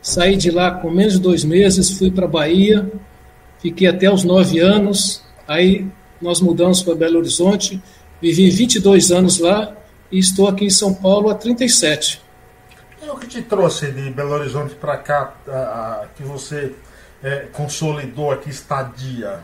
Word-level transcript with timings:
Saí 0.00 0.36
de 0.36 0.50
lá 0.50 0.70
com 0.70 0.90
menos 0.90 1.12
de 1.14 1.20
dois 1.20 1.44
meses, 1.44 1.98
fui 1.98 2.10
para 2.10 2.26
Bahia, 2.26 2.90
fiquei 3.60 3.86
até 3.86 4.10
os 4.10 4.24
nove 4.24 4.58
anos, 4.60 5.22
aí 5.46 5.86
nós 6.20 6.40
mudamos 6.40 6.82
para 6.82 6.94
Belo 6.94 7.18
Horizonte, 7.18 7.80
vivi 8.22 8.48
22 8.50 9.12
anos 9.12 9.38
lá 9.38 9.76
e 10.10 10.18
estou 10.18 10.48
aqui 10.48 10.64
em 10.64 10.70
São 10.70 10.94
Paulo 10.94 11.28
há 11.28 11.34
37. 11.34 12.22
E 13.02 13.10
o 13.10 13.16
que 13.16 13.26
te 13.26 13.42
trouxe 13.42 13.90
de 13.92 14.10
Belo 14.10 14.32
Horizonte 14.32 14.74
para 14.74 14.96
cá, 14.96 15.34
que 16.16 16.22
você 16.22 16.72
é, 17.22 17.46
consolidou 17.52 18.30
aqui 18.30 18.50
estadia? 18.50 19.40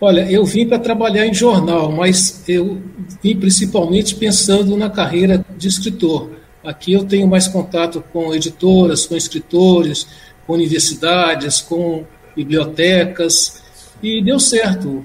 Olha, 0.00 0.30
eu 0.30 0.44
vim 0.44 0.66
para 0.66 0.78
trabalhar 0.78 1.26
em 1.26 1.34
jornal, 1.34 1.90
mas 1.90 2.44
eu 2.48 2.80
vim 3.22 3.36
principalmente 3.36 4.14
pensando 4.14 4.76
na 4.76 4.88
carreira 4.88 5.44
de 5.56 5.66
escritor. 5.66 6.30
Aqui 6.64 6.92
eu 6.92 7.04
tenho 7.04 7.26
mais 7.26 7.48
contato 7.48 8.02
com 8.12 8.32
editoras, 8.32 9.06
com 9.06 9.16
escritores, 9.16 10.06
com 10.46 10.52
universidades, 10.52 11.60
com 11.60 12.04
bibliotecas, 12.36 13.62
e 14.02 14.22
deu 14.22 14.38
certo. 14.38 15.04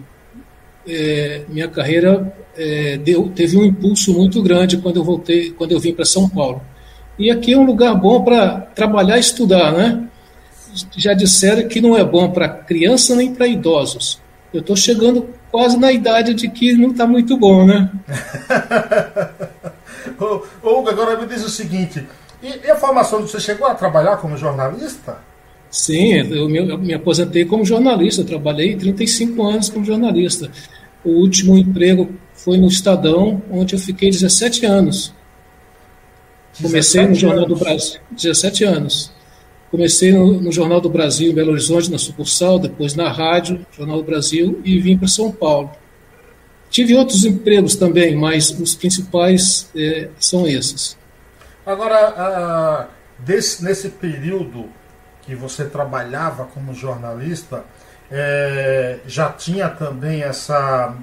É, 0.88 1.44
minha 1.50 1.68
carreira 1.68 2.32
é, 2.56 2.98
deu, 2.98 3.30
teve 3.30 3.58
um 3.58 3.66
impulso 3.66 4.14
muito 4.14 4.44
grande 4.44 4.78
quando 4.78 4.98
eu 4.98 5.04
voltei, 5.04 5.52
quando 5.52 5.72
eu 5.72 5.80
vim 5.80 5.94
para 5.94 6.06
São 6.06 6.30
Paulo. 6.30 6.62
E 7.18 7.32
aqui 7.32 7.54
é 7.54 7.58
um 7.58 7.66
lugar 7.66 7.96
bom 7.96 8.24
para 8.24 8.62
trabalhar 8.76 9.18
e 9.18 9.22
estudar, 9.22 9.72
né? 9.72 10.08
Já 10.96 11.14
disseram 11.14 11.68
que 11.68 11.82
não 11.82 11.98
é 11.98 12.04
bom 12.04 12.32
para 12.32 12.48
criança 12.50 13.16
nem 13.16 13.34
para 13.34 13.48
idosos. 13.48 14.22
Eu 14.54 14.62
estou 14.62 14.76
chegando 14.76 15.30
quase 15.52 15.78
na 15.78 15.92
idade 15.92 16.34
de 16.34 16.48
que 16.48 16.74
não 16.74 16.92
está 16.92 17.08
muito 17.08 17.38
bom, 17.38 17.66
né? 17.66 17.90
Hugo, 20.64 20.90
agora 20.90 21.20
me 21.20 21.28
diz 21.28 21.44
o 21.44 21.50
seguinte: 21.50 22.06
e, 22.42 22.70
a 22.70 22.76
formação 22.76 23.22
você 23.22 23.40
chegou 23.40 23.66
a 23.66 23.74
trabalhar 23.74 24.18
como 24.18 24.38
jornalista? 24.38 25.18
Sim, 25.72 26.14
eu 26.32 26.48
me, 26.48 26.58
eu 26.58 26.78
me 26.78 26.94
aposentei 26.94 27.46
como 27.46 27.66
jornalista, 27.66 28.24
trabalhei 28.24 28.76
35 28.76 29.42
anos 29.44 29.70
como 29.70 29.86
jornalista. 29.86 30.52
O 31.04 31.10
último 31.10 31.58
emprego 31.58 32.12
foi 32.34 32.58
no 32.58 32.68
Estadão, 32.68 33.42
onde 33.50 33.74
eu 33.74 33.80
fiquei 33.80 34.12
17 34.12 34.66
anos. 34.66 35.14
Comecei 36.62 37.08
no 37.08 37.16
Jornal 37.16 37.46
anos. 37.46 37.58
do 37.58 37.64
Brasil, 37.64 38.00
17 38.12 38.64
anos. 38.64 39.12
Comecei 39.74 40.12
no, 40.12 40.40
no, 40.40 40.52
Jornal 40.52 40.80
do 40.80 40.88
Brasil, 40.88 41.32
em 41.32 41.34
Belo 41.34 41.50
Horizonte, 41.50 41.90
na 41.90 41.98
sucursal, 41.98 42.60
depois 42.60 42.94
na 42.94 43.12
rádio, 43.12 43.66
Jornal 43.76 43.98
do 43.98 44.04
Brasil, 44.04 44.62
e 44.64 44.80
vim 44.80 44.96
para 44.96 45.08
São 45.08 45.32
Paulo. 45.32 45.72
Tive 46.70 46.94
outros 46.96 47.26
empregos 47.26 47.76
também, 47.76 48.16
mas 48.16 48.52
os 48.52 48.76
principais 48.76 49.68
é, 49.76 50.10
são 50.20 50.46
esses. 50.46 50.96
Agora, 51.66 52.88
desse, 53.18 53.64
nesse 53.64 53.90
período 53.90 54.70
que 55.24 55.34
você 55.34 55.66
trabalhava 55.66 56.46
como 56.46 56.72
jornalista, 56.76 57.66
é, 58.12 59.00
já 59.08 59.32
tinha 59.32 59.70
também 59.70 60.22
essa 60.22 60.96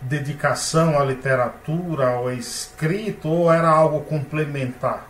dedicação 0.00 0.98
à 0.98 1.04
literatura, 1.04 2.08
ao 2.08 2.32
escrito, 2.32 3.28
ou 3.28 3.52
era 3.52 3.68
algo 3.68 4.00
complementar? 4.00 5.08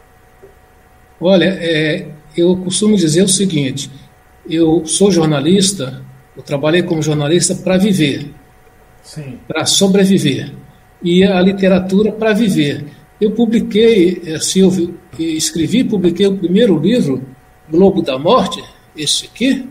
Olha, 1.18 1.56
é, 1.58 2.08
eu 2.40 2.56
costumo 2.56 2.96
dizer 2.96 3.22
o 3.22 3.28
seguinte: 3.28 3.90
eu 4.48 4.84
sou 4.86 5.10
jornalista, 5.10 6.02
eu 6.36 6.42
trabalhei 6.42 6.82
como 6.82 7.02
jornalista 7.02 7.54
para 7.54 7.76
viver, 7.76 8.30
para 9.46 9.64
sobreviver, 9.66 10.52
e 11.02 11.24
a 11.24 11.40
literatura 11.40 12.12
para 12.12 12.32
viver. 12.32 12.84
Eu 13.20 13.30
publiquei, 13.32 14.22
é, 14.26 14.38
Silvio, 14.38 14.98
escrevi 15.18 15.78
e 15.78 15.84
publiquei 15.84 16.26
o 16.26 16.36
primeiro 16.36 16.78
livro, 16.78 17.22
Globo 17.68 18.02
da 18.02 18.18
Morte, 18.18 18.62
esse 18.96 19.26
aqui, 19.26 19.68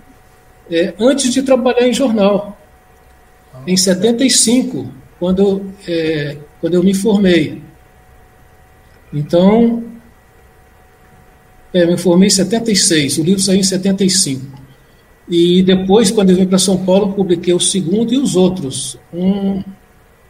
é, 0.69 0.93
antes 0.99 1.31
de 1.31 1.43
trabalhar 1.43 1.87
em 1.87 1.93
jornal, 1.93 2.57
em 3.67 3.77
75, 3.77 4.91
quando, 5.19 5.71
é, 5.87 6.37
quando 6.59 6.73
eu 6.73 6.83
me 6.83 6.93
formei. 6.93 7.61
Então, 9.13 9.83
é, 11.75 11.83
eu 11.83 11.87
me 11.89 11.97
formei 11.97 12.27
em 12.27 12.29
76, 12.29 13.17
o 13.17 13.23
livro 13.23 13.41
saiu 13.41 13.59
em 13.59 13.63
75. 13.63 14.41
E 15.27 15.61
depois, 15.61 16.09
quando 16.09 16.29
eu 16.29 16.37
vim 16.37 16.45
para 16.45 16.57
São 16.57 16.77
Paulo, 16.77 17.11
publiquei 17.11 17.53
o 17.53 17.59
segundo 17.59 18.13
e 18.13 18.17
os 18.17 18.37
outros. 18.37 18.97
Um, 19.13 19.61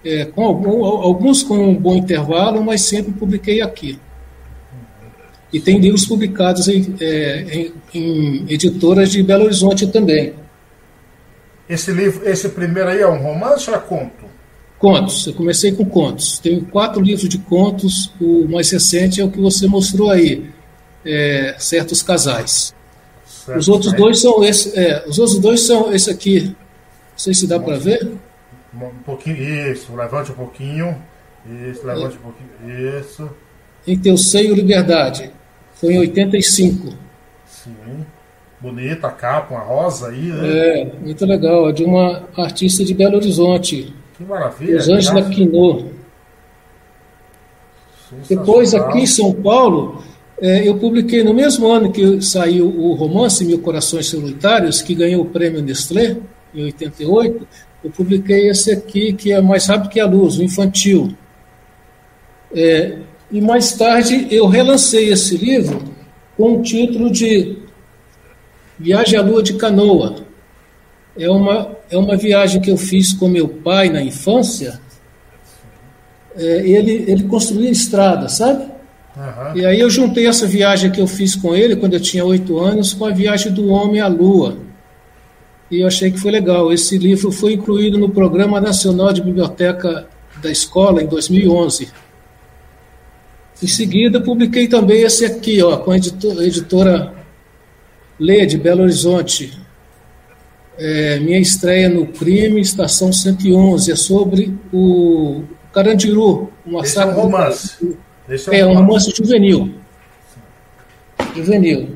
é, 0.04 0.26
com 0.26 0.44
algum, 0.44 0.84
alguns 0.84 1.44
com 1.44 1.56
um 1.56 1.76
bom 1.76 1.96
intervalo, 1.96 2.64
mas 2.64 2.82
sempre 2.82 3.12
publiquei 3.14 3.62
aqui. 3.62 4.00
E 5.54 5.60
tem 5.60 5.78
livros 5.78 6.08
publicados 6.08 6.68
em, 6.68 6.96
é, 7.00 7.42
em, 7.52 7.74
em 7.94 8.46
editoras 8.50 9.12
de 9.12 9.22
Belo 9.22 9.44
Horizonte 9.44 9.86
também. 9.86 10.34
Esse 11.70 11.92
livro, 11.92 12.28
esse 12.28 12.50
primeiro 12.50 12.90
aí 12.90 13.02
é 13.02 13.08
um 13.08 13.22
romance 13.22 13.70
ou 13.70 13.76
é 13.76 13.80
conto? 13.80 14.26
Contos. 14.80 15.28
Eu 15.28 15.34
comecei 15.34 15.74
com 15.74 15.86
contos. 15.86 16.40
Tenho 16.40 16.66
quatro 16.66 17.04
livros 17.04 17.30
de 17.30 17.38
contos. 17.38 18.12
O 18.20 18.48
mais 18.48 18.72
recente 18.72 19.22
é 19.22 19.24
o 19.24 19.30
que 19.30 19.40
você 19.40 19.68
mostrou 19.68 20.10
aí, 20.10 20.55
é, 21.06 21.56
certos 21.60 22.02
casais. 22.02 22.74
Certo, 23.26 23.60
os 23.60 23.70
outros 23.70 23.94
dois 23.94 24.20
são 24.20 24.44
esse, 24.44 24.78
é, 24.78 25.06
os 25.08 25.20
outros 25.20 25.40
dois 25.40 25.62
são 25.62 25.94
esse 25.94 26.10
aqui. 26.10 26.48
Não 26.48 27.18
sei 27.18 27.34
se 27.34 27.48
dá 27.48 27.60
para 27.60 27.78
ver. 27.78 28.12
Um 28.74 28.90
pouquinho, 29.06 29.72
isso, 29.72 29.96
levante 29.96 30.32
um 30.32 30.36
pouquinho. 30.36 31.02
Isso, 31.70 31.86
levante 31.86 32.16
é. 32.16 32.20
um 32.20 32.32
pouquinho. 32.32 33.00
Isso. 33.00 33.30
Em 33.88 33.98
Teu 33.98 34.18
Seio 34.18 34.56
Liberdade. 34.56 35.32
Foi 35.76 35.94
em 35.94 36.00
85. 36.00 36.94
Sim. 37.46 38.06
Bonita 38.60 39.08
a 39.08 39.12
capa, 39.12 39.54
uma 39.54 39.64
rosa 39.64 40.10
aí, 40.10 40.24
né? 40.24 40.82
É, 40.82 40.86
muito 41.00 41.26
legal. 41.26 41.70
É 41.70 41.72
de 41.72 41.84
uma 41.84 42.28
artista 42.38 42.84
de 42.84 42.94
Belo 42.94 43.18
Horizonte. 43.18 43.94
Que 44.18 44.24
maravilha. 44.24 44.78
Rosângela 44.78 45.30
Quinô. 45.30 45.86
Depois, 48.28 48.74
aqui 48.74 49.00
em 49.00 49.06
São 49.06 49.34
Paulo, 49.34 50.02
é, 50.02 50.15
eu 50.40 50.78
publiquei 50.78 51.24
no 51.24 51.34
mesmo 51.34 51.68
ano 51.68 51.92
que 51.92 52.22
saiu 52.22 52.68
o 52.68 52.94
romance 52.94 53.46
Mil 53.46 53.60
Corações 53.60 54.08
Solitários, 54.08 54.82
que 54.82 54.94
ganhou 54.94 55.24
o 55.24 55.30
prêmio 55.30 55.62
Nestlé, 55.62 56.18
em 56.54 56.64
88, 56.66 57.48
eu 57.84 57.92
publiquei 57.92 58.50
esse 58.50 58.72
aqui, 58.72 59.14
que 59.14 59.32
é 59.32 59.40
Mais 59.42 59.68
Rápido 59.68 59.90
que 59.90 60.00
a 60.00 60.06
Luz, 60.06 60.38
o 60.38 60.44
infantil. 60.44 61.16
É, 62.54 62.98
e 63.32 63.42
mais 63.42 63.74
tarde 63.74 64.28
eu 64.32 64.48
relancei 64.48 65.12
esse 65.12 65.38
livro 65.38 65.84
com 66.38 66.60
o 66.60 66.62
título 66.62 67.12
de 67.12 67.58
Viagem 68.80 69.20
à 69.20 69.22
Lua 69.22 69.44
de 69.44 69.54
Canoa. 69.54 70.16
É 71.18 71.30
uma, 71.30 71.76
é 71.90 71.98
uma 71.98 72.18
viagem 72.18 72.62
que 72.62 72.72
eu 72.72 72.78
fiz 72.78 73.14
com 73.14 73.28
meu 73.28 73.48
pai 73.48 73.90
na 73.90 74.02
infância. 74.02 74.80
É, 76.36 76.68
ele, 76.68 77.06
ele 77.08 77.24
construía 77.24 77.70
estrada, 77.70 78.28
sabe? 78.28 78.75
Uhum. 79.16 79.58
E 79.58 79.66
aí 79.66 79.80
eu 79.80 79.90
juntei 79.90 80.28
essa 80.28 80.46
viagem 80.46 80.92
que 80.92 81.00
eu 81.00 81.08
fiz 81.08 81.36
com 81.36 81.56
ele 81.56 81.76
quando 81.76 81.94
eu 81.94 82.02
tinha 82.02 82.26
oito 82.26 82.60
anos 82.60 82.94
com 82.94 83.06
a 83.06 83.12
viagem 83.12 83.52
do 83.52 83.68
homem 83.70 84.02
à 84.02 84.08
Lua. 84.08 84.58
E 85.72 85.82
eu 85.82 85.88
achei 85.88 86.12
que 86.12 86.20
foi 86.20 86.32
legal. 86.32 86.72
Esse 86.72 86.98
livro 86.98 87.32
foi 87.32 87.54
incluído 87.54 87.98
no 87.98 88.10
Programa 88.10 88.60
Nacional 88.60 89.14
de 89.14 89.22
Biblioteca 89.22 90.08
da 90.42 90.52
Escola 90.52 91.02
em 91.02 91.08
2011. 91.08 91.90
Em 93.64 93.68
seguida, 93.68 94.20
publiquei 94.20 94.68
também 94.68 95.02
esse 95.02 95.26
aqui, 95.26 95.62
ó, 95.64 95.78
com 95.78 95.92
a 95.92 95.98
editora, 95.98 96.46
editora 96.46 97.14
Lê, 98.20 98.46
de 98.46 98.58
Belo 98.58 98.84
Horizonte. 98.84 99.58
É, 100.78 101.20
minha 101.20 101.40
estreia 101.40 101.88
no 101.88 102.06
Crime, 102.08 102.60
Estação 102.60 103.14
111. 103.14 103.92
É 103.92 103.96
sobre 103.96 104.54
o 104.74 105.44
Carandiru. 105.74 106.52
O 106.66 106.74
massacre 106.74 106.84
Esse 106.84 107.00
é 107.00 107.06
um 107.06 107.26
romance. 107.26 107.66
Esse 107.66 107.98
é, 108.28 108.60
é 108.60 108.66
um 108.66 108.74
romance 108.74 109.12
juvenil. 109.16 109.74
Juvenil. 111.36 111.96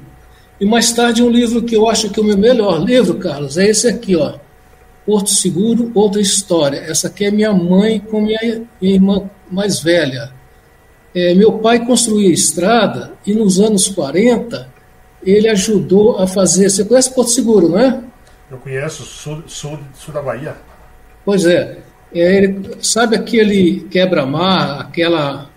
E 0.60 0.66
mais 0.66 0.92
tarde 0.92 1.24
um 1.24 1.30
livro 1.30 1.64
que 1.64 1.76
eu 1.76 1.90
acho 1.90 2.10
que 2.10 2.20
é 2.20 2.24
o 2.24 2.26
meu 2.26 2.38
melhor 2.38 2.84
livro, 2.84 3.16
Carlos, 3.16 3.58
é 3.58 3.68
esse 3.68 3.88
aqui, 3.88 4.16
ó. 4.16 4.36
Porto 5.06 5.30
Seguro, 5.30 5.92
outra 5.96 6.22
história. 6.22 6.78
Essa 6.78 7.08
aqui 7.08 7.26
é 7.26 7.32
minha 7.32 7.54
mãe 7.54 8.00
com 8.00 8.22
minha 8.22 8.62
irmã 8.82 9.30
mais 9.50 9.82
velha. 9.82 10.32
É, 11.16 11.34
meu 11.34 11.54
pai 11.54 11.84
construía 11.86 12.32
estrada 12.32 13.14
e 13.26 13.34
nos 13.34 13.60
anos 13.60 13.88
40 13.88 14.70
ele 15.24 15.50
ajudou 15.50 16.20
a 16.20 16.28
fazer. 16.28 16.70
Você 16.70 16.86
conhece 16.86 17.14
Porto 17.14 17.32
Seguro, 17.32 17.70
não 17.70 17.80
é? 17.80 18.00
Eu 18.52 18.58
conheço, 18.58 19.04
sul, 19.04 19.44
sul, 19.48 19.80
sul 19.96 20.14
da 20.14 20.22
Bahia. 20.22 20.56
Pois 21.26 21.46
é. 21.46 21.78
é 22.14 22.38
ele, 22.38 22.78
sabe 22.82 23.16
aquele 23.16 23.82
quebra-mar, 23.92 24.82
aquela, 24.82 25.49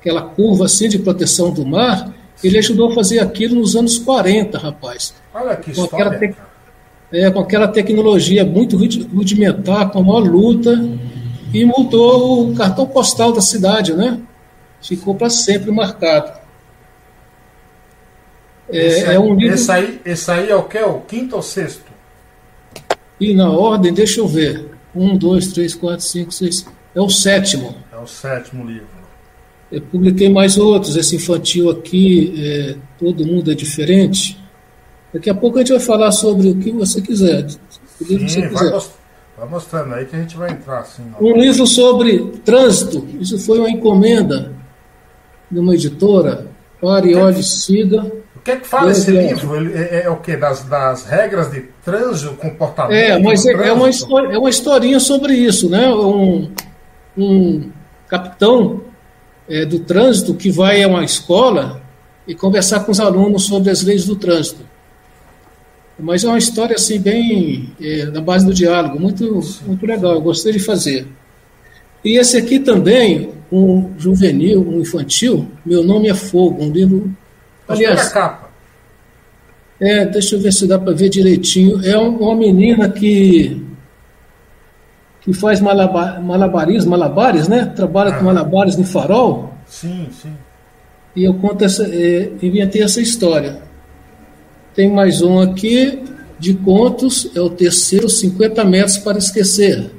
aquela 0.00 0.22
curva 0.22 0.64
assim 0.64 0.88
de 0.88 0.98
proteção 0.98 1.52
do 1.52 1.66
mar? 1.66 2.12
Ele 2.42 2.58
ajudou 2.58 2.90
a 2.90 2.94
fazer 2.94 3.18
aquilo 3.18 3.56
nos 3.56 3.74
anos 3.74 3.98
40, 3.98 4.58
rapaz. 4.58 5.14
Olha 5.34 5.56
que 5.56 5.74
com 5.74 5.84
história. 5.84 6.06
Aquela 6.06 6.32
te... 6.32 6.36
é, 7.12 7.30
com 7.30 7.40
aquela 7.40 7.68
tecnologia 7.68 8.44
muito 8.44 8.76
rudimentar, 8.76 9.90
com 9.90 9.98
a 9.98 10.02
maior 10.02 10.20
luta, 10.20 10.80
e 11.52 11.64
mudou 11.64 12.50
o 12.50 12.54
cartão 12.54 12.86
postal 12.86 13.32
da 13.32 13.40
cidade, 13.40 13.92
né? 13.92 14.20
ficou 14.80 15.14
para 15.14 15.30
sempre 15.30 15.70
marcado. 15.70 16.38
É, 18.70 18.86
esse, 18.86 19.04
é 19.04 19.18
um 19.18 19.34
livro... 19.34 19.54
esse, 19.54 19.70
aí, 19.70 20.00
esse 20.04 20.30
aí 20.30 20.50
é 20.50 20.54
o 20.54 20.64
que? 20.64 20.78
O 20.78 21.00
quinto 21.00 21.36
ou 21.36 21.42
sexto? 21.42 21.90
E 23.18 23.34
na 23.34 23.50
ordem, 23.50 23.92
deixa 23.92 24.20
eu 24.20 24.28
ver. 24.28 24.68
Um, 24.94 25.16
dois, 25.16 25.48
três, 25.48 25.74
quatro, 25.74 26.04
cinco, 26.04 26.32
seis. 26.32 26.66
É 26.94 27.00
o 27.00 27.08
sétimo. 27.08 27.74
É 27.92 27.96
o 27.96 28.06
sétimo 28.06 28.64
livro. 28.64 28.97
Eu 29.70 29.82
publiquei 29.82 30.28
mais 30.30 30.56
outros. 30.56 30.96
Esse 30.96 31.16
infantil 31.16 31.70
aqui, 31.70 32.34
é, 32.36 32.76
Todo 32.98 33.26
Mundo 33.26 33.52
é 33.52 33.54
Diferente. 33.54 34.38
Daqui 35.12 35.30
a 35.30 35.34
pouco 35.34 35.58
a 35.58 35.60
gente 35.60 35.72
vai 35.72 35.80
falar 35.80 36.10
sobre 36.12 36.48
o 36.48 36.56
que 36.56 36.70
você 36.72 37.00
quiser. 37.00 37.46
O 38.00 38.04
livro 38.04 38.28
Sim, 38.28 38.42
você 38.42 38.48
quiser. 38.48 38.70
Vai, 38.70 38.80
vai 39.38 39.48
mostrando 39.48 39.94
aí 39.94 40.04
que 40.06 40.16
a 40.16 40.18
gente 40.20 40.36
vai 40.36 40.50
entrar 40.50 40.80
assim. 40.80 41.02
Um 41.20 41.36
livro 41.36 41.66
sobre 41.66 42.18
trânsito. 42.44 43.06
Isso 43.20 43.38
foi 43.38 43.58
uma 43.58 43.70
encomenda 43.70 44.52
de 45.50 45.58
uma 45.58 45.74
editora, 45.74 46.46
Pare, 46.80 47.14
Olhe, 47.14 47.42
Siga. 47.42 48.02
O 48.36 48.40
que 48.40 48.52
é 48.52 48.56
que 48.56 48.66
fala 48.66 48.92
esse 48.92 49.10
livro? 49.10 49.56
Ele 49.56 49.76
é, 49.76 50.04
é, 50.04 50.10
o 50.10 50.16
que? 50.16 50.36
Das, 50.36 50.62
das 50.64 51.04
regras 51.04 51.50
de 51.50 51.62
trânsito, 51.84 52.34
comportamento? 52.34 52.96
É, 52.96 53.18
mas 53.18 53.44
é, 53.44 53.52
é, 53.52 53.72
uma 53.72 53.88
é 54.32 54.38
uma 54.38 54.50
historinha 54.50 55.00
sobre 55.00 55.34
isso, 55.34 55.68
né? 55.68 55.88
Um, 55.90 56.50
um 57.16 57.70
capitão 58.06 58.82
é, 59.48 59.64
do 59.64 59.80
trânsito 59.80 60.34
que 60.34 60.50
vai 60.50 60.82
a 60.82 60.88
uma 60.88 61.04
escola 61.04 61.80
e 62.26 62.34
conversar 62.34 62.80
com 62.80 62.92
os 62.92 63.00
alunos 63.00 63.44
sobre 63.44 63.70
as 63.70 63.82
leis 63.82 64.04
do 64.04 64.14
trânsito. 64.14 64.66
Mas 65.98 66.22
é 66.22 66.28
uma 66.28 66.38
história 66.38 66.76
assim 66.76 67.00
bem 67.00 67.72
é, 67.80 68.04
na 68.06 68.20
base 68.20 68.46
do 68.46 68.54
diálogo, 68.54 69.00
muito, 69.00 69.40
muito 69.66 69.84
legal. 69.84 70.14
Eu 70.14 70.20
gostei 70.20 70.52
de 70.52 70.58
fazer. 70.58 71.06
E 72.04 72.16
esse 72.18 72.36
aqui 72.36 72.60
também, 72.60 73.30
um 73.50 73.92
juvenil, 73.98 74.60
um 74.60 74.80
infantil, 74.80 75.48
Meu 75.66 75.82
Nome 75.82 76.08
é 76.08 76.14
Fogo, 76.14 76.62
um 76.62 76.70
livro. 76.70 77.10
Aliás, 77.66 78.08
capa. 78.12 78.48
É, 79.80 80.04
deixa 80.06 80.36
eu 80.36 80.40
ver 80.40 80.52
se 80.52 80.66
dá 80.66 80.78
para 80.78 80.92
ver 80.92 81.08
direitinho. 81.08 81.84
É 81.84 81.96
uma 81.96 82.34
menina 82.36 82.88
que 82.88 83.60
que 85.28 85.34
faz 85.34 85.60
malabar, 85.60 86.22
malabarismo, 86.22 86.92
malabares, 86.92 87.48
né? 87.48 87.66
Trabalha 87.76 88.12
ah. 88.12 88.18
com 88.18 88.24
malabares 88.24 88.78
no 88.78 88.84
farol. 88.84 89.52
Sim, 89.66 90.08
sim. 90.10 90.32
E 91.14 91.22
eu 91.24 91.34
conto 91.34 91.66
essa, 91.66 91.84
é, 91.84 92.32
inventei 92.42 92.82
essa 92.82 92.98
história. 92.98 93.60
Tem 94.74 94.90
mais 94.90 95.20
um 95.20 95.38
aqui 95.38 96.02
de 96.38 96.54
contos, 96.54 97.30
é 97.34 97.40
o 97.42 97.50
terceiro, 97.50 98.08
50 98.08 98.64
metros 98.64 98.96
para 98.96 99.18
esquecer. 99.18 99.90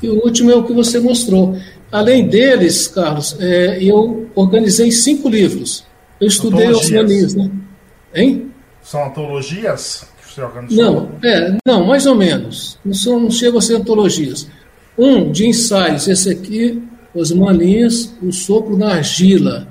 E 0.00 0.08
o 0.08 0.24
último 0.24 0.52
é 0.52 0.54
o 0.54 0.62
que 0.62 0.72
você 0.72 1.00
mostrou. 1.00 1.56
Além 1.90 2.28
deles, 2.28 2.86
Carlos, 2.86 3.36
é, 3.40 3.82
eu 3.82 4.30
organizei 4.36 4.92
cinco 4.92 5.28
livros. 5.28 5.84
Eu 6.20 6.28
estudei 6.28 6.68
osmanismo. 6.68 7.44
Né? 7.44 8.22
Hein? 8.22 8.52
São 8.84 9.04
antologias 9.04 10.06
você 10.28 10.42
organizou? 10.42 10.84
Não, 10.84 11.10
é, 11.22 11.56
não, 11.66 11.86
mais 11.86 12.06
ou 12.06 12.14
menos. 12.14 12.78
Não, 12.84 12.94
são, 12.94 13.20
não 13.20 13.30
chegam 13.30 13.58
a 13.58 13.62
ser 13.62 13.76
antologias. 13.76 14.48
Um 14.96 15.30
de 15.30 15.46
ensaios, 15.46 16.08
esse 16.08 16.30
aqui, 16.30 16.82
Osmanias, 17.14 18.14
O 18.22 18.32
Sopro 18.32 18.76
na 18.76 18.94
Argila. 18.94 19.68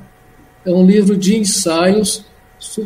É 0.66 0.72
um 0.72 0.86
livro 0.86 1.16
de 1.16 1.38
ensaios 1.38 2.26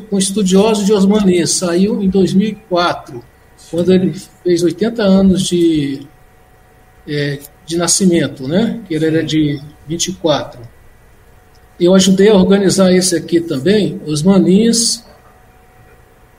com 0.09 0.17
estudiosos 0.17 0.85
de 0.85 0.93
Osmanias. 0.93 1.51
Saiu 1.51 2.01
em 2.01 2.09
2004, 2.09 3.23
quando 3.69 3.93
ele 3.93 4.13
fez 4.43 4.63
80 4.63 5.01
anos 5.03 5.43
de 5.43 6.07
é, 7.07 7.39
de 7.65 7.77
nascimento, 7.77 8.47
né? 8.47 8.79
que 8.87 8.93
ele 8.93 9.05
era 9.05 9.23
de 9.23 9.59
24. 9.87 10.61
Eu 11.79 11.95
ajudei 11.95 12.29
a 12.29 12.35
organizar 12.35 12.91
esse 12.93 13.15
aqui 13.15 13.39
também, 13.39 13.99
Os 14.05 14.21
Maninhos, 14.21 15.03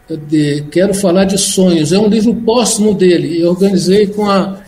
de 0.09 0.63
Quero 0.71 0.95
Falar 0.95 1.25
de 1.25 1.39
Sonhos. 1.39 1.93
É 1.93 1.99
um 1.99 2.09
livro 2.09 2.35
póstumo 2.35 2.95
dele. 2.95 3.41
Eu 3.41 3.51
organizei 3.51 4.07
com, 4.07 4.31
a, 4.31 4.61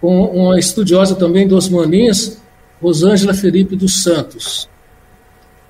com 0.00 0.24
uma 0.26 0.58
estudiosa 0.58 1.14
também 1.14 1.46
dos 1.46 1.68
Maninhos, 1.68 2.38
Rosângela 2.80 3.34
Felipe 3.34 3.76
dos 3.76 4.02
Santos. 4.02 4.68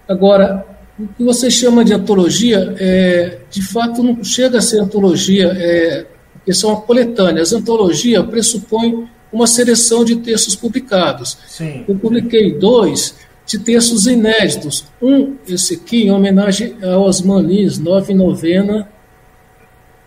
Agora, 0.09 0.66
o 0.99 1.07
que 1.09 1.25
você 1.25 1.50
chama 1.50 1.85
de 1.85 1.95
antologia, 1.95 2.75
é, 2.78 3.38
de 3.50 3.62
fato, 3.62 4.02
não 4.02 4.23
chega 4.23 4.59
a 4.59 4.62
ser 4.62 4.80
antologia, 4.80 5.52
é, 5.57 6.07
que 6.45 6.52
são 6.52 6.76
coletâneas. 6.76 7.52
Antologia 7.52 8.23
pressupõe 8.23 9.09
uma 9.33 9.47
seleção 9.47 10.04
de 10.04 10.16
textos 10.16 10.57
publicados. 10.57 11.38
Sim. 11.47 11.85
Eu 11.88 11.95
publiquei 11.97 12.59
dois 12.59 13.14
de 13.50 13.59
textos 13.59 14.07
inéditos. 14.07 14.85
Um, 15.02 15.35
esse 15.49 15.75
aqui, 15.75 16.04
em 16.04 16.12
homenagem 16.12 16.76
a 16.80 16.97
Osman 16.97 17.42
Lins, 17.42 17.78
Nove 17.78 18.14
Novena 18.14 18.88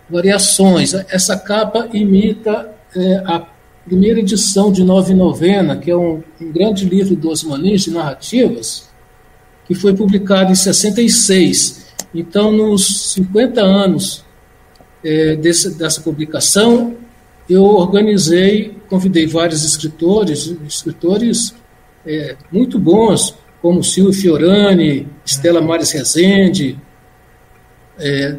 Variações. 0.09 0.93
Essa 0.93 1.35
capa 1.35 1.89
imita 1.91 2.73
é, 2.95 3.15
a 3.25 3.45
primeira 3.85 4.21
edição 4.21 4.71
de 4.71 4.81
Nove 4.81 5.13
Novena, 5.13 5.75
que 5.75 5.91
é 5.91 5.97
um, 5.97 6.23
um 6.39 6.51
grande 6.53 6.85
livro 6.85 7.17
do 7.17 7.29
Osman 7.29 7.57
Lins 7.57 7.81
de 7.81 7.91
narrativas, 7.91 8.87
que 9.67 9.75
foi 9.75 9.93
publicado 9.93 10.53
em 10.53 10.55
66. 10.55 11.87
Então, 12.15 12.49
nos 12.49 13.11
50 13.11 13.61
anos 13.61 14.23
é, 15.03 15.35
desse, 15.35 15.77
dessa 15.77 15.99
publicação, 15.99 16.95
eu 17.49 17.63
organizei, 17.65 18.77
convidei 18.87 19.27
vários 19.27 19.65
escritores, 19.65 20.55
escritores 20.65 21.53
é, 22.05 22.35
muito 22.51 22.77
bons, 22.79 23.35
como 23.61 23.83
Silvio 23.83 24.13
Fiorani, 24.13 25.07
Estela 25.25 25.61
Mares 25.61 25.91
Rezende, 25.91 26.77
é, 27.97 28.35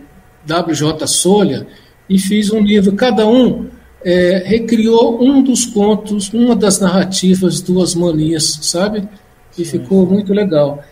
W.J. 0.46 1.06
Solha, 1.06 1.66
e 2.08 2.18
fiz 2.18 2.50
um 2.50 2.60
livro, 2.60 2.94
cada 2.94 3.26
um 3.26 3.68
é, 4.04 4.42
recriou 4.44 5.22
um 5.22 5.42
dos 5.42 5.64
contos, 5.64 6.30
uma 6.32 6.54
das 6.54 6.78
narrativas 6.78 7.62
do 7.62 7.78
Osmanias, 7.78 8.58
sabe? 8.60 9.08
E 9.56 9.64
ficou 9.64 10.04
muito 10.06 10.34
legal. 10.34 10.84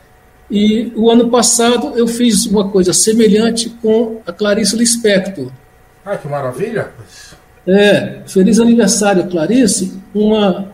E 0.50 0.93
o 0.97 1.11
ano 1.11 1.29
passado 1.29 1.93
eu 1.97 2.07
fiz 2.07 2.47
uma 2.47 2.69
coisa 2.71 2.93
semelhante 2.93 3.69
com 3.69 4.21
a 4.26 4.33
Clarice 4.33 4.76
Lispector. 4.76 5.50
Ah, 6.05 6.17
que 6.17 6.26
maravilha! 6.26 6.91
É, 7.67 8.23
feliz 8.26 8.59
aniversário, 8.59 9.29
Clarice, 9.29 10.00
uma, 10.14 10.72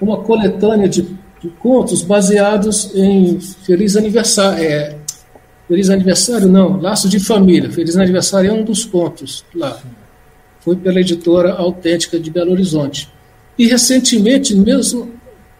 uma 0.00 0.22
coletânea 0.22 0.88
de, 0.88 1.02
de 1.40 1.48
contos 1.58 2.02
baseados 2.02 2.94
em 2.94 3.40
Feliz 3.40 3.96
Aniversário. 3.96 4.64
É, 4.64 4.96
feliz 5.66 5.90
Aniversário, 5.90 6.48
não, 6.48 6.80
Laço 6.80 7.08
de 7.08 7.18
Família. 7.18 7.70
Feliz 7.70 7.96
Aniversário 7.96 8.50
é 8.50 8.52
um 8.52 8.64
dos 8.64 8.84
contos 8.84 9.44
lá. 9.54 9.80
Foi 10.60 10.76
pela 10.76 11.00
editora 11.00 11.52
Autêntica 11.52 12.18
de 12.18 12.30
Belo 12.30 12.52
Horizonte. 12.52 13.10
E 13.58 13.66
recentemente, 13.66 14.54
mesmo 14.54 15.12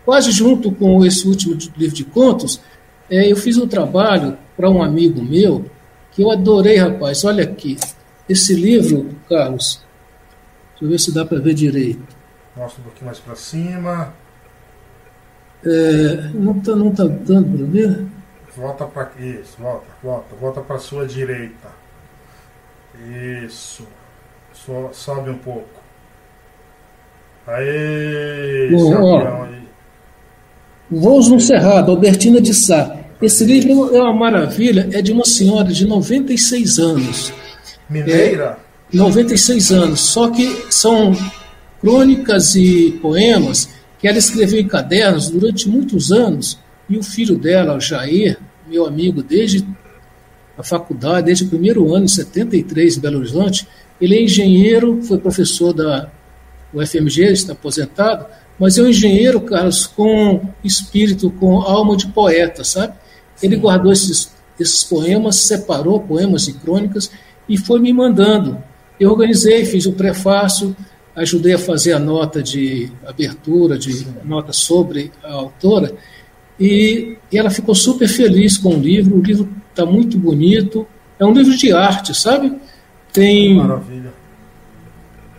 quase 0.05 0.31
junto 0.31 0.71
com 0.71 1.05
esse 1.05 1.27
último 1.27 1.57
livro 1.77 1.97
de 1.97 2.05
contos, 2.05 2.61
é, 3.11 3.31
eu 3.31 3.37
fiz 3.37 3.57
um 3.57 3.67
trabalho 3.67 4.37
para 4.57 4.71
um 4.71 4.83
amigo 4.83 5.23
meu 5.23 5.65
que 6.13 6.23
eu 6.23 6.31
adorei, 6.31 6.77
rapaz. 6.77 7.25
Olha 7.25 7.45
aqui, 7.45 7.77
esse 8.29 8.55
livro, 8.55 9.09
Carlos, 9.29 9.83
deixa 10.71 10.85
eu 10.85 10.89
ver 10.89 10.99
se 10.99 11.13
dá 11.13 11.25
para 11.25 11.39
ver 11.39 11.55
direito. 11.55 12.03
Mostra 12.57 12.81
um 12.81 12.85
pouquinho 12.85 13.07
mais 13.07 13.19
para 13.19 13.37
cima. 13.37 14.15
É, 15.65 16.31
não 16.35 16.57
está 16.59 16.77
não 16.77 16.91
tá 16.91 17.05
dando 17.05 17.57
para 17.57 17.67
ver? 17.67 18.07
Volta 18.57 18.85
para 18.87 19.11
isso, 19.19 19.57
volta, 19.59 19.87
volta, 20.03 20.37
volta 20.41 20.61
para 20.61 20.79
sua 20.79 21.07
direita. 21.07 21.69
Isso. 23.37 23.87
So, 24.55 24.89
sobe 24.93 25.31
um 25.31 25.39
pouco. 25.39 25.83
Aê! 27.47 28.69
Bom, 28.73 28.95
ó, 28.95 29.47
Voos 30.91 31.29
no 31.29 31.41
Cerrado, 31.41 31.91
Albertina 31.91 32.41
de 32.41 32.55
Sá. 32.55 32.97
Esse 33.21 33.45
livro 33.45 33.95
é 33.95 34.01
uma 34.01 34.13
maravilha, 34.13 34.89
é 34.93 35.03
de 35.03 35.13
uma 35.13 35.25
senhora 35.25 35.73
de 35.73 35.87
96 35.87 36.79
anos. 36.79 37.33
Mineira? 37.89 38.59
É, 38.93 38.97
96 38.97 39.73
anos, 39.73 40.01
só 40.01 40.31
que 40.31 40.67
são 40.71 41.13
crônicas 41.81 42.55
e 42.55 42.99
poemas 43.03 43.69
ela 44.07 44.19
escreveu 44.19 44.61
em 44.61 44.67
cadernos 44.67 45.29
durante 45.29 45.69
muitos 45.69 46.13
anos, 46.13 46.59
e 46.89 46.97
o 46.97 47.03
filho 47.03 47.37
dela, 47.37 47.77
o 47.77 47.81
Jair, 47.81 48.39
meu 48.69 48.87
amigo 48.87 49.23
desde 49.23 49.67
a 50.57 50.63
faculdade, 50.63 51.27
desde 51.27 51.45
o 51.45 51.49
primeiro 51.49 51.93
ano, 51.95 52.05
em 52.05 52.09
73, 52.09 52.97
em 52.97 53.01
Belo 53.01 53.19
Horizonte, 53.19 53.67
ele 54.01 54.17
é 54.17 54.23
engenheiro, 54.23 55.03
foi 55.03 55.19
professor 55.19 55.73
da 55.73 56.11
UFMG, 56.73 57.33
está 57.33 57.53
aposentado, 57.53 58.27
mas 58.59 58.79
é 58.79 58.83
um 58.83 58.89
engenheiro, 58.89 59.41
Carlos, 59.41 59.87
com 59.87 60.49
espírito, 60.65 61.31
com 61.31 61.61
alma 61.61 61.97
de 61.97 62.07
poeta, 62.09 62.65
sabe? 62.65 62.95
Ele 63.43 63.57
guardou 63.57 63.93
esses, 63.93 64.33
esses 64.59 64.83
poemas, 64.83 65.37
separou 65.37 66.01
poemas 66.01 66.49
e 66.49 66.55
crônicas 66.55 67.11
e 67.49 67.59
foi 67.59 67.81
me 67.81 67.93
mandando. 67.93 68.63
Eu 68.99 69.11
organizei, 69.11 69.65
fiz 69.67 69.85
o 69.85 69.93
prefácio, 69.93 70.75
ajudei 71.17 71.55
a 71.55 71.59
fazer 71.59 71.95
a 71.95 71.99
nota 71.99 72.43
de 72.43 72.93
abertura, 73.07 73.79
de 73.79 74.07
nota 74.23 74.53
sobre 74.53 75.11
a 75.25 75.33
autora, 75.33 75.95
e, 76.61 77.17
e 77.33 77.39
ela 77.39 77.51
ficou 77.51 77.75
super 77.75 78.09
feliz 78.09 78.59
com 78.59 78.75
o 78.75 78.81
livro. 78.81 79.17
O 79.17 79.23
livro 79.23 79.49
está 79.71 79.85
muito 79.85 80.19
bonito. 80.19 80.87
É 81.19 81.25
um 81.25 81.33
livro 81.33 81.57
de 81.57 81.73
arte, 81.73 82.15
sabe? 82.15 82.53
Tem. 83.13 83.55
Maravilha. 83.55 84.13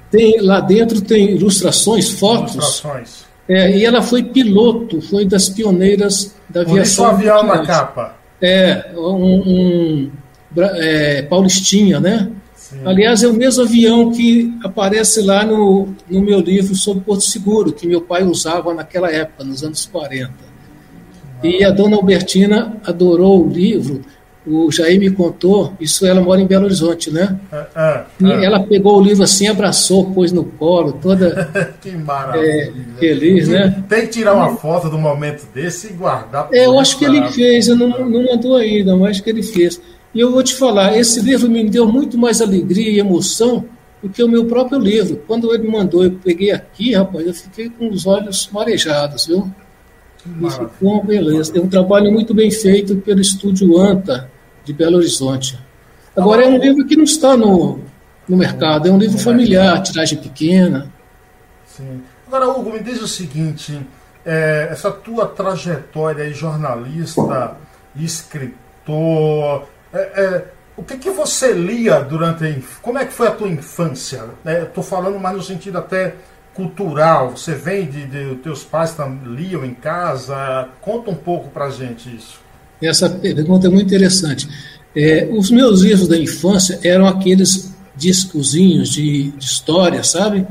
Tem, 0.09 0.39
lá 0.41 0.59
dentro 0.59 1.01
tem 1.01 1.31
ilustrações, 1.31 2.09
fotos. 2.11 2.55
Ilustrações. 2.55 3.25
É, 3.47 3.77
e 3.77 3.85
ela 3.85 4.01
foi 4.01 4.23
piloto, 4.23 5.01
foi 5.01 5.25
das 5.25 5.49
pioneiras 5.49 6.35
da 6.49 6.61
aviação. 6.61 7.15
Bonito 7.15 7.29
avião 7.31 7.43
na 7.43 7.65
capa. 7.65 8.17
É, 8.41 8.91
um, 8.95 9.39
um 9.39 10.11
é, 10.57 11.21
Paulistinha, 11.23 11.99
né? 11.99 12.29
Sim. 12.69 12.81
Aliás, 12.85 13.23
é 13.23 13.27
o 13.27 13.33
mesmo 13.33 13.63
avião 13.63 14.11
que 14.11 14.53
aparece 14.63 15.21
lá 15.21 15.45
no, 15.45 15.89
no 16.09 16.21
meu 16.21 16.39
livro 16.39 16.75
sobre 16.75 17.03
Porto 17.03 17.23
Seguro, 17.23 17.71
que 17.71 17.87
meu 17.87 18.01
pai 18.01 18.23
usava 18.23 18.73
naquela 18.73 19.11
época, 19.11 19.43
nos 19.43 19.63
anos 19.63 19.85
40. 19.85 20.31
E 21.43 21.63
a 21.63 21.71
dona 21.71 21.95
Albertina 21.95 22.77
adorou 22.83 23.45
o 23.45 23.49
livro 23.49 24.01
o 24.49 24.71
Jair 24.71 24.97
me 24.97 25.09
contou, 25.09 25.73
isso 25.79 26.05
ela 26.05 26.21
mora 26.21 26.39
em 26.39 26.47
Belo 26.47 26.65
Horizonte, 26.65 27.11
né? 27.11 27.37
É, 27.75 28.03
e 28.19 28.31
é. 28.31 28.45
ela 28.45 28.61
pegou 28.61 28.97
o 28.97 29.01
livro 29.01 29.23
assim, 29.23 29.47
abraçou, 29.47 30.11
pôs 30.11 30.31
no 30.31 30.45
colo, 30.45 30.93
toda 30.93 31.49
que 31.81 31.91
maravilha. 31.91 32.45
É, 32.45 32.71
feliz, 32.97 33.49
né? 33.49 33.83
Tem 33.89 34.01
que 34.01 34.07
tirar 34.07 34.33
uma 34.33 34.55
foto 34.55 34.89
do 34.89 34.97
momento 34.97 35.45
desse 35.53 35.87
e 35.87 35.93
guardar. 35.93 36.47
É, 36.53 36.65
eu 36.65 36.79
acho 36.79 36.97
que 36.97 37.03
ele 37.03 37.27
fez, 37.29 37.67
eu 37.67 37.75
não, 37.75 37.89
não 37.89 38.23
mandou 38.23 38.55
ainda, 38.55 38.95
mas 38.95 39.11
acho 39.11 39.23
que 39.23 39.29
ele 39.29 39.43
fez. 39.43 39.81
E 40.17 40.19
eu 40.19 40.31
vou 40.31 40.41
te 40.41 40.55
falar, 40.55 40.97
esse 40.97 41.21
livro 41.21 41.47
me 41.47 41.69
deu 41.69 41.85
muito 41.85 42.17
mais 42.17 42.41
alegria 42.41 42.89
e 42.89 42.97
emoção 42.97 43.65
do 44.01 44.09
que 44.09 44.23
o 44.23 44.27
meu 44.27 44.45
próprio 44.45 44.79
livro. 44.79 45.21
Quando 45.27 45.53
ele 45.53 45.69
mandou, 45.69 46.03
eu 46.03 46.09
peguei 46.09 46.49
aqui, 46.49 46.95
rapaz, 46.95 47.27
eu 47.27 47.35
fiquei 47.35 47.69
com 47.69 47.87
os 47.87 48.07
olhos 48.07 48.49
marejados, 48.51 49.27
viu? 49.27 49.47
E 50.25 50.49
ficou 50.49 50.93
uma 50.93 51.03
beleza. 51.03 51.55
É 51.55 51.61
um 51.61 51.67
trabalho 51.67 52.11
muito 52.11 52.33
bem 52.33 52.49
feito 52.49 52.95
pelo 52.95 53.21
estúdio 53.21 53.79
Anta, 53.79 54.27
de 54.65 54.73
Belo 54.73 54.97
Horizonte. 54.97 55.55
Agora, 56.15 56.45
é 56.45 56.47
um 56.47 56.57
livro 56.57 56.83
que 56.87 56.95
não 56.95 57.03
está 57.03 57.37
no, 57.37 57.79
no 58.27 58.37
mercado, 58.37 58.87
é 58.87 58.91
um 58.91 58.97
livro 58.97 59.19
familiar, 59.19 59.83
tiragem 59.83 60.17
pequena. 60.17 60.91
Sim. 61.67 62.01
Agora, 62.25 62.49
Hugo, 62.49 62.73
me 62.73 62.79
diz 62.79 62.99
o 63.03 63.07
seguinte: 63.07 63.79
é, 64.25 64.67
essa 64.71 64.89
tua 64.89 65.27
trajetória 65.27 66.23
aí, 66.23 66.33
jornalista, 66.33 67.55
escritor, 67.95 69.67
é, 69.97 70.21
é, 70.21 70.45
o 70.75 70.83
que, 70.83 70.97
que 70.97 71.09
você 71.09 71.53
lia 71.53 71.99
durante 72.01 72.45
a 72.45 72.55
Como 72.81 72.97
é 72.97 73.05
que 73.05 73.13
foi 73.13 73.27
a 73.27 73.31
tua 73.31 73.47
infância? 73.47 74.23
Estou 74.45 74.83
é, 74.83 74.87
falando 74.87 75.19
mais 75.19 75.35
no 75.35 75.43
sentido 75.43 75.77
até 75.77 76.15
cultural. 76.53 77.31
Você 77.31 77.55
vem 77.55 77.85
de, 77.85 78.05
de 78.05 78.35
teus 78.37 78.63
pais 78.63 78.93
tam, 78.93 79.19
liam 79.25 79.65
em 79.65 79.73
casa? 79.73 80.69
Conta 80.81 81.09
um 81.09 81.15
pouco 81.15 81.49
para 81.49 81.69
gente 81.69 82.15
isso. 82.15 82.39
Essa 82.81 83.09
pergunta 83.09 83.67
é 83.67 83.69
muito 83.69 83.87
interessante. 83.87 84.47
É, 84.95 85.27
os 85.31 85.49
meus 85.49 85.81
livros 85.81 86.07
da 86.07 86.17
infância 86.17 86.79
eram 86.83 87.07
aqueles 87.07 87.73
discozinhos 87.95 88.89
de, 88.89 89.31
de 89.31 89.45
história, 89.45 90.03
sabe? 90.03 90.45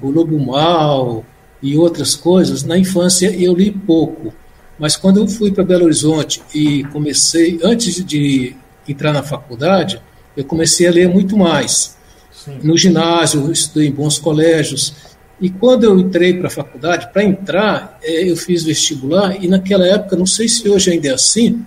O 0.00 0.10
Lobo 0.10 0.38
Mal 0.38 1.24
e 1.62 1.76
outras 1.76 2.14
coisas. 2.14 2.62
Na 2.62 2.78
infância 2.78 3.34
eu 3.34 3.54
li 3.54 3.70
pouco, 3.70 4.32
mas 4.78 4.96
quando 4.96 5.20
eu 5.20 5.26
fui 5.26 5.52
para 5.52 5.64
Belo 5.64 5.84
Horizonte 5.84 6.42
e 6.54 6.84
comecei, 6.84 7.58
antes 7.62 8.04
de 8.04 8.54
entrar 8.88 9.12
na 9.12 9.22
faculdade, 9.22 10.00
eu 10.36 10.44
comecei 10.44 10.86
a 10.86 10.90
ler 10.90 11.08
muito 11.08 11.36
mais. 11.36 11.96
Sim. 12.32 12.58
No 12.62 12.76
ginásio, 12.76 13.42
eu 13.42 13.52
estudei 13.52 13.88
em 13.88 13.92
bons 13.92 14.18
colégios, 14.18 14.94
e 15.40 15.50
quando 15.50 15.84
eu 15.84 15.98
entrei 15.98 16.34
para 16.34 16.46
a 16.46 16.50
faculdade, 16.50 17.12
para 17.12 17.24
entrar, 17.24 17.98
é, 18.02 18.30
eu 18.30 18.36
fiz 18.36 18.64
vestibular, 18.64 19.42
e 19.42 19.48
naquela 19.48 19.86
época, 19.86 20.16
não 20.16 20.26
sei 20.26 20.48
se 20.48 20.68
hoje 20.68 20.90
ainda 20.92 21.08
é 21.08 21.12
assim, 21.12 21.64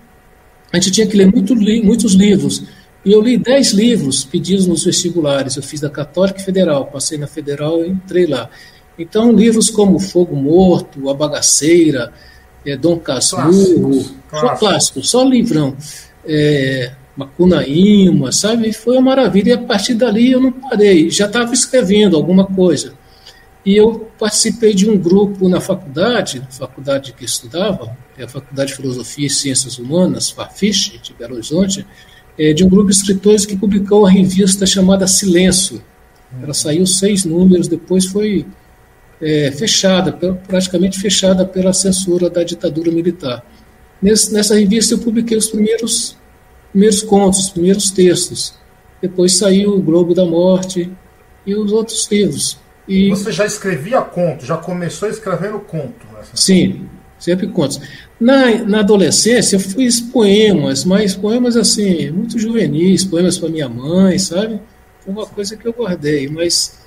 a 0.72 0.78
gente 0.78 0.92
tinha 0.92 1.08
que 1.08 1.16
ler 1.16 1.32
muito, 1.32 1.56
muitos 1.56 2.14
livros. 2.14 2.64
E 3.06 3.12
eu 3.12 3.22
li 3.22 3.38
dez 3.38 3.72
livros 3.72 4.26
pedidos 4.26 4.68
nos 4.68 4.84
vestibulares. 4.84 5.56
Eu 5.56 5.64
fiz 5.64 5.80
da 5.80 5.90
Católica 5.90 6.40
Federal, 6.40 6.88
passei 6.88 7.18
na 7.18 7.28
Federal 7.28 7.86
e 7.86 7.90
entrei 7.90 8.26
lá. 8.26 8.50
Então, 9.00 9.32
livros 9.32 9.70
como 9.70 10.00
Fogo 10.00 10.36
Morto, 10.36 11.10
A 11.10 11.14
Bagaceira, 11.14 12.12
é, 12.66 12.76
Dom 12.76 13.00
Casmurro, 13.00 14.04
só 14.30 14.56
clássicos, 14.56 15.10
só 15.10 15.24
livrão. 15.24 15.78
É, 16.26 16.92
Macunaíma, 17.18 18.32
sabe? 18.32 18.72
Foi 18.72 18.94
uma 18.94 19.16
maravilha. 19.16 19.50
E 19.50 19.54
a 19.54 19.58
partir 19.58 19.96
dali 19.96 20.32
eu 20.32 20.40
não 20.40 20.52
parei, 20.52 21.10
já 21.10 21.26
estava 21.26 21.54
escrevendo 21.54 22.16
alguma 22.16 22.46
coisa. 22.46 22.94
E 23.66 23.76
eu 23.76 24.10
participei 24.18 24.74
de 24.74 24.90
um 24.90 24.98
grupo 24.98 25.50
na 25.50 25.60
faculdade, 25.60 26.42
faculdade 26.52 27.12
que 27.12 27.26
estudava, 27.26 27.98
é 28.18 28.24
a 28.24 28.28
Faculdade 28.28 28.72
de 28.72 28.78
Filosofia 28.78 29.28
e 29.28 29.30
Ciências 29.30 29.78
Humanas, 29.78 30.30
FAFISH, 30.30 31.02
de 31.04 31.14
Belo 31.14 31.34
Horizonte, 31.34 31.86
é, 32.40 32.54
de 32.54 32.64
um 32.64 32.70
grupo 32.70 32.90
de 32.90 32.96
escritores 32.96 33.46
que 33.46 33.58
publicou 33.58 34.00
uma 34.00 34.10
revista 34.10 34.66
chamada 34.66 35.06
Silêncio. 35.06 35.84
Ela 36.42 36.54
saiu 36.54 36.86
seis 36.86 37.26
números, 37.26 37.68
depois 37.68 38.06
foi 38.06 38.46
é, 39.22 39.52
fechada, 39.52 40.12
praticamente 40.48 41.00
fechada 41.00 41.46
pela 41.46 41.74
censura 41.74 42.30
da 42.30 42.44
ditadura 42.44 42.92
militar. 42.92 43.46
Nesse, 44.02 44.32
nessa 44.34 44.56
revista 44.56 44.94
eu 44.94 45.00
publiquei 45.00 45.38
os 45.38 45.48
primeiros, 45.48 46.16
primeiros 46.78 47.02
contos, 47.02 47.40
os 47.40 47.50
primeiros 47.50 47.90
textos. 47.90 48.54
Depois 49.02 49.36
saiu 49.36 49.76
o 49.76 49.82
Globo 49.82 50.14
da 50.14 50.24
Morte 50.24 50.92
e 51.44 51.56
os 51.56 51.72
outros 51.72 52.08
livros. 52.12 52.60
E... 52.88 53.10
Você 53.10 53.32
já 53.32 53.48
escrevia 53.48 54.00
conto, 54.02 54.46
já 54.46 54.58
começou 54.58 55.10
escrevendo 55.10 55.60
conto? 55.60 56.06
Nessa... 56.14 56.36
Sim, 56.36 56.88
sempre 57.18 57.48
contos. 57.48 57.82
Na, 58.20 58.64
na 58.64 58.80
adolescência 58.82 59.56
eu 59.56 59.60
fiz 59.60 60.00
poemas, 60.00 60.86
mas 60.86 61.16
poemas 61.16 61.58
assim, 61.58 62.12
muito 62.12 62.38
juvenis, 62.38 63.04
poemas 63.04 63.40
para 63.40 63.50
minha 63.50 63.68
mãe, 63.68 64.20
sabe? 64.20 64.62
Foi 65.04 65.12
uma 65.12 65.26
coisa 65.26 65.58
que 65.58 65.68
eu 65.68 65.74
guardei, 65.74 66.30
mas 66.30 66.78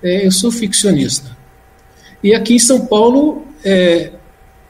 é, 0.00 0.26
eu 0.26 0.30
sou 0.30 0.52
ficcionista. 0.52 1.36
E 2.22 2.32
aqui 2.34 2.54
em 2.54 2.58
São 2.58 2.86
Paulo, 2.86 3.42
é, 3.64 4.12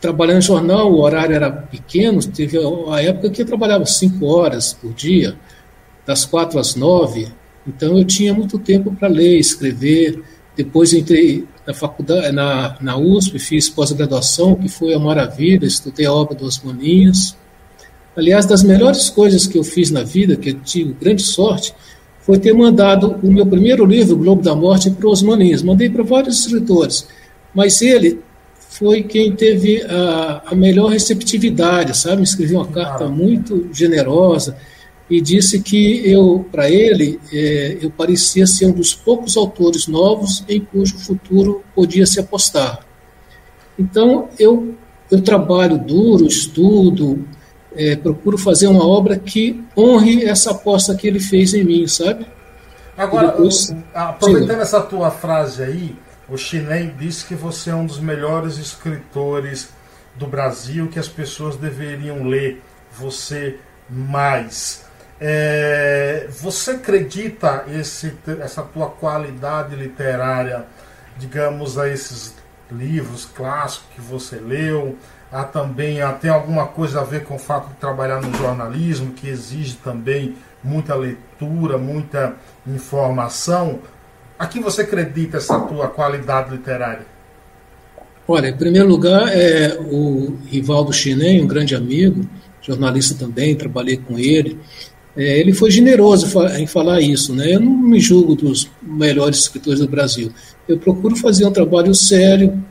trabalhando 0.00 0.38
em 0.38 0.42
jornal, 0.42 0.90
o 0.90 1.00
horário 1.00 1.34
era 1.34 1.50
pequeno, 1.50 2.22
teve 2.22 2.58
a 2.90 3.02
época 3.02 3.30
que 3.30 3.42
eu 3.42 3.46
trabalhava 3.46 3.84
cinco 3.84 4.26
horas 4.26 4.72
por 4.72 4.92
dia, 4.94 5.36
das 6.06 6.24
quatro 6.24 6.58
às 6.58 6.74
nove, 6.74 7.28
Então 7.66 7.96
eu 7.98 8.04
tinha 8.04 8.32
muito 8.32 8.58
tempo 8.58 8.90
para 8.92 9.06
ler, 9.06 9.38
escrever. 9.38 10.22
Depois 10.56 10.92
entrei 10.94 11.46
na 11.66 11.74
faculdade, 11.74 12.32
na, 12.32 12.76
na 12.80 12.96
USP, 12.96 13.38
fiz 13.38 13.68
pós-graduação, 13.68 14.56
que 14.56 14.68
foi 14.68 14.94
a 14.94 14.98
maravilha, 14.98 15.66
estudei 15.66 16.06
a 16.06 16.12
obra 16.12 16.34
dos 16.34 16.62
Maninhas. 16.62 17.36
Aliás, 18.16 18.46
das 18.46 18.62
melhores 18.64 19.10
coisas 19.10 19.46
que 19.46 19.58
eu 19.58 19.62
fiz 19.62 19.90
na 19.90 20.02
vida, 20.02 20.36
que 20.36 20.50
eu 20.50 20.60
tive 20.60 20.94
grande 20.94 21.22
sorte, 21.22 21.74
foi 22.20 22.38
ter 22.38 22.54
mandado 22.54 23.16
o 23.22 23.30
meu 23.30 23.46
primeiro 23.46 23.84
livro, 23.84 24.16
Globo 24.16 24.42
da 24.42 24.54
Morte, 24.54 24.90
para 24.90 25.08
os 25.08 25.22
Maninhas. 25.22 25.62
Mandei 25.62 25.90
para 25.90 26.02
vários 26.02 26.40
escritores, 26.40 27.06
mas 27.54 27.80
ele 27.82 28.20
foi 28.80 29.02
quem 29.02 29.36
teve 29.36 29.82
a, 29.82 30.42
a 30.46 30.54
melhor 30.54 30.86
receptividade, 30.86 31.94
sabe? 31.94 32.22
Escreveu 32.22 32.60
uma 32.60 32.66
carta 32.66 33.06
muito 33.08 33.68
generosa 33.74 34.56
e 35.10 35.20
disse 35.20 35.60
que 35.60 36.10
eu, 36.10 36.46
para 36.50 36.70
ele, 36.70 37.20
é, 37.30 37.76
eu 37.82 37.90
parecia 37.90 38.46
ser 38.46 38.64
um 38.64 38.72
dos 38.72 38.94
poucos 38.94 39.36
autores 39.36 39.86
novos 39.86 40.42
em 40.48 40.60
cujo 40.60 40.98
futuro 40.98 41.62
podia 41.74 42.06
se 42.06 42.18
apostar. 42.20 42.80
Então, 43.78 44.30
eu, 44.38 44.74
eu 45.10 45.20
trabalho 45.20 45.76
duro, 45.76 46.26
estudo, 46.26 47.22
é, 47.76 47.96
procuro 47.96 48.38
fazer 48.38 48.66
uma 48.66 48.86
obra 48.86 49.18
que 49.18 49.62
honre 49.76 50.24
essa 50.24 50.52
aposta 50.52 50.94
que 50.94 51.06
ele 51.06 51.20
fez 51.20 51.52
em 51.52 51.64
mim, 51.64 51.86
sabe? 51.86 52.26
Agora, 52.96 53.28
depois, 53.28 53.74
aproveitando 53.94 54.60
essa 54.60 54.80
tua 54.80 55.10
frase 55.10 55.62
aí, 55.62 55.94
o 56.30 56.38
Chinem 56.38 56.94
disse 56.96 57.26
que 57.26 57.34
você 57.34 57.70
é 57.70 57.74
um 57.74 57.84
dos 57.84 57.98
melhores 57.98 58.56
escritores 58.56 59.70
do 60.14 60.28
Brasil, 60.28 60.88
que 60.88 60.98
as 60.98 61.08
pessoas 61.08 61.56
deveriam 61.56 62.22
ler 62.22 62.62
você 62.92 63.58
mais. 63.88 64.84
É, 65.20 66.28
você 66.30 66.72
acredita 66.72 67.64
esse, 67.68 68.16
essa 68.40 68.62
tua 68.62 68.88
qualidade 68.88 69.74
literária, 69.74 70.64
digamos, 71.18 71.76
a 71.76 71.88
esses 71.88 72.34
livros 72.70 73.24
clássicos 73.24 73.88
que 73.94 74.00
você 74.00 74.36
leu? 74.36 74.96
Há 75.32 75.44
também 75.44 76.00
há, 76.00 76.12
tem 76.12 76.30
alguma 76.30 76.66
coisa 76.66 77.00
a 77.00 77.04
ver 77.04 77.24
com 77.24 77.34
o 77.34 77.38
fato 77.38 77.68
de 77.68 77.74
trabalhar 77.74 78.20
no 78.20 78.32
jornalismo, 78.36 79.12
que 79.12 79.28
exige 79.28 79.76
também 79.76 80.36
muita 80.62 80.94
leitura, 80.94 81.76
muita 81.76 82.36
informação? 82.66 83.80
A 84.40 84.46
que 84.46 84.58
você 84.58 84.80
acredita 84.80 85.36
essa 85.36 85.60
tua 85.60 85.88
qualidade 85.88 86.50
literária? 86.50 87.04
Olha, 88.26 88.48
em 88.48 88.56
primeiro 88.56 88.88
lugar, 88.88 89.28
é 89.28 89.78
o 89.78 90.34
Rivaldo 90.46 90.94
Chinem, 90.94 91.42
um 91.42 91.46
grande 91.46 91.74
amigo, 91.74 92.26
jornalista 92.62 93.14
também, 93.14 93.54
trabalhei 93.54 93.98
com 93.98 94.18
ele. 94.18 94.58
É, 95.14 95.38
ele 95.38 95.52
foi 95.52 95.70
generoso 95.70 96.26
em 96.58 96.66
falar 96.66 97.02
isso. 97.02 97.34
Né? 97.34 97.54
Eu 97.54 97.60
não 97.60 97.70
me 97.70 98.00
julgo 98.00 98.34
dos 98.34 98.70
melhores 98.80 99.40
escritores 99.40 99.80
do 99.80 99.88
Brasil. 99.88 100.32
Eu 100.66 100.78
procuro 100.78 101.14
fazer 101.16 101.44
um 101.44 101.52
trabalho 101.52 101.94
sério, 101.94 102.64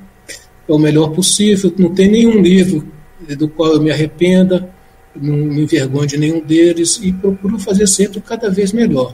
é 0.68 0.74
o 0.74 0.80
melhor 0.80 1.12
possível. 1.12 1.72
Não 1.78 1.94
tem 1.94 2.10
nenhum 2.10 2.42
livro 2.42 2.92
do 3.38 3.48
qual 3.48 3.74
eu 3.74 3.80
me 3.80 3.92
arrependa, 3.92 4.68
não 5.16 5.36
me 5.36 5.62
envergonho 5.62 6.08
de 6.08 6.18
nenhum 6.18 6.40
deles 6.40 7.00
e 7.04 7.14
procuro 7.14 7.60
fazer 7.60 7.86
sempre 7.86 8.20
cada 8.22 8.50
vez 8.50 8.74
melhor. 8.74 9.14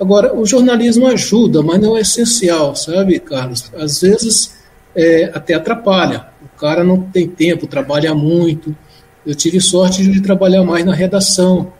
Agora, 0.00 0.34
o 0.34 0.46
jornalismo 0.46 1.06
ajuda, 1.06 1.62
mas 1.62 1.80
não 1.80 1.96
é 1.96 2.00
essencial, 2.00 2.74
sabe, 2.74 3.18
Carlos? 3.20 3.70
Às 3.76 4.00
vezes 4.00 4.54
é, 4.96 5.30
até 5.34 5.54
atrapalha. 5.54 6.26
O 6.42 6.58
cara 6.58 6.82
não 6.82 7.02
tem 7.02 7.28
tempo, 7.28 7.66
trabalha 7.66 8.14
muito. 8.14 8.74
Eu 9.26 9.34
tive 9.34 9.60
sorte 9.60 10.02
de 10.02 10.20
trabalhar 10.20 10.64
mais 10.64 10.84
na 10.84 10.94
redação 10.94 11.72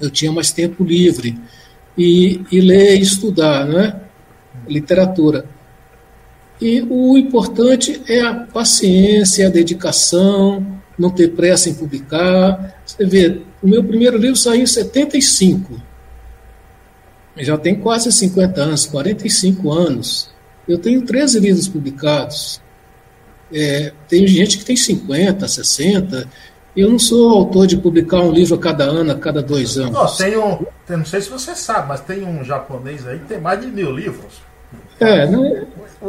eu 0.00 0.10
tinha 0.10 0.32
mais 0.32 0.50
tempo 0.50 0.82
livre. 0.82 1.38
E, 1.98 2.40
e 2.50 2.60
ler 2.60 2.96
e 2.96 3.02
estudar, 3.02 3.66
né? 3.66 4.00
Literatura. 4.66 5.44
E 6.60 6.82
o 6.88 7.18
importante 7.18 8.00
é 8.08 8.20
a 8.20 8.34
paciência, 8.34 9.46
a 9.46 9.50
dedicação, 9.50 10.66
não 10.98 11.10
ter 11.10 11.28
pressa 11.28 11.68
em 11.68 11.74
publicar. 11.74 12.80
Você 12.86 13.04
vê, 13.04 13.42
o 13.62 13.68
meu 13.68 13.84
primeiro 13.84 14.16
livro 14.16 14.36
saiu 14.36 14.62
em 14.62 14.66
75. 14.66 15.80
Já 17.40 17.56
tem 17.56 17.74
quase 17.74 18.10
50 18.12 18.60
anos, 18.60 18.86
45 18.86 19.72
anos. 19.72 20.30
Eu 20.68 20.78
tenho 20.78 21.02
13 21.02 21.40
livros 21.40 21.68
publicados. 21.68 22.60
É, 23.52 23.92
tem 24.08 24.26
gente 24.26 24.58
que 24.58 24.64
tem 24.64 24.76
50, 24.76 25.46
60. 25.48 26.28
Eu 26.76 26.90
não 26.90 26.98
sou 26.98 27.30
autor 27.30 27.66
de 27.66 27.76
publicar 27.76 28.20
um 28.20 28.30
livro 28.30 28.54
a 28.54 28.58
cada 28.58 28.84
ano, 28.84 29.10
a 29.10 29.16
cada 29.16 29.42
dois 29.42 29.76
anos. 29.76 29.92
Não, 29.92 30.16
tem 30.16 30.36
um, 30.38 30.64
não 30.88 31.04
sei 31.04 31.20
se 31.20 31.28
você 31.28 31.54
sabe, 31.54 31.88
mas 31.88 32.00
tem 32.00 32.24
um 32.24 32.44
japonês 32.44 33.06
aí 33.06 33.18
que 33.18 33.26
tem 33.26 33.40
mais 33.40 33.60
de 33.60 33.66
mil 33.66 33.90
livros. 33.90 34.40
É, 35.00 35.26
não, 35.26 35.46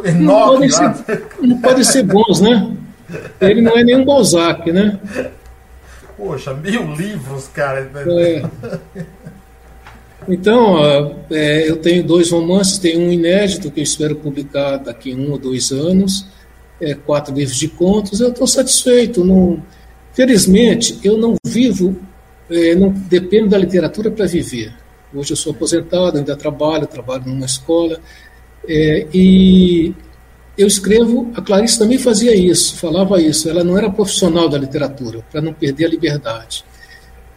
é, 0.03 0.11
não, 0.11 0.47
podem, 0.47 0.69
ser, 0.69 1.27
não 1.41 1.61
podem 1.61 1.83
ser 1.83 2.03
bons, 2.03 2.41
né? 2.41 2.71
Ele 3.39 3.61
não 3.61 3.77
é 3.77 3.83
nenhum 3.83 4.05
Balzac, 4.05 4.71
né? 4.71 4.99
Poxa, 6.15 6.53
mil 6.53 6.93
livros, 6.93 7.47
cara. 7.47 7.89
É. 7.95 8.43
Então, 10.31 11.15
é, 11.29 11.69
eu 11.69 11.77
tenho 11.77 12.03
dois 12.03 12.31
romances, 12.31 12.77
tenho 12.77 13.01
um 13.01 13.11
inédito 13.11 13.69
que 13.69 13.81
eu 13.81 13.83
espero 13.83 14.15
publicar 14.15 14.77
daqui 14.77 15.11
a 15.11 15.15
um 15.15 15.31
ou 15.31 15.37
dois 15.37 15.71
anos, 15.71 16.25
é, 16.79 16.93
quatro 16.95 17.35
livros 17.35 17.57
de 17.57 17.67
contos. 17.67 18.21
Eu 18.21 18.29
estou 18.29 18.47
satisfeito. 18.47 19.23
Não, 19.25 19.61
Felizmente, 20.13 20.99
eu 21.03 21.17
não 21.17 21.35
vivo, 21.45 21.95
é, 22.49 22.75
não 22.75 22.89
dependo 22.91 23.49
da 23.49 23.57
literatura 23.57 24.11
para 24.11 24.25
viver. 24.25 24.73
Hoje 25.13 25.31
eu 25.31 25.37
sou 25.37 25.53
aposentado, 25.53 26.17
ainda 26.17 26.35
trabalho, 26.35 26.85
trabalho 26.85 27.23
numa 27.25 27.45
escola, 27.45 27.99
é, 28.67 29.07
e 29.13 29.93
eu 30.57 30.67
escrevo, 30.67 31.31
a 31.33 31.41
Clarice 31.41 31.79
também 31.79 31.97
fazia 31.97 32.35
isso, 32.35 32.75
falava 32.75 33.21
isso, 33.21 33.49
ela 33.49 33.63
não 33.63 33.77
era 33.77 33.89
profissional 33.89 34.49
da 34.49 34.57
literatura, 34.57 35.23
para 35.31 35.41
não 35.41 35.53
perder 35.53 35.85
a 35.85 35.89
liberdade. 35.89 36.65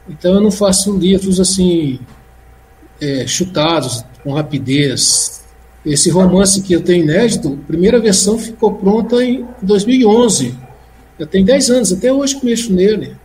Então 0.08 0.34
eu 0.34 0.40
não 0.40 0.50
faço 0.50 0.96
livros 0.96 1.40
assim, 1.40 2.00
é, 3.00 3.26
chutados, 3.26 4.04
com 4.22 4.32
rapidez. 4.32 5.44
Esse 5.84 6.10
romance 6.10 6.62
que 6.62 6.72
eu 6.72 6.82
tenho 6.82 7.04
inédito, 7.04 7.58
primeira 7.66 8.00
versão 8.00 8.38
ficou 8.38 8.74
pronta 8.74 9.22
em 9.22 9.46
2011, 9.60 10.58
eu 11.18 11.26
tenho 11.26 11.44
10 11.44 11.70
anos, 11.70 11.92
até 11.92 12.12
hoje 12.12 12.36
que 12.36 12.46
mexo 12.46 12.72
nele. 12.72 13.16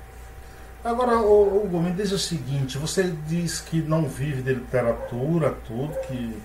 Agora, 0.83 1.17
o, 1.19 1.67
me 1.81 1.91
diz 1.91 2.11
o 2.11 2.19
seguinte, 2.19 2.77
você 2.77 3.13
diz 3.27 3.59
que 3.59 3.81
não 3.81 4.05
vive 4.05 4.41
de 4.41 4.53
literatura, 4.53 5.55
tudo, 5.67 5.93
que. 6.07 6.35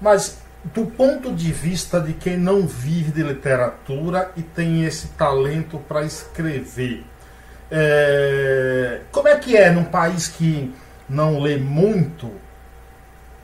Mas 0.00 0.38
do 0.72 0.86
ponto 0.86 1.32
de 1.32 1.52
vista 1.52 2.00
de 2.00 2.12
quem 2.12 2.36
não 2.36 2.66
vive 2.66 3.12
de 3.12 3.22
literatura 3.22 4.30
e 4.36 4.42
tem 4.42 4.84
esse 4.84 5.08
talento 5.08 5.78
para 5.78 6.04
escrever, 6.04 7.04
é... 7.70 9.00
como 9.10 9.28
é 9.28 9.36
que 9.36 9.56
é 9.56 9.70
num 9.70 9.84
país 9.84 10.28
que 10.28 10.72
não 11.08 11.40
lê 11.40 11.56
muito 11.56 12.30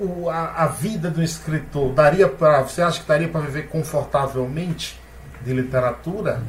o, 0.00 0.28
a, 0.28 0.64
a, 0.64 0.66
vida 0.66 1.10
do 1.10 1.22
escritor? 1.22 1.92
Daria 1.92 2.26
para 2.26 2.62
você 2.62 2.82
acha 2.82 3.00
que 3.00 3.06
daria 3.06 3.28
para 3.28 3.42
viver 3.42 3.68
confortavelmente 3.68 4.98
de 5.44 5.52
literatura? 5.52 6.42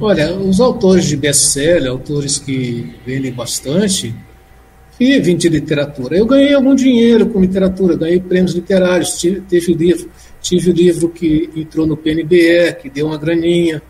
Olha, 0.00 0.32
os 0.34 0.60
autores 0.60 1.06
de 1.06 1.16
best-seller, 1.16 1.90
autores 1.90 2.38
que 2.38 2.94
vendem 3.06 3.32
bastante, 3.32 4.14
vivem 4.98 5.36
de 5.36 5.48
literatura. 5.48 6.16
Eu 6.16 6.26
ganhei 6.26 6.54
algum 6.54 6.74
dinheiro 6.74 7.26
com 7.26 7.40
literatura, 7.40 7.96
ganhei 7.96 8.20
prêmios 8.20 8.54
literários, 8.54 9.18
tive, 9.18 9.40
teve 9.40 9.74
livro, 9.74 10.10
tive 10.40 10.70
o 10.70 10.72
livro 10.72 11.08
que 11.08 11.50
entrou 11.56 11.86
no 11.86 11.96
PNBE, 11.96 12.76
que 12.80 12.90
deu 12.90 13.06
uma 13.06 13.18
graninha, 13.18 13.82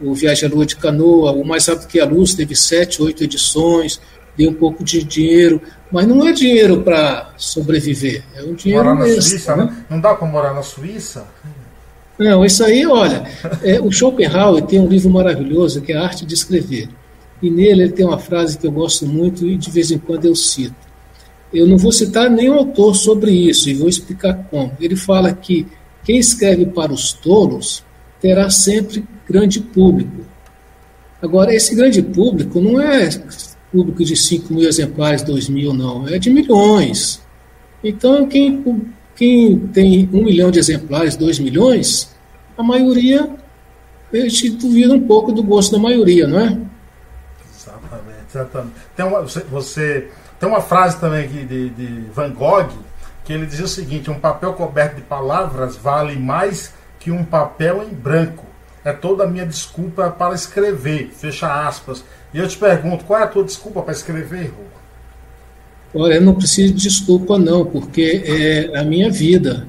o 0.00 0.14
Viagem 0.14 0.48
à 0.48 0.52
Lua 0.52 0.64
de 0.64 0.76
Canoa, 0.76 1.32
o 1.32 1.44
Mais 1.44 1.66
Rápido 1.66 1.88
que 1.88 2.00
a 2.00 2.06
Luz, 2.06 2.34
teve 2.34 2.56
sete, 2.56 3.02
oito 3.02 3.22
edições, 3.22 4.00
deu 4.36 4.50
um 4.50 4.54
pouco 4.54 4.82
de 4.82 5.02
dinheiro, 5.04 5.60
mas 5.90 6.06
não 6.06 6.26
é 6.26 6.32
dinheiro 6.32 6.82
para 6.82 7.32
sobreviver, 7.36 8.22
é 8.34 8.42
um 8.42 8.54
dinheiro 8.54 8.84
morar 8.84 8.98
na 8.98 9.20
Suíça, 9.20 9.56
né? 9.56 9.64
né? 9.64 9.84
Não 9.88 10.00
dá 10.00 10.14
para 10.14 10.26
morar 10.26 10.54
na 10.54 10.62
Suíça? 10.62 11.26
Não, 12.18 12.44
isso 12.44 12.62
aí, 12.62 12.86
olha, 12.86 13.24
é, 13.62 13.80
o 13.80 13.90
Schopenhauer 13.90 14.62
tem 14.66 14.78
um 14.78 14.86
livro 14.86 15.08
maravilhoso 15.08 15.80
que 15.80 15.92
é 15.92 15.96
a 15.96 16.02
Arte 16.02 16.26
de 16.26 16.34
Escrever. 16.34 16.88
E 17.42 17.50
nele 17.50 17.84
ele 17.84 17.92
tem 17.92 18.04
uma 18.04 18.18
frase 18.18 18.58
que 18.58 18.66
eu 18.66 18.70
gosto 18.70 19.06
muito 19.06 19.46
e 19.46 19.56
de 19.56 19.70
vez 19.70 19.90
em 19.90 19.98
quando 19.98 20.26
eu 20.26 20.34
cito. 20.34 20.74
Eu 21.52 21.66
não 21.66 21.78
vou 21.78 21.90
citar 21.90 22.30
nenhum 22.30 22.54
autor 22.54 22.94
sobre 22.94 23.32
isso 23.32 23.70
e 23.70 23.74
vou 23.74 23.88
explicar 23.88 24.34
como. 24.50 24.72
Ele 24.78 24.94
fala 24.94 25.32
que 25.32 25.66
quem 26.04 26.18
escreve 26.18 26.66
para 26.66 26.92
os 26.92 27.12
tolos 27.12 27.82
terá 28.20 28.50
sempre 28.50 29.04
grande 29.26 29.60
público. 29.60 30.24
Agora, 31.22 31.54
esse 31.54 31.74
grande 31.74 32.02
público 32.02 32.60
não 32.60 32.80
é 32.80 33.08
público 33.70 34.04
de 34.04 34.16
5 34.16 34.52
mil 34.52 34.68
exemplares, 34.68 35.22
2 35.22 35.48
mil, 35.48 35.72
não, 35.72 36.08
é 36.08 36.18
de 36.18 36.30
milhões. 36.30 37.22
Então, 37.82 38.26
quem 38.26 38.62
quem 39.20 39.58
tem 39.66 40.08
um 40.14 40.24
milhão 40.24 40.50
de 40.50 40.58
exemplares, 40.58 41.14
dois 41.14 41.38
milhões, 41.38 42.10
a 42.56 42.62
maioria, 42.62 43.28
a 44.10 44.16
gente 44.16 44.52
duvida 44.52 44.94
um 44.94 45.06
pouco 45.06 45.30
do 45.30 45.42
gosto 45.42 45.72
da 45.72 45.78
maioria, 45.78 46.26
não 46.26 46.40
é? 46.40 46.58
Exatamente, 47.54 48.26
exatamente. 48.30 48.74
Tem 48.96 49.04
uma, 49.04 49.20
você, 49.20 49.40
você 49.40 50.08
tem 50.38 50.48
uma 50.48 50.62
frase 50.62 50.98
também 50.98 51.26
aqui 51.26 51.44
de, 51.44 51.68
de 51.68 52.00
Van 52.14 52.30
Gogh, 52.30 52.70
que 53.22 53.34
ele 53.34 53.44
dizia 53.44 53.66
o 53.66 53.68
seguinte: 53.68 54.10
um 54.10 54.18
papel 54.18 54.54
coberto 54.54 54.96
de 54.96 55.02
palavras 55.02 55.76
vale 55.76 56.18
mais 56.18 56.72
que 56.98 57.10
um 57.10 57.22
papel 57.22 57.82
em 57.82 57.92
branco. 57.92 58.46
É 58.82 58.94
toda 58.94 59.24
a 59.24 59.26
minha 59.26 59.44
desculpa 59.44 60.08
para 60.10 60.34
escrever, 60.34 61.10
fecha 61.12 61.66
aspas. 61.68 62.02
E 62.32 62.38
eu 62.38 62.46
te 62.46 62.56
pergunto, 62.56 63.04
qual 63.04 63.20
é 63.20 63.24
a 63.24 63.26
tua 63.26 63.44
desculpa 63.44 63.82
para 63.82 63.92
escrever, 63.92 64.46
Rô? 64.46 64.70
Olha, 65.92 66.14
eu 66.14 66.20
não 66.20 66.34
preciso 66.34 66.72
de 66.72 66.82
desculpa 66.82 67.36
não, 67.36 67.66
porque 67.66 68.22
é 68.24 68.78
a 68.78 68.84
minha 68.84 69.10
vida. 69.10 69.66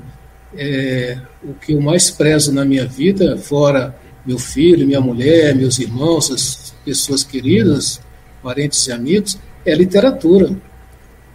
É, 0.55 1.17
o 1.43 1.53
que 1.53 1.73
eu 1.73 1.81
mais 1.81 2.11
prezo 2.11 2.53
na 2.53 2.63
minha 2.63 2.85
vida, 2.85 3.37
fora 3.37 3.95
meu 4.23 4.37
filho, 4.37 4.85
minha 4.85 5.01
mulher, 5.01 5.55
meus 5.55 5.79
irmãos, 5.79 6.29
as 6.29 6.75
pessoas 6.85 7.23
queridas, 7.23 7.99
parentes 8.43 8.85
e 8.85 8.91
amigos, 8.91 9.39
é 9.65 9.73
literatura. 9.73 10.55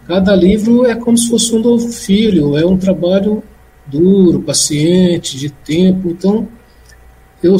Cada 0.07 0.33
livro 0.33 0.85
é 0.85 0.95
como 0.95 1.17
se 1.17 1.29
fosse 1.29 1.53
um 1.53 1.59
novo 1.59 1.89
filho, 1.89 2.57
é 2.57 2.65
um 2.65 2.77
trabalho 2.77 3.43
duro, 3.85 4.41
paciente, 4.41 5.37
de 5.37 5.49
tempo. 5.49 6.11
Então, 6.11 6.47
eu, 7.43 7.57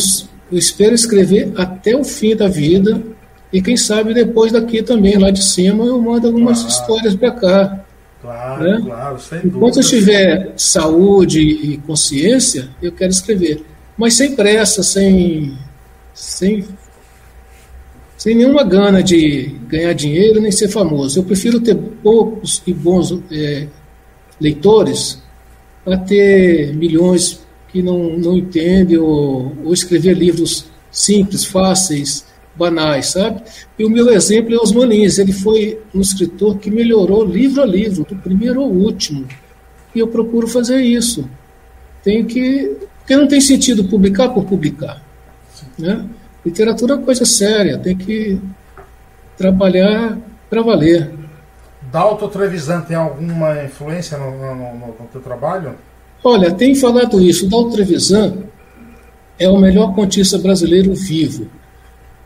eu 0.49 0.57
espero 0.57 0.95
escrever 0.95 1.51
até 1.57 1.93
o 1.93 2.05
fim 2.05 2.33
da 2.33 2.47
vida 2.47 3.16
e 3.51 3.61
quem 3.61 3.77
sabe 3.77 4.13
depois 4.13 4.51
daqui 4.51 4.83
também, 4.83 5.17
lá 5.17 5.31
de 5.31 5.43
cima, 5.43 5.85
eu 5.85 6.01
mando 6.01 6.27
algumas 6.27 6.59
claro. 6.59 6.73
histórias 6.73 7.15
para 7.15 7.31
cá. 7.31 7.85
Claro, 8.21 8.63
né? 8.63 8.81
claro, 8.83 9.19
sem 9.19 9.39
Enquanto 9.45 9.77
eu 9.77 9.83
tiver 9.83 10.53
saúde 10.57 11.39
e 11.39 11.77
consciência, 11.77 12.69
eu 12.81 12.91
quero 12.91 13.11
escrever. 13.11 13.63
Mas 13.97 14.15
sem 14.15 14.35
pressa, 14.35 14.83
sem, 14.83 15.57
sem, 16.13 16.65
sem 18.17 18.35
nenhuma 18.35 18.63
gana 18.63 19.01
de 19.01 19.55
ganhar 19.67 19.93
dinheiro 19.93 20.41
nem 20.41 20.51
ser 20.51 20.67
famoso. 20.67 21.19
Eu 21.19 21.23
prefiro 21.23 21.59
ter 21.59 21.75
poucos 21.75 22.61
e 22.67 22.73
bons 22.73 23.17
é, 23.31 23.67
leitores 24.41 25.21
a 25.85 25.95
ter 25.95 26.75
milhões 26.75 27.39
que 27.69 27.81
não, 27.81 28.17
não 28.17 28.35
entendem 28.35 28.97
ou, 28.97 29.53
ou 29.63 29.73
escrever 29.73 30.17
livros 30.17 30.65
simples, 30.91 31.45
fáceis, 31.45 32.26
banais, 32.57 33.07
sabe? 33.07 33.41
E 33.77 33.85
o 33.85 33.89
meu 33.89 34.09
exemplo 34.11 34.53
é 34.53 34.57
Osmanins. 34.57 35.17
Ele 35.17 35.31
foi 35.31 35.79
um 35.93 36.01
escritor 36.01 36.57
que 36.57 36.71
melhorou 36.71 37.23
livro 37.23 37.61
a 37.61 37.65
livro, 37.65 38.03
do 38.03 38.15
primeiro 38.15 38.61
ao 38.61 38.69
último. 38.69 39.27
E 39.93 39.99
eu 39.99 40.07
procuro 40.07 40.47
fazer 40.47 40.81
isso. 40.81 41.29
Tenho 42.03 42.25
que. 42.25 42.77
Porque 42.99 43.15
não 43.15 43.27
tem 43.27 43.39
sentido 43.39 43.85
publicar 43.85 44.29
por 44.29 44.43
publicar. 44.45 45.01
Né? 45.77 46.05
Literatura 46.45 46.95
é 46.95 46.97
coisa 46.97 47.25
séria, 47.25 47.77
tem 47.77 47.95
que 47.95 48.39
trabalhar 49.37 50.17
para 50.49 50.61
valer. 50.61 51.11
Dalton 51.91 52.27
Trevisan 52.27 52.81
tem 52.81 52.97
alguma 52.97 53.63
influência 53.63 54.17
no, 54.17 54.31
no, 54.31 54.55
no, 54.55 54.87
no 54.87 55.07
teu 55.11 55.21
trabalho? 55.21 55.75
Olha, 56.23 56.51
tem 56.51 56.75
falado 56.75 57.21
isso. 57.21 57.49
Dalton 57.49 57.71
Trevisan 57.71 58.37
é 59.39 59.47
o 59.47 59.57
melhor 59.57 59.93
contista 59.93 60.37
brasileiro 60.37 60.93
vivo. 60.93 61.47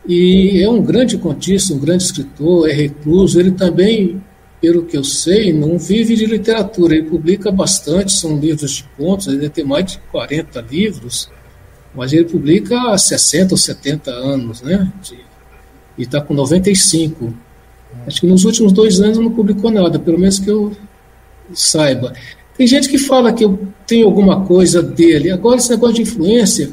E 0.07 0.61
é 0.61 0.69
um 0.69 0.81
grande 0.81 1.17
contista, 1.17 1.73
um 1.73 1.79
grande 1.79 2.03
escritor, 2.03 2.69
é 2.69 2.73
recluso. 2.73 3.39
Ele 3.39 3.51
também, 3.51 4.21
pelo 4.59 4.83
que 4.83 4.97
eu 4.97 5.03
sei, 5.03 5.53
não 5.53 5.77
vive 5.77 6.15
de 6.15 6.25
literatura. 6.25 6.95
Ele 6.95 7.09
publica 7.09 7.51
bastante, 7.51 8.11
são 8.11 8.37
livros 8.37 8.77
de 8.77 8.83
contos, 8.97 9.27
ele 9.27 9.49
ter 9.49 9.63
mais 9.63 9.85
de 9.85 9.99
40 10.11 10.61
livros, 10.61 11.29
mas 11.93 12.13
ele 12.13 12.25
publica 12.25 12.91
há 12.91 12.97
60 12.97 13.53
ou 13.53 13.57
70 13.57 14.11
anos, 14.11 14.61
né? 14.61 14.91
E 15.97 16.03
está 16.03 16.19
com 16.19 16.33
95. 16.33 17.33
Acho 18.07 18.21
que 18.21 18.27
nos 18.27 18.45
últimos 18.45 18.71
dois 18.71 18.99
anos 18.99 19.17
não 19.17 19.31
publicou 19.31 19.69
nada, 19.69 19.99
pelo 19.99 20.17
menos 20.17 20.39
que 20.39 20.49
eu 20.49 20.71
saiba. 21.53 22.13
Tem 22.57 22.65
gente 22.65 22.89
que 22.89 22.97
fala 22.97 23.33
que 23.33 23.43
eu 23.43 23.67
tenho 23.85 24.05
alguma 24.05 24.45
coisa 24.45 24.81
dele. 24.81 25.31
Agora, 25.31 25.57
esse 25.57 25.69
negócio 25.69 25.95
de 25.95 26.01
influência 26.03 26.71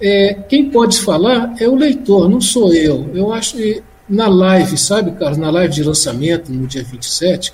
é, 0.00 0.34
quem 0.48 0.70
pode 0.70 1.00
falar 1.00 1.54
é 1.58 1.68
o 1.68 1.74
leitor, 1.74 2.28
não 2.28 2.40
sou 2.40 2.72
eu. 2.72 3.10
Eu 3.14 3.32
acho 3.32 3.56
que 3.56 3.82
na 4.08 4.28
live, 4.28 4.76
sabe, 4.76 5.12
Carlos, 5.12 5.38
na 5.38 5.50
live 5.50 5.74
de 5.74 5.82
lançamento, 5.82 6.52
no 6.52 6.66
dia 6.66 6.84
27, 6.84 7.52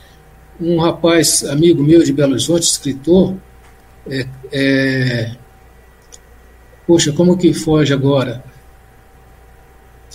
um 0.60 0.78
rapaz, 0.78 1.44
amigo 1.44 1.82
meu 1.82 2.02
de 2.02 2.12
Belo 2.12 2.32
Horizonte, 2.32 2.64
escritor, 2.64 3.34
é, 4.08 4.26
é, 4.52 5.36
poxa, 6.86 7.12
como 7.12 7.36
que 7.36 7.54
foge 7.54 7.92
agora? 7.92 8.44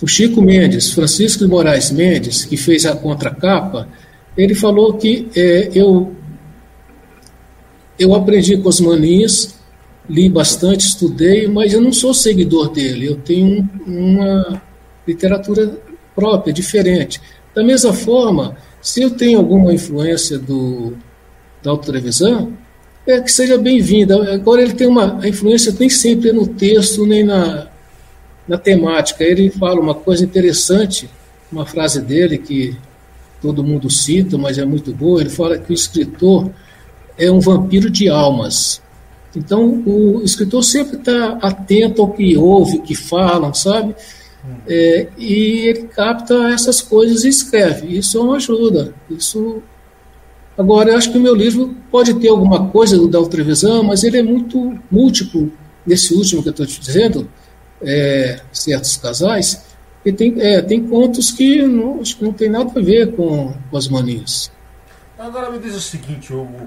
O 0.00 0.06
Chico 0.06 0.40
Mendes, 0.40 0.92
Francisco 0.92 1.44
de 1.44 1.50
Moraes 1.50 1.90
Mendes, 1.90 2.44
que 2.44 2.56
fez 2.56 2.86
a 2.86 2.94
contracapa, 2.94 3.88
ele 4.36 4.54
falou 4.54 4.94
que 4.94 5.28
é, 5.34 5.70
eu, 5.74 6.14
eu 7.98 8.14
aprendi 8.14 8.56
com 8.58 8.68
as 8.68 8.80
manias 8.80 9.57
li 10.08 10.28
bastante, 10.28 10.86
estudei, 10.86 11.46
mas 11.46 11.72
eu 11.72 11.80
não 11.80 11.92
sou 11.92 12.14
seguidor 12.14 12.70
dele. 12.70 13.06
Eu 13.06 13.16
tenho 13.16 13.68
uma 13.86 14.62
literatura 15.06 15.78
própria, 16.14 16.52
diferente. 16.52 17.20
Da 17.54 17.62
mesma 17.62 17.92
forma, 17.92 18.56
se 18.80 19.02
eu 19.02 19.10
tenho 19.10 19.38
alguma 19.38 19.72
influência 19.72 20.38
do, 20.38 20.94
da 21.62 21.70
autotelevisão, 21.70 22.52
é 23.06 23.20
que 23.20 23.32
seja 23.32 23.56
bem-vinda. 23.56 24.34
Agora 24.34 24.62
ele 24.62 24.74
tem 24.74 24.86
uma 24.86 25.18
a 25.22 25.28
influência 25.28 25.74
nem 25.78 25.88
sempre 25.88 26.28
é 26.30 26.32
no 26.32 26.46
texto 26.46 27.06
nem 27.06 27.24
na, 27.24 27.68
na 28.46 28.58
temática. 28.58 29.24
Ele 29.24 29.50
fala 29.50 29.80
uma 29.80 29.94
coisa 29.94 30.24
interessante, 30.24 31.08
uma 31.50 31.64
frase 31.64 32.00
dele 32.00 32.38
que 32.38 32.76
todo 33.40 33.64
mundo 33.64 33.90
cita, 33.90 34.36
mas 34.36 34.58
é 34.58 34.64
muito 34.64 34.92
boa. 34.92 35.20
Ele 35.20 35.30
fala 35.30 35.58
que 35.58 35.72
o 35.72 35.74
escritor 35.74 36.50
é 37.16 37.30
um 37.30 37.40
vampiro 37.40 37.90
de 37.90 38.08
almas. 38.08 38.82
Então, 39.36 39.82
o 39.86 40.22
escritor 40.22 40.64
sempre 40.64 40.96
está 40.96 41.38
atento 41.42 42.02
ao 42.02 42.12
que 42.12 42.36
ouve, 42.36 42.78
o 42.78 42.82
que 42.82 42.94
falam, 42.94 43.52
sabe? 43.52 43.94
É, 44.66 45.08
e 45.18 45.68
ele 45.68 45.82
capta 45.88 46.34
essas 46.50 46.80
coisas 46.80 47.24
e 47.24 47.28
escreve. 47.28 47.98
Isso 47.98 48.18
é 48.18 48.20
uma 48.20 48.36
ajuda. 48.36 48.94
Isso. 49.10 49.62
Agora, 50.56 50.90
eu 50.90 50.96
acho 50.96 51.12
que 51.12 51.18
o 51.18 51.20
meu 51.20 51.34
livro 51.34 51.76
pode 51.90 52.14
ter 52.14 52.28
alguma 52.28 52.68
coisa 52.68 52.96
do 52.96 53.08
Del 53.08 53.26
Trevisan, 53.26 53.82
mas 53.82 54.02
ele 54.02 54.18
é 54.18 54.22
muito 54.22 54.78
múltiplo. 54.90 55.52
Nesse 55.86 56.14
último 56.14 56.42
que 56.42 56.48
eu 56.48 56.50
estou 56.50 56.66
te 56.66 56.80
dizendo, 56.80 57.28
é, 57.82 58.40
certos 58.52 58.96
casais, 58.96 59.62
e 60.04 60.12
tem, 60.12 60.34
é, 60.38 60.60
tem 60.60 60.86
contos 60.86 61.30
que 61.30 61.62
não, 61.62 62.00
acho 62.00 62.16
que 62.16 62.24
não 62.24 62.32
tem 62.32 62.48
nada 62.48 62.70
a 62.78 62.82
ver 62.82 63.14
com, 63.14 63.54
com 63.70 63.76
as 63.76 63.88
manias. 63.88 64.50
Agora 65.18 65.50
me 65.50 65.58
diz 65.58 65.74
o 65.74 65.80
seguinte, 65.80 66.32
Hugo, 66.32 66.66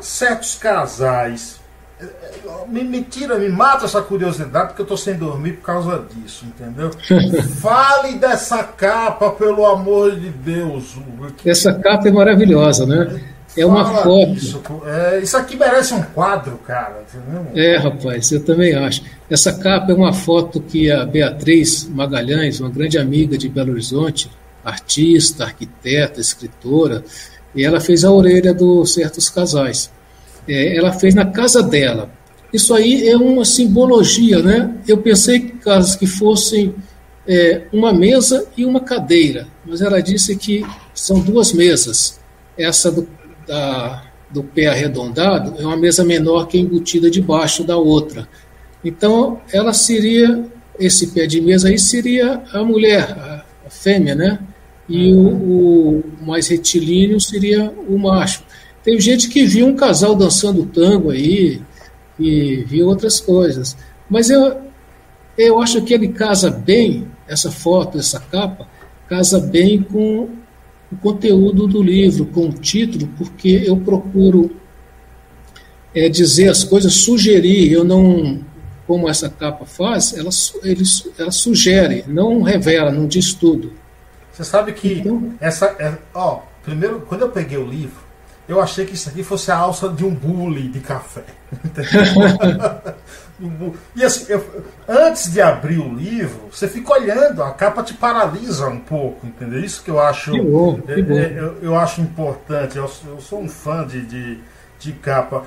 certos 0.00 0.56
casais 0.56 1.55
me, 2.68 2.84
me, 2.84 3.02
tira, 3.02 3.38
me 3.38 3.48
mata 3.48 3.86
essa 3.86 4.02
curiosidade, 4.02 4.68
porque 4.68 4.82
eu 4.82 4.84
estou 4.84 4.96
sem 4.96 5.14
dormir 5.14 5.52
por 5.54 5.64
causa 5.64 6.04
disso, 6.14 6.44
entendeu? 6.44 6.90
Fale 7.60 8.18
dessa 8.18 8.62
capa, 8.64 9.30
pelo 9.30 9.64
amor 9.64 10.14
de 10.18 10.28
Deus. 10.28 10.96
Essa 11.44 11.72
capa 11.72 12.08
é 12.08 12.12
maravilhosa, 12.12 12.84
né? 12.84 13.20
É 13.56 13.64
uma 13.64 13.86
foto. 14.02 14.34
Isso, 14.34 14.62
é, 14.84 15.20
isso 15.20 15.36
aqui 15.36 15.56
merece 15.56 15.94
um 15.94 16.02
quadro, 16.02 16.58
cara. 16.58 17.02
Entendeu? 17.08 17.46
É, 17.54 17.78
rapaz, 17.78 18.30
eu 18.30 18.44
também 18.44 18.74
acho. 18.74 19.02
Essa 19.30 19.52
capa 19.54 19.92
é 19.92 19.94
uma 19.94 20.12
foto 20.12 20.60
que 20.60 20.90
a 20.90 21.06
Beatriz 21.06 21.88
Magalhães, 21.88 22.60
uma 22.60 22.68
grande 22.68 22.98
amiga 22.98 23.38
de 23.38 23.48
Belo 23.48 23.72
Horizonte, 23.72 24.30
artista, 24.62 25.44
arquiteta, 25.44 26.20
escritora, 26.20 27.02
e 27.54 27.64
ela 27.64 27.80
fez 27.80 28.04
a 28.04 28.10
orelha 28.10 28.52
dos 28.52 28.92
certos 28.92 29.30
casais 29.30 29.90
é, 30.48 30.76
ela 30.76 30.92
fez 30.92 31.14
na 31.14 31.26
casa 31.26 31.62
dela. 31.62 32.10
Isso 32.52 32.72
aí 32.74 33.08
é 33.08 33.16
uma 33.16 33.44
simbologia, 33.44 34.40
né? 34.40 34.74
Eu 34.86 34.98
pensei 34.98 35.40
que 35.40 35.58
casas 35.58 35.96
que 35.96 36.06
fossem 36.06 36.74
é, 37.26 37.62
uma 37.72 37.92
mesa 37.92 38.46
e 38.56 38.64
uma 38.64 38.80
cadeira, 38.80 39.48
mas 39.64 39.80
ela 39.82 40.00
disse 40.00 40.36
que 40.36 40.64
são 40.94 41.20
duas 41.20 41.52
mesas. 41.52 42.20
Essa 42.56 42.90
do, 42.90 43.06
da, 43.46 44.04
do 44.30 44.42
pé 44.42 44.68
arredondado 44.68 45.60
é 45.60 45.66
uma 45.66 45.76
mesa 45.76 46.04
menor 46.04 46.46
que 46.46 46.56
é 46.56 46.60
embutida 46.60 47.10
debaixo 47.10 47.64
da 47.64 47.76
outra. 47.76 48.28
Então, 48.84 49.40
ela 49.52 49.72
seria, 49.72 50.44
esse 50.78 51.08
pé 51.08 51.26
de 51.26 51.40
mesa 51.40 51.68
aí 51.68 51.78
seria 51.78 52.42
a 52.52 52.62
mulher, 52.62 53.10
a, 53.10 53.44
a 53.66 53.70
fêmea, 53.70 54.14
né? 54.14 54.38
E 54.88 55.12
o, 55.12 55.28
o 55.28 56.04
mais 56.22 56.46
retilíneo 56.46 57.20
seria 57.20 57.72
o 57.88 57.98
macho. 57.98 58.44
Tem 58.86 59.00
gente 59.00 59.28
que 59.28 59.44
viu 59.44 59.66
um 59.66 59.74
casal 59.74 60.14
dançando 60.14 60.64
tango 60.64 61.10
aí 61.10 61.60
e 62.16 62.62
viu 62.68 62.86
outras 62.86 63.18
coisas. 63.18 63.76
Mas 64.08 64.30
eu, 64.30 64.58
eu 65.36 65.60
acho 65.60 65.82
que 65.82 65.92
ele 65.92 66.06
casa 66.06 66.48
bem, 66.48 67.08
essa 67.26 67.50
foto, 67.50 67.98
essa 67.98 68.20
capa, 68.20 68.68
casa 69.08 69.40
bem 69.40 69.82
com 69.82 70.28
o 70.92 70.96
conteúdo 71.02 71.66
do 71.66 71.82
livro, 71.82 72.26
com 72.26 72.46
o 72.46 72.52
título, 72.52 73.08
porque 73.18 73.64
eu 73.66 73.76
procuro 73.76 74.52
é, 75.92 76.08
dizer 76.08 76.48
as 76.48 76.62
coisas, 76.62 76.94
sugerir, 76.94 77.72
eu 77.72 77.82
não, 77.82 78.38
como 78.86 79.08
essa 79.08 79.28
capa 79.28 79.66
faz, 79.66 80.16
ela, 80.16 80.30
ele, 80.62 80.84
ela 81.18 81.32
sugere, 81.32 82.04
não 82.06 82.40
revela, 82.40 82.92
não 82.92 83.08
diz 83.08 83.34
tudo. 83.34 83.72
Você 84.32 84.44
sabe 84.44 84.72
que 84.74 85.00
então, 85.00 85.34
essa, 85.40 85.74
é, 85.80 85.98
ó, 86.14 86.42
primeiro, 86.62 87.00
quando 87.00 87.22
eu 87.22 87.30
peguei 87.30 87.58
o 87.58 87.66
livro, 87.66 88.05
eu 88.48 88.60
achei 88.60 88.86
que 88.86 88.94
isso 88.94 89.08
aqui 89.08 89.22
fosse 89.22 89.50
a 89.50 89.56
alça 89.56 89.88
de 89.88 90.04
um 90.04 90.14
bule 90.14 90.68
de 90.68 90.80
café. 90.80 91.24
e 93.94 94.04
assim, 94.04 94.32
eu, 94.32 94.64
antes 94.88 95.30
de 95.32 95.40
abrir 95.40 95.78
o 95.78 95.92
livro, 95.92 96.48
você 96.50 96.68
fica 96.68 96.92
olhando, 96.92 97.42
a 97.42 97.50
capa 97.50 97.82
te 97.82 97.94
paralisa 97.94 98.68
um 98.68 98.78
pouco, 98.78 99.26
entendeu? 99.26 99.60
Isso 99.60 99.82
que 99.82 99.90
eu 99.90 100.00
acho, 100.00 100.32
que 100.32 100.40
bom, 100.40 100.80
que 100.80 101.02
bom. 101.02 101.14
Eu, 101.14 101.28
eu, 101.28 101.58
eu, 101.62 101.76
acho 101.76 102.00
importante. 102.00 102.76
Eu, 102.76 102.90
eu, 103.06 103.20
sou 103.20 103.40
um 103.40 103.48
fã 103.48 103.86
de, 103.86 104.04
de, 104.06 104.40
de 104.78 104.92
capa. 104.92 105.44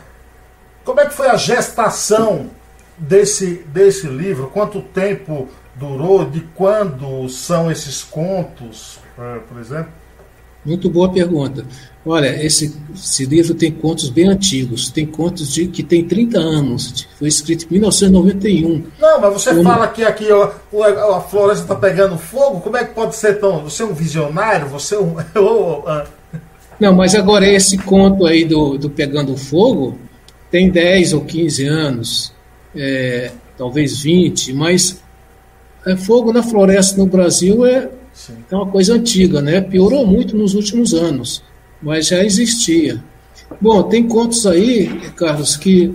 Como 0.84 1.00
é 1.00 1.06
que 1.06 1.14
foi 1.14 1.28
a 1.28 1.36
gestação 1.36 2.50
desse, 2.98 3.64
desse 3.68 4.08
livro? 4.08 4.48
Quanto 4.48 4.82
tempo 4.82 5.48
durou? 5.76 6.26
De 6.26 6.42
quando 6.56 7.28
são 7.30 7.72
esses 7.72 8.04
contos, 8.04 9.00
eh, 9.18 9.40
por 9.48 9.60
exemplo? 9.60 9.92
Muito 10.66 10.90
boa 10.90 11.12
pergunta. 11.12 11.66
Olha, 12.06 12.44
esse, 12.44 12.74
esse, 12.96 13.26
livro 13.26 13.54
tem 13.54 13.72
contos 13.72 14.10
bem 14.10 14.30
antigos, 14.30 14.90
tem 14.90 15.06
contos 15.06 15.54
de, 15.54 15.68
que 15.68 15.84
tem 15.84 16.06
30 16.06 16.40
anos, 16.40 17.08
foi 17.20 17.28
escrito 17.28 17.66
em 17.66 17.74
1991. 17.74 18.86
Não, 18.98 19.20
mas 19.20 19.34
você 19.34 19.62
fala 19.62 19.88
que 19.90 20.04
aqui 20.04 20.32
ó, 20.32 20.50
a 21.18 21.22
floresta 21.22 21.64
está 21.64 21.76
pegando 21.76 22.18
fogo, 22.18 22.62
como 22.62 22.78
é 22.78 22.86
que 22.86 22.94
pode 22.94 23.16
ser 23.16 23.40
tão. 23.40 23.64
Você 23.64 23.84
é 23.84 23.86
um 23.86 23.94
visionário? 23.94 24.68
Você 24.68 24.96
é 24.96 25.00
um. 25.00 25.16
Não, 26.80 26.96
mas 26.96 27.14
agora 27.14 27.46
esse 27.46 27.78
conto 27.78 28.26
aí 28.26 28.46
do, 28.46 28.78
do 28.78 28.90
Pegando 28.90 29.36
Fogo 29.36 30.00
tem 30.50 30.70
10 30.70 31.12
ou 31.12 31.22
15 31.26 31.66
anos, 31.68 32.34
é, 32.74 33.32
talvez 33.58 34.02
20, 34.02 34.54
mas 34.54 35.04
é, 35.86 35.98
fogo 35.98 36.32
na 36.32 36.42
floresta 36.42 36.98
no 36.98 37.06
Brasil 37.06 37.66
é 37.66 37.90
Sim. 38.20 38.34
É 38.52 38.56
uma 38.56 38.68
coisa 38.68 38.96
antiga, 38.96 39.42
né? 39.42 39.62
Piorou 39.62 40.06
muito 40.06 40.36
nos 40.36 40.54
últimos 40.54 40.94
anos, 40.94 41.42
mas 41.82 42.08
já 42.08 42.24
existia. 42.24 43.04
Bom, 43.60 43.84
tem 43.84 44.08
contos 44.08 44.46
aí, 44.46 44.88
Carlos, 45.16 45.58
que 45.58 45.94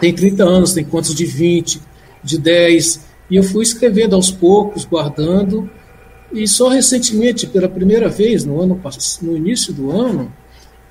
tem 0.00 0.12
30 0.12 0.44
anos, 0.44 0.72
tem 0.72 0.84
contos 0.84 1.14
de 1.14 1.24
20, 1.24 1.80
de 2.22 2.38
10, 2.38 3.00
e 3.30 3.36
eu 3.36 3.42
fui 3.42 3.62
escrevendo 3.62 4.14
aos 4.14 4.30
poucos, 4.30 4.84
guardando, 4.84 5.70
e 6.32 6.48
só 6.48 6.68
recentemente, 6.68 7.46
pela 7.46 7.68
primeira 7.68 8.08
vez, 8.08 8.44
no, 8.44 8.60
ano, 8.60 8.80
no 9.22 9.36
início 9.36 9.72
do 9.72 9.90
ano, 9.90 10.32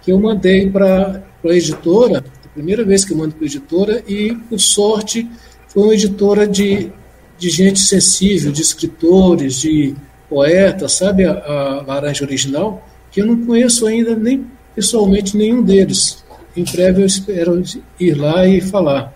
que 0.02 0.12
eu 0.12 0.20
mandei 0.20 0.70
para 0.70 1.24
a 1.44 1.48
editora, 1.50 2.24
a 2.46 2.48
primeira 2.50 2.84
vez 2.86 3.04
que 3.04 3.14
eu 3.14 3.18
mando 3.18 3.34
para 3.36 3.44
a 3.44 3.48
editora, 3.48 4.04
e, 4.08 4.36
por 4.50 4.60
sorte, 4.60 5.30
foi 5.68 5.84
uma 5.84 5.94
editora 5.94 6.48
de, 6.48 6.92
de 7.38 7.50
gente 7.50 7.80
sensível, 7.80 8.52
de 8.52 8.62
escritores, 8.62 9.60
de 9.60 9.96
poeta, 10.30 10.88
sabe, 10.88 11.26
a, 11.26 11.34
a 11.34 11.84
Laranja 11.86 12.24
Original, 12.24 12.88
que 13.14 13.22
eu 13.22 13.28
não 13.28 13.46
conheço 13.46 13.86
ainda 13.86 14.16
nem 14.16 14.46
pessoalmente 14.76 15.38
nenhum 15.38 15.62
deles. 15.62 16.26
Em 16.58 16.64
breve 16.64 17.04
eu 17.04 17.06
espero 17.06 17.64
ir 18.00 18.16
lá 18.16 18.46
e 18.48 18.60
falar. 18.60 19.14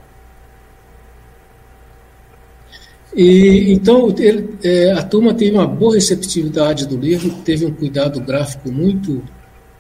E, 3.16 3.74
então, 3.74 4.14
ele, 4.20 4.56
é, 4.64 4.92
a 4.92 5.02
turma 5.02 5.34
teve 5.34 5.56
uma 5.56 5.66
boa 5.66 5.96
receptividade 5.96 6.86
do 6.86 6.96
livro, 6.96 7.32
teve 7.44 7.66
um 7.66 7.74
cuidado 7.74 8.22
gráfico 8.22 8.72
muito 8.72 9.24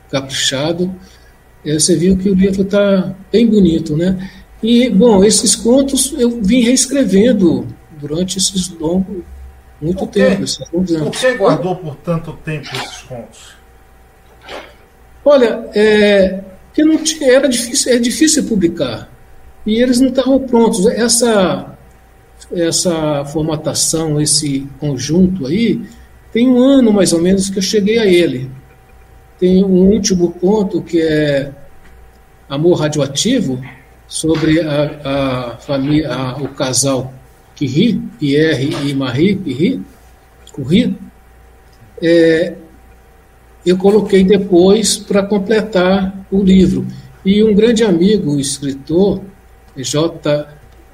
caprichado. 0.09 0.91
É, 1.63 1.73
você 1.73 1.95
viu 1.95 2.17
que 2.17 2.29
o 2.29 2.33
livro 2.33 2.63
está 2.63 3.15
bem 3.31 3.45
bonito, 3.45 3.95
né? 3.95 4.31
E, 4.63 4.89
bom, 4.89 5.23
esses 5.23 5.55
contos 5.55 6.15
eu 6.17 6.41
vim 6.41 6.61
reescrevendo 6.61 7.67
durante 7.99 8.39
esses 8.39 8.69
longos, 8.69 9.23
muito 9.79 10.07
tempo. 10.07 10.43
Por 10.71 11.11
que 11.11 11.33
guardou 11.33 11.75
por 11.75 11.95
tanto 11.97 12.33
tempo 12.43 12.67
esses 12.73 13.01
contos? 13.03 13.56
Olha, 15.27 15.67
é, 15.75 16.39
que 16.73 16.83
não 16.83 16.97
tinha, 16.97 17.31
era 17.31 17.49
difícil, 17.49 17.91
é 17.91 17.97
difícil 17.97 18.45
publicar. 18.45 19.09
E 19.65 19.81
eles 19.81 19.99
não 19.99 20.07
estavam 20.07 20.39
prontos. 20.39 20.85
Essa, 20.87 21.77
essa 22.51 23.25
formatação, 23.25 24.21
esse 24.21 24.65
conjunto 24.79 25.45
aí, 25.45 25.81
tem 26.31 26.47
um 26.47 26.57
ano 26.57 26.93
mais 26.93 27.11
ou 27.11 27.21
menos 27.21 27.49
que 27.49 27.57
eu 27.57 27.61
cheguei 27.61 27.99
a 27.99 28.05
ele. 28.05 28.49
Tem 29.37 29.63
um 29.65 29.89
último 29.89 30.31
ponto 30.31 30.81
que 30.81 31.01
é 31.01 31.51
Amor 32.47 32.79
Radioativo, 32.79 33.61
sobre 34.07 34.61
a, 34.61 35.51
a 35.51 35.57
família, 35.57 36.09
a, 36.09 36.37
o 36.37 36.47
casal 36.47 37.13
Curie, 37.57 38.01
Pierre 38.17 38.69
e 38.85 38.93
Marie 38.93 39.83
Curie 40.53 40.95
é, 42.01 42.53
eu 43.65 43.77
coloquei 43.77 44.23
depois 44.23 44.97
para 44.97 45.23
completar 45.23 46.25
o 46.31 46.41
livro. 46.41 46.85
E 47.25 47.43
um 47.43 47.53
grande 47.53 47.83
amigo, 47.83 48.35
o 48.35 48.39
escritor, 48.39 49.21
J. 49.75 50.47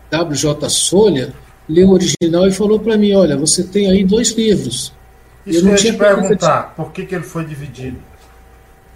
W. 0.09 0.35
J. 0.35 0.69
Solha, 0.69 1.33
leu 1.67 1.89
o 1.89 1.93
original 1.93 2.47
e 2.47 2.51
falou 2.51 2.79
para 2.79 2.97
mim: 2.97 3.13
Olha, 3.13 3.37
você 3.37 3.63
tem 3.63 3.89
aí 3.89 4.03
dois 4.03 4.31
livros. 4.31 4.93
Isso 5.45 5.59
eu 5.59 5.65
não 5.65 5.75
tinha 5.75 5.93
te 5.93 5.99
perguntar, 5.99 6.69
de... 6.69 6.75
por 6.75 6.91
que, 6.91 7.05
que 7.05 7.15
ele 7.15 7.23
foi 7.23 7.45
dividido? 7.45 7.97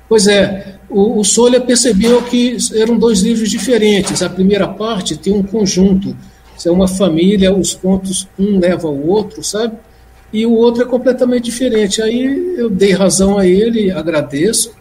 Pois 0.10 0.26
é, 0.28 0.76
o, 0.90 1.20
o 1.20 1.24
Solha 1.24 1.60
percebeu 1.60 2.22
que 2.24 2.56
eram 2.74 2.98
dois 2.98 3.22
livros 3.22 3.50
diferentes. 3.50 4.22
A 4.22 4.30
primeira 4.30 4.68
parte 4.68 5.18
tem 5.18 5.34
um 5.34 5.44
conjunto 5.44 6.16
é 6.66 6.72
uma 6.72 6.88
família, 6.88 7.54
os 7.54 7.76
contos 7.76 8.28
um 8.40 8.58
leva 8.58 8.88
ao 8.88 8.98
outro, 8.98 9.44
sabe? 9.44 9.78
E 10.32 10.46
o 10.46 10.54
outro 10.54 10.84
é 10.84 10.86
completamente 10.86 11.46
diferente. 11.46 12.02
Aí 12.02 12.56
eu 12.58 12.70
dei 12.70 12.92
razão 12.92 13.38
a 13.38 13.46
ele, 13.46 13.92
agradeço. 13.92 14.74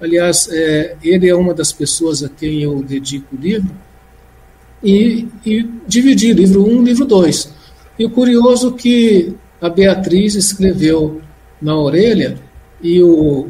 Aliás, 0.00 0.48
é, 0.50 0.96
ele 1.02 1.28
é 1.28 1.34
uma 1.34 1.54
das 1.54 1.72
pessoas 1.72 2.22
a 2.22 2.28
quem 2.28 2.62
eu 2.62 2.82
dedico 2.82 3.36
o 3.36 3.40
livro. 3.40 3.70
E, 4.82 5.26
e 5.44 5.68
dividi 5.86 6.32
livro 6.32 6.64
1 6.64 6.78
um, 6.78 6.82
livro 6.82 7.04
2. 7.04 7.52
E 7.98 8.04
o 8.04 8.10
curioso 8.10 8.74
é 8.74 8.78
que 8.78 9.34
a 9.60 9.68
Beatriz 9.68 10.34
escreveu 10.34 11.20
na 11.60 11.76
orelha 11.76 12.38
e 12.80 13.02
o, 13.02 13.48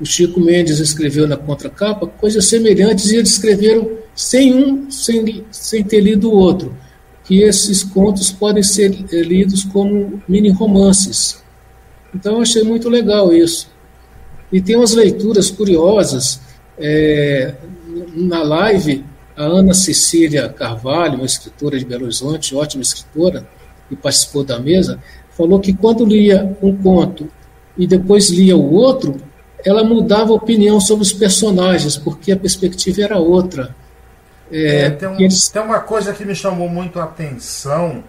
o 0.00 0.04
Chico 0.04 0.40
Mendes 0.40 0.80
escreveu 0.80 1.28
na 1.28 1.36
contracapa 1.36 2.08
coisas 2.08 2.44
semelhantes 2.46 3.12
e 3.12 3.16
eles 3.16 3.30
escreveram 3.30 3.88
sem 4.16 4.52
um, 4.52 4.90
sem, 4.90 5.44
sem 5.52 5.84
ter 5.84 6.00
lido 6.00 6.28
o 6.28 6.34
outro 6.34 6.74
que 7.24 7.42
esses 7.42 7.82
contos 7.82 8.30
podem 8.32 8.62
ser 8.62 8.90
lidos 8.90 9.64
como 9.64 10.22
mini 10.28 10.50
romances. 10.50 11.42
Então 12.14 12.34
eu 12.36 12.42
achei 12.42 12.62
muito 12.62 12.88
legal 12.88 13.32
isso. 13.32 13.70
E 14.52 14.60
tem 14.60 14.76
umas 14.76 14.92
leituras 14.92 15.50
curiosas. 15.50 16.40
É, 16.78 17.54
na 18.14 18.42
live, 18.42 19.04
a 19.36 19.44
Ana 19.44 19.72
Cecília 19.72 20.48
Carvalho, 20.48 21.16
uma 21.16 21.26
escritora 21.26 21.78
de 21.78 21.84
Belo 21.84 22.04
Horizonte, 22.04 22.54
ótima 22.54 22.82
escritora, 22.82 23.46
que 23.88 23.96
participou 23.96 24.44
da 24.44 24.58
mesa, 24.58 24.98
falou 25.30 25.58
que 25.58 25.72
quando 25.72 26.04
lia 26.04 26.56
um 26.62 26.76
conto 26.76 27.28
e 27.78 27.86
depois 27.86 28.30
lia 28.30 28.56
o 28.56 28.72
outro, 28.74 29.16
ela 29.64 29.84
mudava 29.84 30.32
a 30.32 30.36
opinião 30.36 30.80
sobre 30.80 31.02
os 31.02 31.12
personagens, 31.12 31.96
porque 31.96 32.32
a 32.32 32.36
perspectiva 32.36 33.02
era 33.02 33.18
outra. 33.18 33.74
É, 34.52 34.82
é, 34.82 34.90
tem, 34.90 35.08
um, 35.08 35.18
eles... 35.18 35.48
tem, 35.48 35.62
uma 35.62 35.80
coisa 35.80 36.12
que 36.12 36.24
me 36.24 36.34
chamou 36.34 36.68
muito 36.68 37.00
a 37.00 37.04
atenção, 37.04 38.04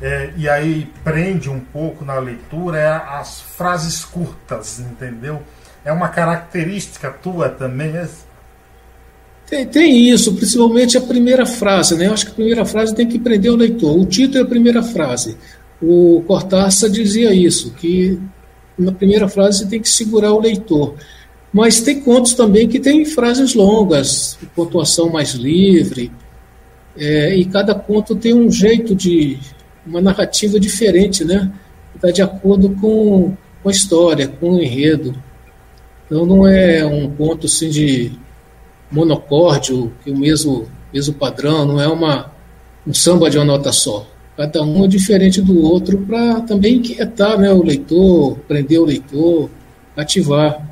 é, 0.00 0.30
e 0.36 0.48
aí 0.48 0.92
prende 1.02 1.48
um 1.48 1.58
pouco 1.58 2.04
na 2.04 2.18
leitura, 2.18 2.78
é 2.78 2.86
as 2.86 3.40
frases 3.40 4.04
curtas, 4.04 4.78
entendeu? 4.78 5.42
É 5.82 5.90
uma 5.90 6.08
característica 6.08 7.10
tua 7.10 7.48
também, 7.48 7.96
é? 7.96 8.06
Tem, 9.48 9.64
tem, 9.64 10.10
isso, 10.10 10.34
principalmente 10.34 10.98
a 10.98 11.00
primeira 11.00 11.46
frase, 11.46 11.96
né? 11.96 12.08
Eu 12.08 12.12
acho 12.12 12.26
que 12.26 12.32
a 12.32 12.34
primeira 12.34 12.64
frase 12.64 12.94
tem 12.94 13.06
que 13.06 13.18
prender 13.18 13.52
o 13.52 13.56
leitor. 13.56 13.96
O 13.96 14.04
título 14.04 14.38
é 14.38 14.42
a 14.42 14.48
primeira 14.48 14.82
frase. 14.82 15.36
O 15.80 16.22
Cortázar 16.26 16.90
dizia 16.90 17.32
isso, 17.32 17.72
que 17.74 18.20
na 18.76 18.90
primeira 18.90 19.28
frase 19.28 19.58
você 19.58 19.66
tem 19.66 19.80
que 19.80 19.88
segurar 19.88 20.32
o 20.32 20.40
leitor. 20.40 20.94
Mas 21.56 21.80
tem 21.80 22.02
contos 22.02 22.34
também 22.34 22.68
que 22.68 22.78
tem 22.78 23.02
frases 23.06 23.54
longas, 23.54 24.38
pontuação 24.54 25.08
mais 25.08 25.30
livre, 25.30 26.12
é, 26.94 27.34
e 27.34 27.46
cada 27.46 27.74
conto 27.74 28.14
tem 28.14 28.34
um 28.34 28.50
jeito 28.50 28.94
de, 28.94 29.38
uma 29.86 30.02
narrativa 30.02 30.60
diferente, 30.60 31.24
né? 31.24 31.50
Está 31.94 32.10
de 32.10 32.20
acordo 32.20 32.68
com, 32.78 33.34
com 33.62 33.68
a 33.70 33.72
história, 33.72 34.28
com 34.28 34.50
o 34.50 34.62
enredo. 34.62 35.16
Então 36.04 36.26
não 36.26 36.46
é 36.46 36.84
um 36.84 37.08
conto 37.08 37.46
assim 37.46 37.70
de 37.70 38.12
monocórdio, 38.90 39.90
que 40.04 40.10
o 40.10 40.18
mesmo, 40.18 40.68
mesmo 40.92 41.14
padrão, 41.14 41.64
não 41.64 41.80
é 41.80 41.88
uma, 41.88 42.32
um 42.86 42.92
samba 42.92 43.30
de 43.30 43.38
uma 43.38 43.46
nota 43.46 43.72
só. 43.72 44.06
Cada 44.36 44.62
um 44.62 44.84
é 44.84 44.88
diferente 44.88 45.40
do 45.40 45.62
outro 45.62 45.96
para 45.96 46.38
também 46.42 46.74
inquietar 46.74 47.38
né, 47.38 47.50
o 47.50 47.62
leitor, 47.62 48.36
prender 48.46 48.78
o 48.78 48.84
leitor, 48.84 49.48
ativar. 49.96 50.65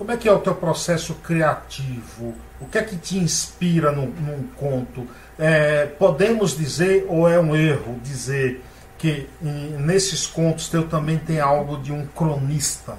Como 0.00 0.12
é 0.12 0.16
que 0.16 0.26
é 0.26 0.32
o 0.32 0.38
teu 0.38 0.54
processo 0.54 1.12
criativo? 1.16 2.34
O 2.58 2.64
que 2.64 2.78
é 2.78 2.82
que 2.82 2.96
te 2.96 3.18
inspira 3.18 3.92
num, 3.92 4.06
num 4.06 4.44
conto? 4.56 5.06
É, 5.38 5.84
podemos 5.84 6.56
dizer, 6.56 7.04
ou 7.06 7.28
é 7.28 7.38
um 7.38 7.54
erro, 7.54 8.00
dizer 8.02 8.62
que 8.96 9.26
em, 9.44 9.76
nesses 9.78 10.26
contos 10.26 10.70
teu 10.70 10.84
também 10.84 11.18
tem 11.18 11.38
algo 11.38 11.76
de 11.76 11.92
um 11.92 12.06
cronista? 12.06 12.96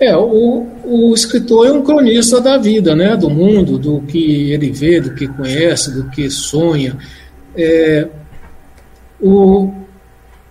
É, 0.00 0.16
o, 0.16 0.66
o 0.82 1.14
escritor 1.14 1.68
é 1.68 1.72
um 1.72 1.84
cronista 1.84 2.40
da 2.40 2.58
vida, 2.58 2.96
né, 2.96 3.16
do 3.16 3.30
mundo, 3.30 3.78
do 3.78 4.00
que 4.00 4.50
ele 4.50 4.72
vê, 4.72 5.00
do 5.00 5.14
que 5.14 5.28
conhece, 5.28 5.94
do 5.94 6.10
que 6.10 6.28
sonha. 6.28 6.98
É, 7.56 8.08
o, 9.20 9.72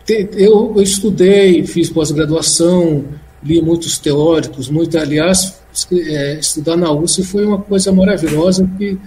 eu, 0.07 0.75
eu 0.77 0.81
estudei, 0.81 1.67
fiz 1.67 1.89
pós-graduação, 1.89 3.03
li 3.43 3.61
muitos 3.61 3.97
teóricos, 3.97 4.69
muito, 4.69 4.97
aliás, 4.97 5.59
é, 5.91 6.39
estudar 6.39 6.77
na 6.77 6.91
USP 6.91 7.23
foi 7.23 7.45
uma 7.45 7.57
coisa 7.57 7.91
maravilhosa 7.91 8.69
que 8.77 8.97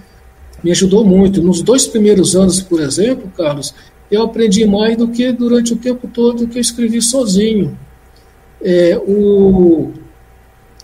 me 0.63 0.71
ajudou 0.71 1.03
muito. 1.03 1.41
Nos 1.41 1.61
dois 1.61 1.87
primeiros 1.87 2.35
anos, 2.35 2.61
por 2.61 2.81
exemplo, 2.81 3.31
Carlos, 3.35 3.73
eu 4.11 4.23
aprendi 4.23 4.65
mais 4.65 4.97
do 4.97 5.07
que 5.07 5.31
durante 5.31 5.73
o 5.73 5.77
tempo 5.77 6.07
todo 6.07 6.47
que 6.47 6.57
eu 6.57 6.61
escrevi 6.61 7.01
sozinho. 7.01 7.77
É, 8.61 8.97
o 8.97 9.91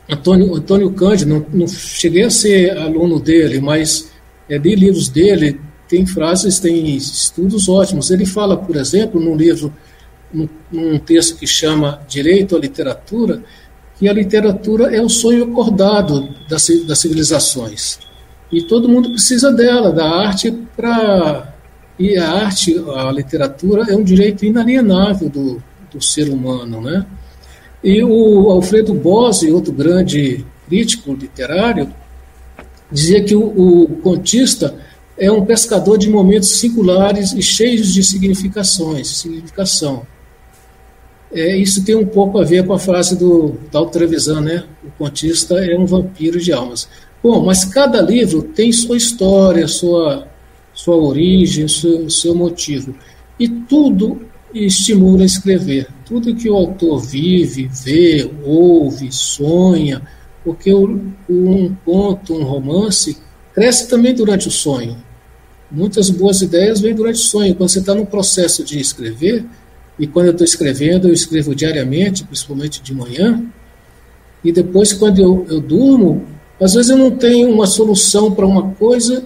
Antônio, 0.09 0.55
Antônio 0.55 0.91
Cândido, 0.91 1.33
não, 1.33 1.45
não, 1.53 1.67
cheguei 1.67 2.23
a 2.23 2.29
ser 2.29 2.77
aluno 2.77 3.19
dele, 3.19 3.59
mas 3.59 4.11
é, 4.49 4.57
li 4.57 4.75
livros 4.75 5.09
dele, 5.09 5.59
tem 5.87 6.05
frases, 6.05 6.59
tem 6.59 6.95
estudos 6.95 7.69
ótimos. 7.69 8.11
Ele 8.11 8.25
fala, 8.25 8.57
por 8.57 8.75
exemplo, 8.75 9.19
num 9.19 9.35
livro, 9.35 9.73
num, 10.33 10.97
texto 10.99 11.37
que 11.37 11.45
chama 11.45 12.01
Direito 12.07 12.55
à 12.55 12.59
Literatura, 12.59 13.43
que 13.97 14.09
a 14.09 14.13
literatura 14.13 14.95
é 14.95 15.01
o 15.01 15.09
sonho 15.09 15.43
acordado 15.43 16.29
das, 16.49 16.67
das 16.87 16.99
civilizações. 16.99 17.99
E 18.51 18.63
todo 18.63 18.89
mundo 18.89 19.11
precisa 19.11 19.51
dela, 19.51 19.91
da 19.91 20.05
arte 20.05 20.51
para. 20.75 21.53
E 21.97 22.17
a 22.17 22.31
arte, 22.31 22.75
a 22.95 23.11
literatura, 23.11 23.85
é 23.87 23.95
um 23.95 24.03
direito 24.03 24.43
inalienável 24.43 25.29
do, 25.29 25.63
do 25.91 26.01
ser 26.01 26.27
humano, 26.29 26.81
né? 26.81 27.05
E 27.83 28.03
o 28.03 28.49
Alfredo 28.49 28.93
Bose, 28.93 29.51
outro 29.51 29.71
grande 29.71 30.43
crítico 30.67 31.13
literário, 31.13 31.93
dizia 32.91 33.23
que 33.23 33.35
o, 33.35 33.43
o 33.83 33.87
contista 33.97 34.75
é 35.17 35.31
um 35.31 35.45
pescador 35.45 35.97
de 35.97 36.09
momentos 36.09 36.59
singulares 36.59 37.33
e 37.33 37.41
cheios 37.41 37.93
de 37.93 38.03
significações, 38.03 39.07
significação. 39.07 40.05
É, 41.33 41.57
isso 41.57 41.83
tem 41.83 41.95
um 41.95 42.05
pouco 42.05 42.39
a 42.39 42.43
ver 42.43 42.65
com 42.65 42.73
a 42.73 42.79
frase 42.79 43.17
do 43.17 43.57
Tal 43.71 43.87
Trevisan, 43.89 44.41
né? 44.41 44.63
O 44.83 44.91
contista 44.91 45.55
é 45.55 45.77
um 45.77 45.85
vampiro 45.85 46.39
de 46.39 46.53
almas. 46.53 46.87
Bom, 47.23 47.43
mas 47.43 47.65
cada 47.65 48.01
livro 48.01 48.43
tem 48.43 48.71
sua 48.71 48.97
história, 48.97 49.67
sua, 49.67 50.27
sua 50.73 50.95
origem, 50.95 51.67
seu, 51.67 52.09
seu 52.09 52.35
motivo. 52.35 52.93
E 53.39 53.49
tudo 53.49 54.21
estimula 54.53 55.23
a 55.23 55.25
escrever. 55.25 55.87
Tudo 56.05 56.35
que 56.35 56.49
o 56.49 56.55
autor 56.55 56.99
vive, 56.99 57.67
vê, 57.83 58.29
ouve, 58.43 59.11
sonha, 59.11 60.01
porque 60.43 60.71
um 60.73 61.75
conto, 61.83 62.35
um 62.35 62.43
romance, 62.43 63.17
cresce 63.55 63.87
também 63.87 64.13
durante 64.13 64.47
o 64.47 64.51
sonho. 64.51 64.97
Muitas 65.71 66.11
boas 66.11 66.41
ideias 66.41 66.79
vêm 66.79 66.93
durante 66.93 67.15
o 67.15 67.23
sonho. 67.23 67.55
Quando 67.55 67.69
você 67.69 67.79
está 67.79 67.95
no 67.95 68.05
processo 68.05 68.63
de 68.63 68.79
escrever, 68.79 69.43
e 69.97 70.07
quando 70.07 70.27
eu 70.27 70.31
estou 70.31 70.45
escrevendo, 70.45 71.07
eu 71.07 71.13
escrevo 71.13 71.53
diariamente, 71.53 72.23
principalmente 72.23 72.81
de 72.81 72.93
manhã, 72.93 73.43
e 74.43 74.51
depois, 74.51 74.91
quando 74.91 75.19
eu, 75.19 75.45
eu 75.49 75.61
durmo, 75.61 76.25
às 76.59 76.73
vezes 76.73 76.89
eu 76.89 76.97
não 76.97 77.11
tenho 77.11 77.49
uma 77.49 77.65
solução 77.65 78.31
para 78.31 78.45
uma 78.45 78.71
coisa 78.71 79.25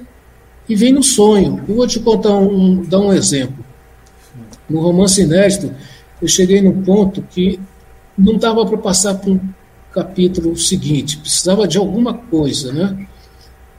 e 0.69 0.75
vem 0.75 0.93
no 0.93 1.01
sonho. 1.01 1.63
Eu 1.67 1.75
vou 1.75 1.87
te 1.87 1.99
contar 1.99 2.35
um, 2.35 2.83
dar 2.83 2.99
um 2.99 3.11
exemplo. 3.11 3.65
No 4.69 4.81
romance 4.81 5.21
inédito, 5.21 5.73
eu 6.21 6.27
cheguei 6.27 6.61
num 6.61 6.83
ponto 6.83 7.21
que 7.21 7.59
não 8.17 8.37
dava 8.37 8.65
para 8.65 8.77
passar 8.77 9.15
para 9.15 9.31
um 9.31 9.39
capítulo 9.91 10.55
seguinte, 10.57 11.17
precisava 11.17 11.67
de 11.67 11.77
alguma 11.77 12.13
coisa, 12.13 12.71
né? 12.71 13.07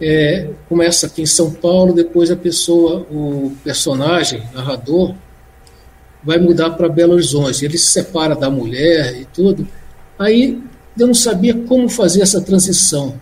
É, 0.00 0.50
começa 0.68 1.06
aqui 1.06 1.22
em 1.22 1.26
São 1.26 1.52
Paulo, 1.52 1.92
depois 1.92 2.30
a 2.30 2.36
pessoa, 2.36 3.06
o 3.10 3.52
personagem, 3.64 4.42
narrador, 4.54 5.14
vai 6.22 6.38
mudar 6.38 6.70
para 6.70 6.88
Belo 6.88 7.14
Horizonte. 7.14 7.64
Ele 7.64 7.78
se 7.78 7.86
separa 7.86 8.34
da 8.34 8.50
mulher 8.50 9.20
e 9.20 9.24
tudo. 9.24 9.66
Aí 10.18 10.60
eu 10.98 11.06
não 11.06 11.14
sabia 11.14 11.54
como 11.54 11.88
fazer 11.88 12.22
essa 12.22 12.40
transição. 12.40 13.20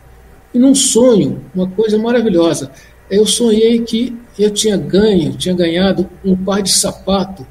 E 0.54 0.59
num 0.59 0.74
sonho, 0.74 1.44
uma 1.54 1.68
coisa 1.68 1.98
maravilhosa, 1.98 2.70
eu 3.11 3.26
sonhei 3.26 3.80
que 3.80 4.16
eu 4.38 4.50
tinha 4.50 4.76
ganho, 4.76 5.32
tinha 5.37 5.54
ganhado 5.54 6.09
um 6.24 6.37
par 6.37 6.62
de 6.62 6.72
sapato 6.72 7.46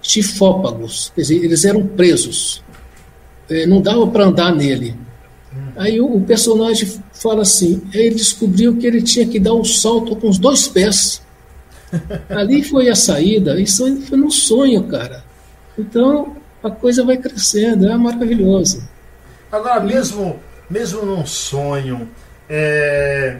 tifópagos, 0.00 1.12
quer 1.14 1.22
dizer, 1.22 1.44
eles 1.44 1.64
eram 1.64 1.86
presos. 1.86 2.62
É, 3.48 3.66
não 3.66 3.80
dava 3.80 4.06
para 4.06 4.24
andar 4.24 4.54
nele. 4.54 4.94
Aí 5.76 6.00
o, 6.00 6.06
o, 6.16 6.20
personagem 6.20 6.88
fala 7.12 7.42
assim: 7.42 7.82
ele 7.92 8.14
descobriu 8.14 8.76
que 8.76 8.86
ele 8.86 9.02
tinha 9.02 9.26
que 9.26 9.40
dar 9.40 9.54
um 9.54 9.64
salto 9.64 10.14
com 10.16 10.28
os 10.28 10.38
dois 10.38 10.68
pés. 10.68 11.22
Ali 12.28 12.62
foi 12.62 12.88
a 12.88 12.94
saída, 12.94 13.60
isso 13.60 14.02
foi 14.02 14.18
num 14.18 14.30
sonho, 14.30 14.84
cara. 14.84 15.24
Então 15.78 16.36
a 16.62 16.70
coisa 16.70 17.04
vai 17.04 17.16
crescendo, 17.16 17.88
é 17.88 17.96
maravilhoso. 17.96 18.88
Agora, 19.50 19.80
mesmo, 19.80 20.38
mesmo 20.68 21.04
num 21.04 21.26
sonho, 21.26 22.08
é, 22.48 23.38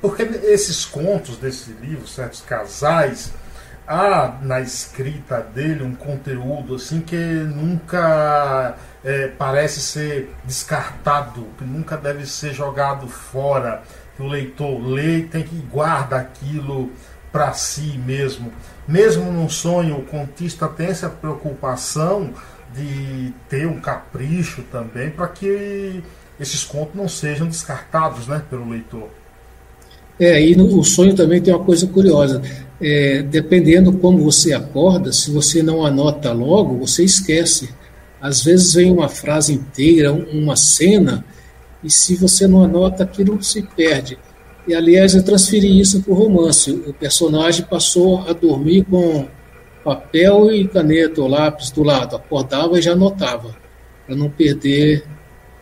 porque 0.00 0.22
esses 0.22 0.84
contos 0.84 1.36
desse 1.36 1.70
livro, 1.80 2.06
certos 2.06 2.40
casais, 2.40 3.32
há 3.86 4.38
na 4.42 4.60
escrita 4.60 5.40
dele 5.40 5.84
um 5.84 5.94
conteúdo 5.94 6.74
assim 6.74 7.00
que 7.00 7.16
nunca 7.16 8.74
é, 9.04 9.28
parece 9.28 9.80
ser 9.80 10.34
descartado, 10.44 11.46
que 11.58 11.64
nunca 11.64 11.96
deve 11.96 12.26
ser 12.26 12.52
jogado 12.52 13.06
fora, 13.06 13.82
que 14.16 14.22
o 14.22 14.26
leitor 14.26 14.84
lê 14.84 15.18
e 15.18 15.28
tem 15.28 15.44
que 15.44 15.56
guardar 15.56 16.20
aquilo 16.20 16.90
para 17.36 17.52
si 17.52 18.00
mesmo. 18.06 18.50
Mesmo 18.88 19.30
num 19.30 19.46
sonho, 19.46 19.98
o 19.98 20.02
contista 20.02 20.66
tem 20.68 20.86
essa 20.86 21.10
preocupação 21.10 22.30
de 22.74 23.30
ter 23.46 23.66
um 23.66 23.78
capricho 23.78 24.62
também 24.72 25.10
para 25.10 25.28
que 25.28 26.02
esses 26.40 26.64
contos 26.64 26.94
não 26.94 27.06
sejam 27.06 27.46
descartados 27.46 28.26
né, 28.26 28.42
pelo 28.48 28.66
leitor. 28.70 29.10
É, 30.18 30.42
e 30.42 30.56
no, 30.56 30.78
o 30.78 30.82
sonho 30.82 31.14
também 31.14 31.42
tem 31.42 31.52
uma 31.52 31.62
coisa 31.62 31.86
curiosa. 31.86 32.40
É, 32.80 33.22
dependendo 33.22 33.92
como 33.92 34.24
você 34.24 34.54
acorda, 34.54 35.12
se 35.12 35.30
você 35.30 35.62
não 35.62 35.84
anota 35.84 36.32
logo, 36.32 36.78
você 36.78 37.04
esquece. 37.04 37.68
Às 38.18 38.42
vezes 38.42 38.72
vem 38.72 38.90
uma 38.90 39.10
frase 39.10 39.52
inteira, 39.52 40.10
uma 40.10 40.56
cena, 40.56 41.22
e 41.84 41.90
se 41.90 42.16
você 42.16 42.46
não 42.46 42.64
anota, 42.64 43.04
aquilo 43.04 43.42
se 43.42 43.60
perde. 43.60 44.16
E, 44.66 44.74
aliás, 44.74 45.14
eu 45.14 45.22
transferi 45.22 45.78
isso 45.78 46.02
para 46.02 46.12
o 46.12 46.16
romance. 46.16 46.70
O 46.70 46.92
personagem 46.92 47.64
passou 47.64 48.28
a 48.28 48.32
dormir 48.32 48.84
com 48.84 49.26
papel 49.84 50.50
e 50.50 50.66
caneta 50.66 51.20
ou 51.20 51.28
lápis 51.28 51.70
do 51.70 51.84
lado. 51.84 52.16
Acordava 52.16 52.78
e 52.78 52.82
já 52.82 52.92
anotava, 52.92 53.54
para 54.04 54.16
não 54.16 54.28
perder 54.28 55.04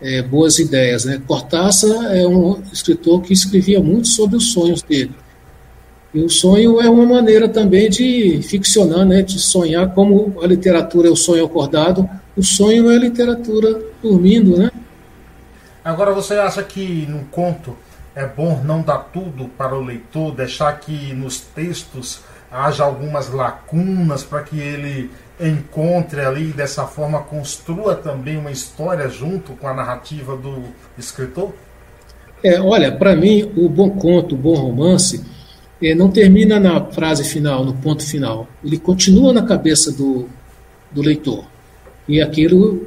é, 0.00 0.22
boas 0.22 0.58
ideias. 0.58 1.04
Né? 1.04 1.20
Cortázar 1.26 2.16
é 2.16 2.26
um 2.26 2.62
escritor 2.72 3.20
que 3.20 3.34
escrevia 3.34 3.80
muito 3.80 4.08
sobre 4.08 4.36
os 4.36 4.52
sonhos 4.52 4.82
dele. 4.82 5.14
E 6.14 6.20
o 6.20 6.30
sonho 6.30 6.80
é 6.80 6.88
uma 6.88 7.04
maneira 7.04 7.48
também 7.48 7.90
de 7.90 8.40
ficcionar, 8.42 9.04
né? 9.04 9.20
de 9.20 9.38
sonhar, 9.38 9.92
como 9.92 10.34
a 10.42 10.46
literatura 10.46 11.08
é 11.08 11.10
o 11.10 11.16
sonho 11.16 11.44
acordado, 11.44 12.08
o 12.36 12.42
sonho 12.42 12.90
é 12.90 12.96
a 12.96 13.00
literatura 13.00 13.82
dormindo. 14.02 14.56
Né? 14.56 14.70
Agora, 15.84 16.12
você 16.12 16.34
acha 16.34 16.62
que 16.62 17.04
num 17.06 17.24
conto 17.24 17.76
é 18.14 18.26
bom 18.26 18.62
não 18.62 18.82
dar 18.82 18.98
tudo 19.12 19.48
para 19.48 19.74
o 19.74 19.82
leitor, 19.82 20.32
deixar 20.32 20.72
que 20.78 21.12
nos 21.12 21.40
textos 21.40 22.20
haja 22.50 22.84
algumas 22.84 23.28
lacunas 23.30 24.22
para 24.22 24.42
que 24.42 24.58
ele 24.58 25.10
encontre 25.40 26.20
ali 26.20 26.50
e 26.50 26.52
dessa 26.52 26.86
forma 26.86 27.20
construa 27.20 27.96
também 27.96 28.36
uma 28.36 28.52
história 28.52 29.08
junto 29.08 29.52
com 29.54 29.66
a 29.66 29.74
narrativa 29.74 30.36
do 30.36 30.62
escritor? 30.96 31.52
É, 32.42 32.60
olha, 32.60 32.92
para 32.92 33.16
mim, 33.16 33.50
o 33.56 33.68
bom 33.68 33.90
conto, 33.90 34.34
o 34.34 34.38
bom 34.38 34.54
romance, 34.54 35.24
é, 35.82 35.94
não 35.94 36.10
termina 36.10 36.60
na 36.60 36.84
frase 36.86 37.24
final, 37.24 37.64
no 37.64 37.74
ponto 37.74 38.06
final. 38.06 38.46
Ele 38.62 38.78
continua 38.78 39.32
na 39.32 39.42
cabeça 39.42 39.90
do, 39.90 40.28
do 40.92 41.02
leitor. 41.02 41.44
E 42.06 42.20
aquilo 42.20 42.86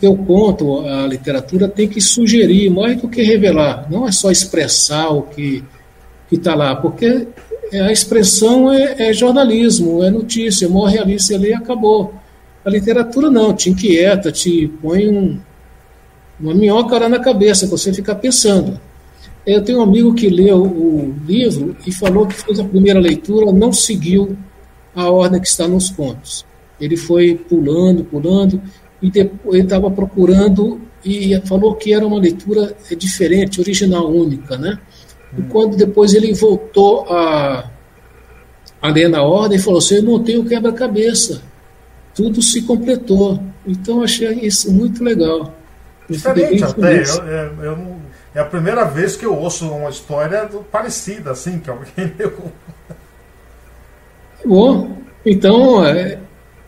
que 0.00 0.06
eu 0.06 0.16
conto, 0.16 0.80
a 0.80 1.06
literatura 1.06 1.68
tem 1.68 1.88
que 1.88 2.00
sugerir 2.00 2.68
mais 2.70 3.00
do 3.00 3.08
que 3.08 3.22
revelar. 3.22 3.86
Não 3.90 4.06
é 4.06 4.12
só 4.12 4.30
expressar 4.30 5.10
o 5.10 5.22
que 5.22 5.62
está 6.30 6.54
lá, 6.54 6.74
porque 6.74 7.28
é, 7.72 7.80
a 7.80 7.92
expressão 7.92 8.72
é, 8.72 9.08
é, 9.08 9.12
jornalismo, 9.12 10.02
é 10.02 10.10
notícia, 10.10 10.68
morre 10.68 10.98
ali, 10.98 11.18
você 11.18 11.36
lê 11.38 11.50
e 11.50 11.54
acabou. 11.54 12.14
A 12.64 12.70
literatura 12.70 13.30
não, 13.30 13.54
te 13.54 13.70
inquieta, 13.70 14.32
te 14.32 14.68
põe 14.82 15.08
um, 15.08 15.38
uma 16.40 16.54
minhoca 16.54 16.98
lá 16.98 17.08
na 17.08 17.20
cabeça, 17.20 17.66
você 17.66 17.92
fica 17.92 18.14
pensando. 18.14 18.80
Eu 19.46 19.62
tenho 19.62 19.78
um 19.78 19.82
amigo 19.82 20.12
que 20.14 20.28
leu 20.28 20.62
o 20.62 21.14
livro 21.24 21.76
e 21.86 21.92
falou 21.92 22.26
que 22.26 22.34
fez 22.34 22.58
a 22.58 22.64
primeira 22.64 22.98
leitura, 22.98 23.52
não 23.52 23.72
seguiu 23.72 24.36
a 24.94 25.08
ordem 25.08 25.40
que 25.40 25.46
está 25.46 25.68
nos 25.68 25.90
contos. 25.90 26.44
Ele 26.80 26.96
foi 26.96 27.34
pulando, 27.34 28.04
pulando, 28.04 28.60
e 29.00 29.10
depois 29.10 29.54
ele 29.54 29.64
estava 29.64 29.90
procurando 29.90 30.80
e 31.04 31.40
falou 31.46 31.74
que 31.74 31.92
era 31.92 32.06
uma 32.06 32.18
leitura 32.18 32.76
diferente, 32.96 33.60
original, 33.60 34.10
única, 34.10 34.56
né? 34.56 34.78
E 35.36 35.40
hum. 35.40 35.48
quando 35.48 35.76
depois 35.76 36.14
ele 36.14 36.32
voltou 36.34 37.06
a, 37.08 37.70
a 38.80 38.88
ler 38.88 39.08
na 39.08 39.22
ordem, 39.22 39.58
falou 39.58 39.78
assim, 39.78 39.96
eu 39.96 40.02
não 40.02 40.22
tenho 40.22 40.44
quebra-cabeça, 40.44 41.42
tudo 42.14 42.42
se 42.42 42.62
completou. 42.62 43.40
Então 43.66 44.02
achei 44.02 44.32
isso 44.40 44.72
muito 44.72 45.02
legal. 45.02 45.54
Diferente 46.08 46.62
até, 46.62 47.02
eu, 47.02 47.24
eu, 47.24 47.64
eu, 47.64 47.96
é 48.34 48.40
a 48.40 48.44
primeira 48.44 48.84
vez 48.84 49.16
que 49.16 49.24
eu 49.24 49.34
ouço 49.34 49.68
uma 49.68 49.90
história 49.90 50.48
parecida, 50.70 51.30
assim, 51.30 51.58
que 51.58 51.70
alguém 51.70 51.90
leu. 52.18 52.52
Bom, 54.44 54.98
então 55.24 55.84
é, 55.84 56.18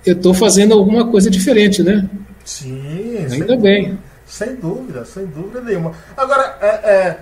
eu 0.04 0.14
estou 0.14 0.34
fazendo 0.34 0.74
alguma 0.74 1.06
coisa 1.10 1.30
diferente, 1.30 1.82
né? 1.82 2.08
Sim, 2.44 3.16
ainda 3.18 3.46
sem, 3.46 3.60
bem. 3.60 3.98
Sem 4.26 4.56
dúvida, 4.56 5.04
sem 5.04 5.26
dúvida 5.26 5.60
nenhuma. 5.60 5.92
Agora, 6.16 6.58
é, 6.60 6.66
é, 6.66 7.20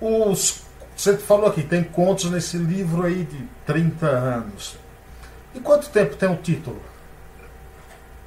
os, 0.00 0.62
você 0.96 1.16
falou 1.16 1.46
aqui, 1.46 1.62
tem 1.62 1.84
contos 1.84 2.30
nesse 2.30 2.56
livro 2.56 3.04
aí 3.04 3.24
de 3.24 3.38
30 3.66 4.06
anos. 4.06 4.76
E 5.54 5.60
quanto 5.60 5.88
tempo 5.88 6.16
tem 6.16 6.28
o 6.28 6.36
título? 6.36 6.80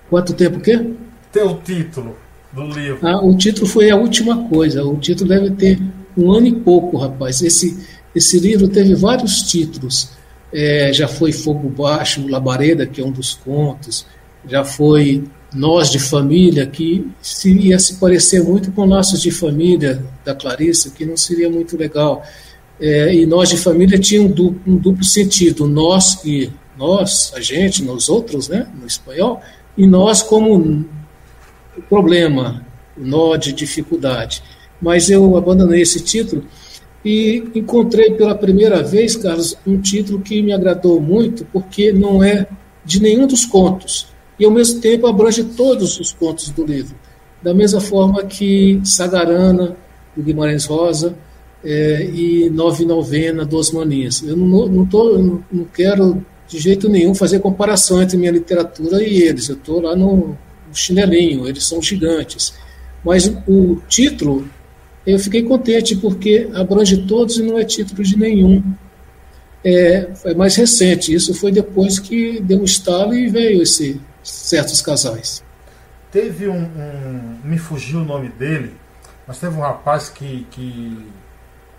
Quanto 0.10 0.34
tempo 0.34 0.58
o 0.58 0.62
quê? 0.62 0.94
Tem 1.32 1.44
o 1.44 1.56
título 1.56 2.16
do 2.52 2.66
livro. 2.66 3.08
Ah, 3.08 3.24
o 3.24 3.38
título 3.38 3.68
foi 3.68 3.90
a 3.90 3.96
última 3.96 4.48
coisa. 4.50 4.84
O 4.84 4.98
título 4.98 5.30
deve 5.30 5.52
ter 5.52 5.80
um 6.18 6.32
ano 6.32 6.48
e 6.48 6.56
pouco, 6.56 6.98
rapaz. 6.98 7.42
Esse, 7.42 7.88
esse 8.16 8.40
livro 8.40 8.68
teve 8.68 8.96
vários 8.96 9.44
títulos. 9.44 10.12
É, 10.52 10.92
já 10.92 11.08
foi 11.08 11.32
Fogo 11.32 11.70
Baixo, 11.70 12.28
Labareda, 12.28 12.86
que 12.86 13.02
é 13.02 13.06
um 13.06 13.12
dos 13.12 13.34
contos. 13.34 14.06
Já 14.48 14.64
foi 14.64 15.24
Nós 15.54 15.92
de 15.92 16.00
Família, 16.00 16.66
que 16.66 17.06
se, 17.22 17.52
ia 17.52 17.78
se 17.78 17.96
parecer 17.96 18.44
muito 18.44 18.72
com 18.72 18.86
Laços 18.86 19.22
de 19.22 19.32
Família, 19.32 20.04
da 20.26 20.34
Clarissa, 20.34 20.90
que 20.90 21.06
não 21.06 21.16
seria 21.16 21.50
muito 21.50 21.78
legal. 21.78 22.24
É, 22.80 23.14
e 23.14 23.26
Nós 23.26 23.50
de 23.50 23.58
Família 23.58 24.00
tinha 24.00 24.22
um 24.22 24.28
duplo, 24.28 24.62
um 24.66 24.78
duplo 24.78 25.04
sentido. 25.04 25.68
Nós, 25.68 26.16
que 26.16 26.52
nós, 26.78 27.32
a 27.36 27.42
gente, 27.42 27.84
nós 27.84 28.10
outros, 28.10 28.48
né, 28.48 28.68
no 28.80 28.88
espanhol, 28.88 29.42
e 29.78 29.86
nós 29.86 30.22
como 30.24 30.86
problema, 31.90 32.66
nó 32.98 33.36
de 33.36 33.54
dificuldade. 33.54 34.44
Mas 34.82 35.10
eu 35.10 35.36
abandonei 35.38 35.82
esse 35.82 36.00
título 36.02 36.44
e 37.04 37.44
encontrei 37.56 38.12
pela 38.12 38.36
primeira 38.36 38.84
vez, 38.84 39.16
Carlos, 39.16 39.58
um 39.66 39.80
título 39.80 40.20
que 40.20 40.42
me 40.42 40.52
agradou 40.52 41.00
muito, 41.00 41.46
porque 41.52 41.92
não 41.94 42.24
é 42.24 42.48
de 42.84 43.02
nenhum 43.02 43.26
dos 43.26 43.46
contos, 43.46 44.08
e 44.40 44.46
ao 44.46 44.52
mesmo 44.52 44.82
tempo 44.82 45.08
abrange 45.08 45.44
todos 45.44 46.00
os 46.00 46.12
contos 46.12 46.50
do 46.50 46.66
livro. 46.66 46.96
Da 47.42 47.54
mesma 47.54 47.80
forma 47.80 48.24
que 48.26 48.82
Sagarana, 48.84 49.76
do 50.16 50.22
Guimarães 50.22 50.66
Rosa, 50.66 51.16
é, 51.64 52.06
e 52.06 52.50
Nove 52.50 52.86
Novena, 52.86 53.46
Dos 53.46 53.72
Maninhas. 53.72 54.22
Eu 54.24 54.36
não, 54.36 54.68
não, 54.68 54.86
tô, 54.86 55.18
não, 55.52 55.66
quero 55.74 56.26
de 56.48 56.60
jeito 56.60 56.90
nenhum 56.90 57.14
fazer 57.14 57.40
comparação 57.40 58.02
entre 58.02 58.18
minha 58.18 58.32
literatura 58.32 59.04
e 59.04 59.22
eles. 59.22 59.50
Eu 59.50 59.56
estou 59.56 59.82
lá 59.82 59.96
no 59.96 60.38
chinelinho, 60.74 61.48
eles 61.48 61.66
são 61.66 61.82
gigantes. 61.82 62.54
Mas 63.04 63.32
o 63.48 63.78
título, 63.88 64.46
eu 65.06 65.20
fiquei 65.20 65.44
contente 65.44 65.96
porque 65.96 66.50
abrange 66.54 67.06
todos 67.06 67.38
e 67.38 67.44
não 67.44 67.58
é 67.58 67.64
título 67.64 68.04
de 68.04 68.18
nenhum. 68.18 68.64
É, 69.64 70.10
é 70.26 70.34
mais 70.34 70.56
recente, 70.56 71.14
isso 71.14 71.34
foi 71.34 71.52
depois 71.52 72.00
que 72.00 72.40
deu 72.42 72.62
um 72.62 72.64
estalo 72.64 73.14
e 73.14 73.28
veio 73.28 73.62
esse 73.62 74.00
certos 74.24 74.82
casais. 74.82 75.44
Teve 76.12 76.48
um, 76.48 76.64
um, 76.64 77.40
me 77.44 77.58
fugiu 77.58 78.00
o 78.00 78.06
nome 78.06 78.30
dele, 78.30 78.74
mas 79.28 79.40
teve 79.40 79.56
um 79.56 79.62
rapaz 79.62 80.10
que, 80.10 80.48
que 80.52 80.98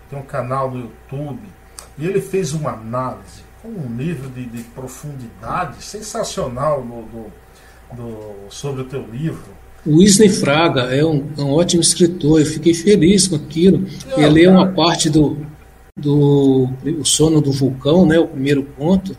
tem 0.09 0.19
um 0.19 0.23
canal 0.23 0.71
no 0.71 0.81
YouTube 0.81 1.41
e 1.97 2.05
ele 2.05 2.21
fez 2.21 2.53
uma 2.53 2.71
análise 2.71 3.43
com 3.61 3.69
um 3.69 3.89
nível 3.89 4.29
de, 4.29 4.45
de 4.45 4.63
profundidade 4.63 5.83
sensacional 5.83 6.83
no, 6.83 7.03
do, 7.03 7.31
do, 7.93 8.35
sobre 8.49 8.81
o 8.81 8.85
teu 8.85 9.05
livro. 9.05 9.60
O 9.85 10.29
Fraga 10.29 10.81
é 10.95 11.03
um, 11.03 11.27
é 11.37 11.41
um, 11.41 11.53
ótimo 11.53 11.81
escritor, 11.81 12.39
eu 12.39 12.45
fiquei 12.45 12.73
feliz 12.73 13.27
com 13.27 13.35
aquilo. 13.35 13.87
Ele 14.15 14.29
leu 14.29 14.51
uma 14.51 14.67
parte 14.67 15.09
do, 15.09 15.37
do 15.97 16.69
O 16.99 17.03
Sono 17.03 17.41
do 17.41 17.51
Vulcão, 17.51 18.05
né, 18.05 18.19
o 18.19 18.27
primeiro 18.27 18.63
ponto, 18.63 19.17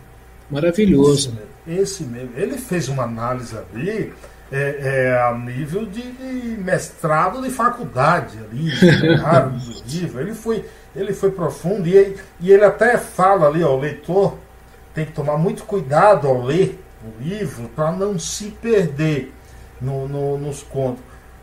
maravilhoso. 0.48 1.36
Esse 1.66 1.74
mesmo, 1.74 1.82
esse 1.82 2.04
mesmo. 2.04 2.30
Ele 2.36 2.58
fez 2.58 2.88
uma 2.88 3.02
análise 3.02 3.56
ali 3.56 4.12
é, 4.52 4.76
é, 5.10 5.22
a 5.22 5.36
nível 5.36 5.84
de, 5.84 6.02
de, 6.02 6.62
mestrado 6.62 7.42
de 7.42 7.50
faculdade 7.50 8.38
ali, 8.38 8.70
do 9.58 9.90
livro. 9.90 10.20
Ele 10.20 10.34
foi, 10.34 10.64
ele 10.94 11.12
foi 11.12 11.32
profundo 11.32 11.88
e, 11.88 12.16
e 12.40 12.52
ele 12.52 12.64
até 12.64 12.98
fala 12.98 13.48
ali, 13.48 13.64
ó, 13.64 13.74
o 13.74 13.80
leitor 13.80 14.36
tem 14.94 15.06
que 15.06 15.12
tomar 15.12 15.38
muito 15.38 15.64
cuidado 15.64 16.28
ao 16.28 16.44
ler 16.44 16.78
o 17.04 17.20
livro 17.20 17.68
para 17.74 17.90
não 17.90 18.16
se 18.16 18.44
perder 18.62 19.32
no, 19.82 20.08
no, 20.08 20.38
nos 20.38 20.62
contos. 20.62 21.02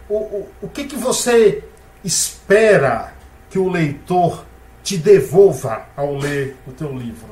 O, 0.09 0.15
o, 0.15 0.47
o 0.63 0.67
que, 0.67 0.85
que 0.85 0.95
você 0.95 1.63
espera 2.03 3.13
que 3.49 3.59
o 3.59 3.69
leitor 3.69 4.45
te 4.83 4.97
devolva 4.97 5.85
ao 5.95 6.17
ler 6.17 6.55
o 6.67 6.71
teu 6.71 6.91
livro? 6.91 7.29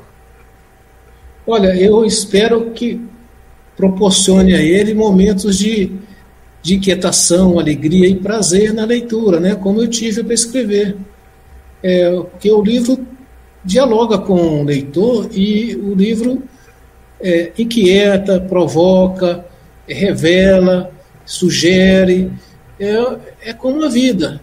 Olha, 1.46 1.74
eu 1.74 2.04
espero 2.04 2.70
que 2.72 3.00
proporcione 3.76 4.54
a 4.54 4.60
ele 4.60 4.92
momentos 4.92 5.58
de, 5.58 5.92
de 6.62 6.74
inquietação, 6.74 7.58
alegria 7.58 8.06
e 8.08 8.16
prazer 8.16 8.74
na 8.74 8.84
leitura, 8.84 9.40
né? 9.40 9.54
como 9.54 9.80
eu 9.80 9.88
tive 9.88 10.22
para 10.22 10.34
escrever. 10.34 10.96
É, 11.82 12.10
porque 12.10 12.50
o 12.50 12.60
livro 12.60 13.06
dialoga 13.64 14.18
com 14.18 14.60
o 14.60 14.64
leitor 14.64 15.28
e 15.32 15.76
o 15.76 15.94
livro 15.94 16.42
é, 17.20 17.52
inquieta, 17.58 18.40
provoca, 18.40 19.44
revela, 19.86 20.92
sugere. 21.28 22.32
É, 22.80 23.50
é 23.50 23.52
como 23.52 23.84
a 23.84 23.88
vida. 23.88 24.40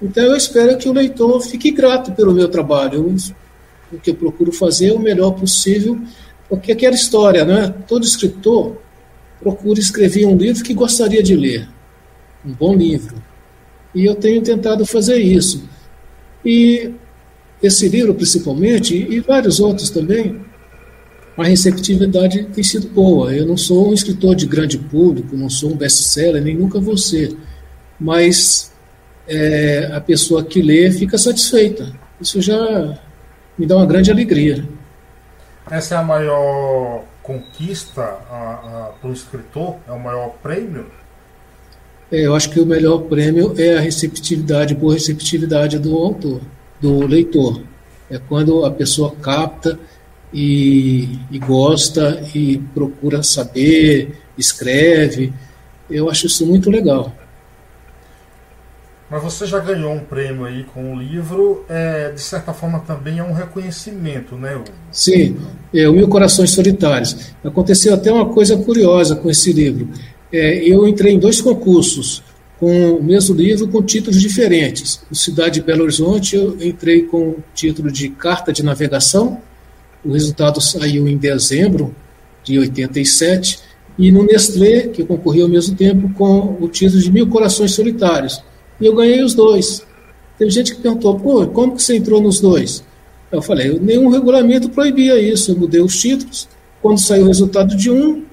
Então 0.00 0.24
eu 0.24 0.36
espero 0.36 0.76
que 0.78 0.88
o 0.88 0.92
leitor 0.92 1.40
fique 1.42 1.70
grato 1.70 2.12
pelo 2.12 2.32
meu 2.32 2.48
trabalho. 2.48 3.14
o 3.92 3.98
que 3.98 4.10
eu 4.10 4.14
procuro 4.14 4.50
fazer 4.50 4.88
é 4.88 4.92
o 4.92 4.98
melhor 4.98 5.32
possível, 5.32 6.00
porque 6.48 6.72
aquela 6.72 6.94
história, 6.94 7.44
não 7.44 7.56
é? 7.56 7.68
Todo 7.86 8.04
escritor 8.04 8.78
procura 9.38 9.78
escrever 9.78 10.26
um 10.26 10.36
livro 10.36 10.64
que 10.64 10.72
gostaria 10.72 11.22
de 11.22 11.36
ler, 11.36 11.68
um 12.44 12.52
bom 12.52 12.74
livro. 12.74 13.22
E 13.94 14.06
eu 14.06 14.14
tenho 14.14 14.40
tentado 14.42 14.86
fazer 14.86 15.18
isso. 15.18 15.68
E 16.44 16.92
esse 17.62 17.88
livro, 17.88 18.14
principalmente, 18.14 18.96
e 18.96 19.20
vários 19.20 19.60
outros 19.60 19.90
também, 19.90 20.40
a 21.36 21.44
receptividade 21.44 22.44
tem 22.44 22.62
sido 22.62 22.88
boa. 22.88 23.34
Eu 23.34 23.46
não 23.46 23.56
sou 23.56 23.90
um 23.90 23.94
escritor 23.94 24.34
de 24.34 24.46
grande 24.46 24.76
público, 24.78 25.36
não 25.36 25.48
sou 25.48 25.72
um 25.72 25.76
best-seller, 25.76 26.42
nem 26.42 26.56
nunca 26.56 26.78
vou 26.78 26.96
ser. 26.96 27.36
Mas 27.98 28.72
é, 29.26 29.90
a 29.92 30.00
pessoa 30.00 30.44
que 30.44 30.60
lê 30.60 30.90
fica 30.90 31.16
satisfeita. 31.16 31.92
Isso 32.20 32.40
já 32.40 32.98
me 33.58 33.66
dá 33.66 33.76
uma 33.76 33.86
grande 33.86 34.10
alegria. 34.10 34.64
Essa 35.70 35.94
é 35.94 35.98
a 35.98 36.02
maior 36.02 37.04
conquista 37.22 38.02
para 39.00 39.08
o 39.08 39.12
escritor? 39.12 39.76
É 39.88 39.92
o 39.92 39.98
maior 39.98 40.30
prêmio? 40.42 40.86
É, 42.10 42.26
eu 42.26 42.34
acho 42.34 42.50
que 42.50 42.60
o 42.60 42.66
melhor 42.66 42.98
prêmio 43.04 43.54
é 43.56 43.78
a 43.78 43.80
receptividade, 43.80 44.74
boa 44.74 44.92
receptividade 44.92 45.78
do 45.78 45.96
autor, 45.96 46.40
do 46.80 47.06
leitor. 47.06 47.62
É 48.10 48.18
quando 48.18 48.66
a 48.66 48.70
pessoa 48.70 49.14
capta 49.22 49.78
e, 50.32 51.18
e 51.30 51.38
gosta 51.38 52.22
e 52.34 52.58
procura 52.74 53.22
saber, 53.22 54.18
escreve. 54.36 55.32
Eu 55.90 56.08
acho 56.08 56.26
isso 56.26 56.46
muito 56.46 56.70
legal. 56.70 57.12
Mas 59.10 59.22
você 59.22 59.44
já 59.44 59.58
ganhou 59.58 59.92
um 59.92 60.00
prêmio 60.00 60.46
aí 60.46 60.64
com 60.64 60.94
o 60.94 60.98
livro, 60.98 61.66
é, 61.68 62.12
de 62.12 62.20
certa 62.20 62.54
forma 62.54 62.80
também 62.80 63.18
é 63.18 63.22
um 63.22 63.34
reconhecimento, 63.34 64.36
né? 64.36 64.58
Sim, 64.90 65.36
é, 65.74 65.86
o 65.86 65.92
Mil 65.92 66.08
Corações 66.08 66.52
Solitários. 66.52 67.34
Aconteceu 67.44 67.92
até 67.92 68.10
uma 68.10 68.30
coisa 68.30 68.56
curiosa 68.56 69.14
com 69.14 69.28
esse 69.28 69.52
livro. 69.52 69.86
É, 70.32 70.66
eu 70.66 70.88
entrei 70.88 71.12
em 71.12 71.18
dois 71.18 71.42
concursos 71.42 72.22
com 72.58 72.92
o 72.92 73.02
mesmo 73.02 73.34
livro 73.34 73.68
com 73.68 73.82
títulos 73.82 74.18
diferentes. 74.18 75.02
No 75.10 75.16
Cidade 75.16 75.60
de 75.60 75.62
Belo 75.66 75.82
Horizonte 75.82 76.34
eu 76.34 76.56
entrei 76.62 77.02
com 77.02 77.30
o 77.30 77.44
título 77.54 77.92
de 77.92 78.08
Carta 78.08 78.50
de 78.50 78.62
Navegação 78.62 79.42
o 80.04 80.12
resultado 80.12 80.60
saiu 80.60 81.06
em 81.06 81.16
dezembro 81.16 81.94
de 82.44 82.58
87, 82.58 83.60
e 83.98 84.10
no 84.10 84.24
Nestlé, 84.24 84.88
que 84.88 85.02
eu 85.02 85.06
concorri 85.06 85.42
ao 85.42 85.48
mesmo 85.48 85.76
tempo, 85.76 86.12
com 86.14 86.56
o 86.60 86.68
título 86.68 87.00
de 87.00 87.12
Mil 87.12 87.28
Corações 87.28 87.72
Solitários. 87.72 88.42
E 88.80 88.86
eu 88.86 88.94
ganhei 88.94 89.22
os 89.22 89.34
dois. 89.34 89.86
Teve 90.38 90.50
gente 90.50 90.74
que 90.74 90.80
perguntou, 90.80 91.18
pô, 91.18 91.46
como 91.46 91.76
que 91.76 91.82
você 91.82 91.96
entrou 91.96 92.20
nos 92.20 92.40
dois? 92.40 92.82
Eu 93.30 93.42
falei, 93.42 93.78
nenhum 93.78 94.08
regulamento 94.08 94.68
proibia 94.70 95.20
isso, 95.20 95.52
eu 95.52 95.56
mudei 95.56 95.80
os 95.80 96.00
títulos. 96.00 96.48
Quando 96.80 96.98
saiu 96.98 97.24
o 97.24 97.28
resultado 97.28 97.76
de 97.76 97.90
um, 97.90 98.24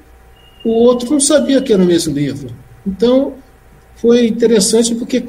o 0.66 0.72
outro 0.72 1.10
não 1.12 1.20
sabia 1.20 1.62
que 1.62 1.72
era 1.72 1.84
o 1.84 1.86
mesmo 1.86 2.14
livro. 2.14 2.50
Então, 2.86 3.34
foi 3.96 4.28
interessante 4.28 4.96
porque 4.96 5.24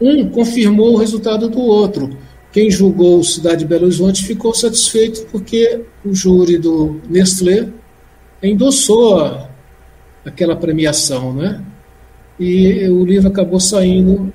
um 0.00 0.28
confirmou 0.30 0.94
o 0.94 0.96
resultado 0.96 1.48
do 1.48 1.60
outro. 1.60 2.16
Quem 2.52 2.70
julgou 2.70 3.24
Cidade 3.24 3.60
de 3.60 3.64
Belo 3.64 3.84
Horizonte 3.84 4.24
ficou 4.24 4.54
satisfeito 4.54 5.26
porque 5.32 5.80
o 6.04 6.14
júri 6.14 6.58
do 6.58 7.00
Nestlé 7.08 7.68
endossou 8.42 9.48
aquela 10.24 10.54
premiação, 10.54 11.32
né? 11.32 11.64
E 12.38 12.86
o 12.88 13.04
livro 13.04 13.28
acabou 13.28 13.58
saindo 13.58 14.32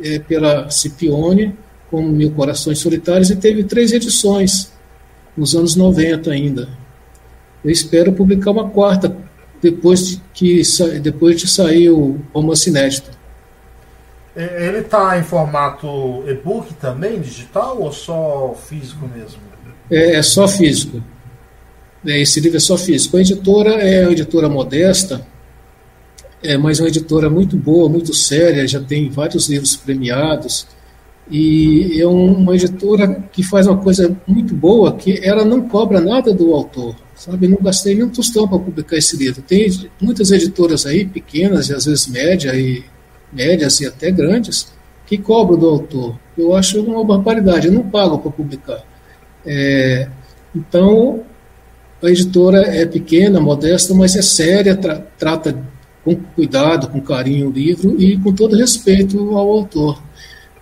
é, 0.00 0.18
pela 0.20 0.70
Cipione, 0.70 1.54
como 1.90 2.08
Mil 2.08 2.30
Corações 2.32 2.78
Solitários, 2.78 3.30
e 3.30 3.36
teve 3.36 3.64
três 3.64 3.92
edições, 3.92 4.72
nos 5.36 5.54
anos 5.56 5.74
90 5.74 6.30
ainda. 6.30 6.68
Eu 7.64 7.70
espero 7.70 8.12
publicar 8.12 8.52
uma 8.52 8.68
quarta, 8.68 9.16
depois 9.60 10.08
de, 10.08 10.22
que, 10.32 10.62
depois 11.02 11.40
de 11.40 11.48
sair 11.48 11.90
o 11.90 12.20
romance 12.32 12.68
inédito. 12.70 13.15
Ele 14.36 14.78
está 14.78 15.18
em 15.18 15.22
formato 15.22 16.22
e-book 16.28 16.74
também, 16.74 17.18
digital, 17.18 17.80
ou 17.80 17.90
só 17.90 18.54
físico 18.54 19.08
mesmo? 19.08 19.40
É, 19.90 20.16
é 20.16 20.22
só 20.22 20.46
físico. 20.46 21.02
É, 22.06 22.20
esse 22.20 22.38
livro 22.40 22.58
é 22.58 22.60
só 22.60 22.76
físico. 22.76 23.16
A 23.16 23.20
editora 23.20 23.70
é 23.70 24.02
uma 24.02 24.12
editora 24.12 24.48
modesta, 24.48 25.26
é, 26.42 26.58
mas 26.58 26.80
uma 26.80 26.88
editora 26.88 27.30
muito 27.30 27.56
boa, 27.56 27.88
muito 27.88 28.12
séria, 28.12 28.66
já 28.68 28.80
tem 28.80 29.08
vários 29.08 29.48
livros 29.48 29.74
premiados. 29.74 30.66
E 31.28 32.00
é 32.00 32.06
uma 32.06 32.54
editora 32.54 33.24
que 33.32 33.42
faz 33.42 33.66
uma 33.66 33.78
coisa 33.78 34.16
muito 34.26 34.54
boa, 34.54 34.94
que 34.94 35.18
ela 35.24 35.44
não 35.44 35.68
cobra 35.68 36.00
nada 36.00 36.32
do 36.32 36.52
autor, 36.52 36.94
sabe? 37.16 37.48
Não 37.48 37.58
gastei 37.60 37.96
nem 37.96 38.04
um 38.04 38.10
tostão 38.10 38.46
para 38.46 38.58
publicar 38.58 38.96
esse 38.96 39.16
livro. 39.16 39.42
Tem 39.42 39.68
muitas 40.00 40.30
editoras 40.30 40.86
aí, 40.86 41.04
pequenas 41.04 41.68
e 41.68 41.74
às 41.74 41.86
vezes 41.86 42.06
média 42.06 42.54
e 42.54 42.84
médias 43.32 43.80
e 43.80 43.86
até 43.86 44.10
grandes, 44.10 44.72
que 45.06 45.18
cobram 45.18 45.58
do 45.58 45.68
autor. 45.68 46.18
Eu 46.36 46.54
acho 46.54 46.80
uma 46.82 47.04
barbaridade, 47.04 47.68
eu 47.68 47.72
não 47.72 47.88
pago 47.88 48.18
para 48.18 48.30
publicar. 48.30 48.82
É, 49.44 50.08
então, 50.54 51.22
a 52.02 52.08
editora 52.08 52.62
é 52.62 52.84
pequena, 52.84 53.40
modesta, 53.40 53.94
mas 53.94 54.16
é 54.16 54.22
séria, 54.22 54.76
tra 54.76 55.02
trata 55.18 55.56
com 56.04 56.14
cuidado, 56.14 56.88
com 56.88 57.00
carinho 57.00 57.48
o 57.48 57.52
livro 57.52 58.00
e 58.00 58.16
com 58.18 58.32
todo 58.32 58.56
respeito 58.56 59.18
ao 59.36 59.50
autor. 59.50 60.02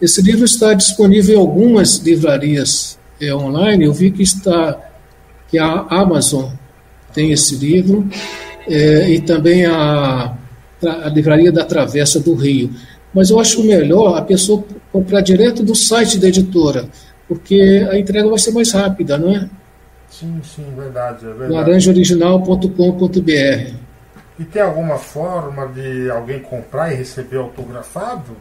Esse 0.00 0.22
livro 0.22 0.44
está 0.44 0.74
disponível 0.74 1.36
em 1.36 1.38
algumas 1.38 1.96
livrarias 1.98 2.98
é, 3.20 3.34
online. 3.34 3.84
Eu 3.84 3.92
vi 3.92 4.10
que 4.10 4.22
está 4.22 4.78
que 5.48 5.58
a 5.58 5.86
Amazon 5.88 6.50
tem 7.12 7.30
esse 7.30 7.54
livro 7.56 8.08
é, 8.66 9.10
e 9.10 9.20
também 9.20 9.64
a, 9.66 10.36
a 10.86 11.08
livraria 11.08 11.52
da 11.52 11.64
Travessa 11.64 12.20
do 12.20 12.34
Rio. 12.34 12.70
Mas 13.12 13.30
eu 13.30 13.38
acho 13.38 13.62
melhor 13.62 14.18
a 14.18 14.22
pessoa 14.22 14.64
comprar 14.92 15.20
direto 15.20 15.62
do 15.62 15.74
site 15.74 16.18
da 16.18 16.28
editora, 16.28 16.88
porque 17.28 17.86
a 17.90 17.98
entrega 17.98 18.28
vai 18.28 18.38
ser 18.38 18.50
mais 18.50 18.72
rápida, 18.72 19.16
não 19.16 19.34
é? 19.34 19.48
Sim, 20.10 20.40
sim, 20.42 20.66
verdade. 20.76 21.24
É 21.24 21.28
verdade. 21.28 21.52
laranjaoriginal.com.br. 21.52 23.74
E 24.38 24.44
tem 24.44 24.62
alguma 24.62 24.98
forma 24.98 25.68
de 25.68 26.10
alguém 26.10 26.40
comprar 26.40 26.92
e 26.92 26.96
receber 26.96 27.38
autografado? 27.38 28.36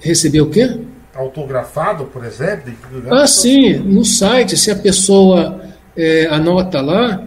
Receber 0.00 0.40
o 0.40 0.50
quê? 0.50 0.80
Autografado, 1.14 2.06
por 2.06 2.24
exemplo? 2.24 2.74
Ah, 3.10 3.28
sim, 3.28 3.78
no 3.78 4.04
site, 4.04 4.56
se 4.56 4.72
a 4.72 4.76
pessoa 4.76 5.60
é, 5.96 6.26
anota 6.26 6.80
lá 6.80 7.22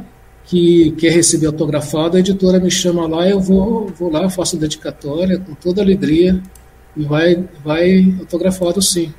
que 0.48 0.92
quer 0.92 1.12
receber 1.12 1.48
autografado, 1.48 2.16
a 2.16 2.22
editora 2.22 2.58
me 2.58 2.72
chama 2.72 3.06
lá, 3.06 3.28
eu 3.28 3.40
vou, 3.40 3.88
vou 3.88 4.10
lá, 4.10 4.30
faço 4.30 4.56
a 4.56 4.60
dedicatória 4.60 5.38
com 5.38 5.54
toda 5.54 5.82
alegria 5.82 6.42
e 6.96 7.04
vai, 7.04 7.44
vai 7.64 8.16
autografado 8.18 8.82
sim. 8.82 9.14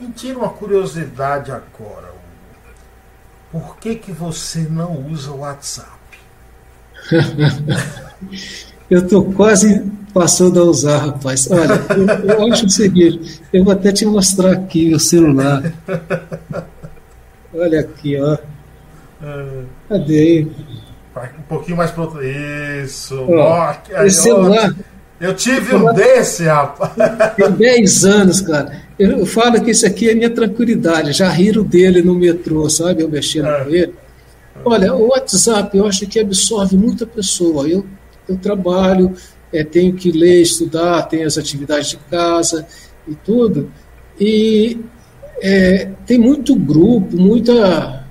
Me 0.00 0.08
tira 0.08 0.36
uma 0.36 0.48
curiosidade 0.48 1.52
agora. 1.52 2.12
Por 3.52 3.76
que, 3.76 3.94
que 3.94 4.10
você 4.10 4.60
não 4.62 5.06
usa 5.08 5.30
o 5.30 5.38
WhatsApp? 5.38 5.88
eu 8.90 8.98
estou 8.98 9.32
quase 9.32 9.84
passando 10.12 10.60
a 10.60 10.64
usar, 10.64 10.98
rapaz. 10.98 11.48
Olha, 11.48 11.80
eu, 11.96 12.28
eu 12.28 12.52
acho 12.52 12.66
o 12.66 12.70
seguinte, 12.70 13.40
eu 13.52 13.62
vou 13.62 13.72
até 13.72 13.92
te 13.92 14.04
mostrar 14.04 14.50
aqui 14.50 14.92
o 14.92 14.98
celular. 14.98 15.62
Olha 17.54 17.80
aqui, 17.80 18.20
ó. 18.20 18.36
Cadê? 19.88 20.46
Um 21.38 21.42
pouquinho 21.48 21.76
mais 21.76 21.90
pro 21.90 22.04
outro. 22.04 22.20
Isso. 22.24 23.26
Ó, 23.28 23.74
esse 24.04 24.22
celular. 24.22 24.74
Eu 25.20 25.36
tive 25.36 25.76
um 25.76 25.92
desse, 25.94 26.44
rapaz. 26.44 26.92
Tem 27.36 27.50
10 27.52 28.04
anos, 28.04 28.40
cara. 28.40 28.82
Eu 28.98 29.24
falo 29.24 29.62
que 29.62 29.70
esse 29.70 29.86
aqui 29.86 30.10
é 30.10 30.14
minha 30.14 30.30
tranquilidade. 30.30 31.12
Já 31.12 31.28
riram 31.28 31.62
dele 31.62 32.02
no 32.02 32.14
metrô, 32.14 32.68
sabe? 32.68 33.02
Eu 33.02 33.08
mexendo 33.08 33.46
é. 33.46 33.64
com 33.64 33.70
ele. 33.70 33.94
Olha, 34.64 34.94
o 34.94 35.08
WhatsApp 35.08 35.76
eu 35.76 35.86
acho 35.86 36.06
que 36.06 36.18
absorve 36.18 36.76
muita 36.76 37.06
pessoa. 37.06 37.68
Eu, 37.68 37.86
eu 38.28 38.36
trabalho, 38.36 39.14
é, 39.52 39.62
tenho 39.62 39.94
que 39.94 40.10
ler, 40.10 40.42
estudar, 40.42 41.02
tenho 41.02 41.26
as 41.26 41.38
atividades 41.38 41.90
de 41.90 41.96
casa 42.10 42.66
e 43.06 43.14
tudo. 43.14 43.70
E 44.18 44.78
é, 45.40 45.88
tem 46.06 46.18
muito 46.18 46.54
grupo, 46.54 47.16
muita, 47.16 48.01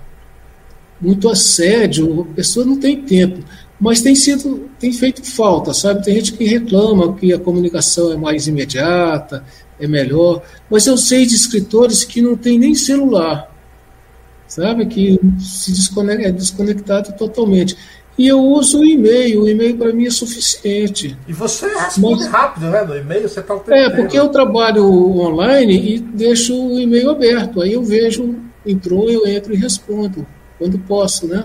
muito 1.01 1.29
assédio, 1.29 2.27
a 2.31 2.35
pessoa 2.35 2.65
não 2.65 2.77
tem 2.77 3.01
tempo. 3.01 3.43
Mas 3.79 4.01
tem 4.01 4.13
sido, 4.13 4.69
tem 4.79 4.93
feito 4.93 5.25
falta, 5.25 5.73
sabe? 5.73 6.03
Tem 6.03 6.13
gente 6.15 6.33
que 6.33 6.45
reclama 6.45 7.15
que 7.15 7.33
a 7.33 7.39
comunicação 7.39 8.11
é 8.11 8.17
mais 8.17 8.47
imediata, 8.47 9.43
é 9.79 9.87
melhor. 9.87 10.43
Mas 10.69 10.85
eu 10.85 10.95
sei 10.95 11.25
de 11.25 11.35
escritores 11.35 12.03
que 12.03 12.21
não 12.21 12.37
tem 12.37 12.59
nem 12.59 12.75
celular, 12.75 13.51
sabe? 14.47 14.85
Que 14.85 15.19
se 15.39 15.71
desconecta, 15.71 16.27
é 16.27 16.31
desconectado 16.31 17.17
totalmente. 17.17 17.75
E 18.15 18.27
eu 18.27 18.39
uso 18.39 18.81
o 18.81 18.85
e-mail, 18.85 19.41
o 19.41 19.49
e-mail 19.49 19.75
para 19.75 19.91
mim 19.91 20.05
é 20.05 20.11
suficiente. 20.11 21.17
E 21.27 21.33
você 21.33 21.65
responde 21.67 22.25
Mas, 22.25 22.31
rápido, 22.31 22.67
né? 22.67 22.83
No 22.83 22.95
e-mail 22.95 23.27
você 23.27 23.39
está 23.39 23.55
o 23.55 23.59
tempo 23.59 23.73
É, 23.73 23.89
porque 23.89 24.19
eu 24.19 24.29
trabalho 24.29 24.85
online 24.85 25.95
e 25.95 25.99
deixo 25.99 26.53
o 26.53 26.79
e-mail 26.79 27.09
aberto. 27.09 27.61
Aí 27.61 27.73
eu 27.73 27.81
vejo, 27.81 28.35
entrou, 28.63 29.09
eu 29.09 29.25
entro 29.25 29.53
e 29.53 29.57
respondo, 29.57 30.27
quando 30.61 30.77
posso, 30.77 31.27
né? 31.27 31.43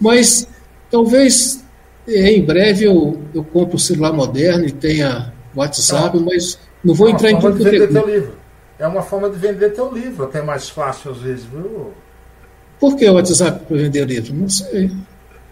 Mas 0.00 0.48
talvez 0.90 1.62
é, 2.08 2.32
em 2.32 2.42
breve 2.42 2.86
eu, 2.86 3.20
eu 3.34 3.44
compro 3.44 3.76
um 3.76 3.78
celular 3.78 4.10
moderno 4.10 4.64
e 4.64 4.72
tenha 4.72 5.34
WhatsApp, 5.54 6.16
então, 6.16 6.24
mas 6.24 6.58
não 6.82 6.94
vou 6.94 7.08
é 7.08 7.10
entrar 7.10 7.30
em 7.30 7.38
tudo 7.38 7.58
que 7.58 7.86
teu 7.86 8.06
livro. 8.06 8.32
É 8.78 8.86
uma 8.86 9.02
forma 9.02 9.28
de 9.28 9.36
vender 9.36 9.74
teu 9.74 9.92
livro, 9.92 10.24
até 10.24 10.40
mais 10.40 10.70
fácil 10.70 11.10
às 11.10 11.18
vezes, 11.18 11.44
viu? 11.44 11.92
Por 12.80 12.96
que 12.96 13.06
o 13.06 13.14
WhatsApp 13.14 13.66
para 13.66 13.76
vender 13.76 14.06
livro? 14.06 14.32
Não 14.32 14.48
sei 14.48 14.90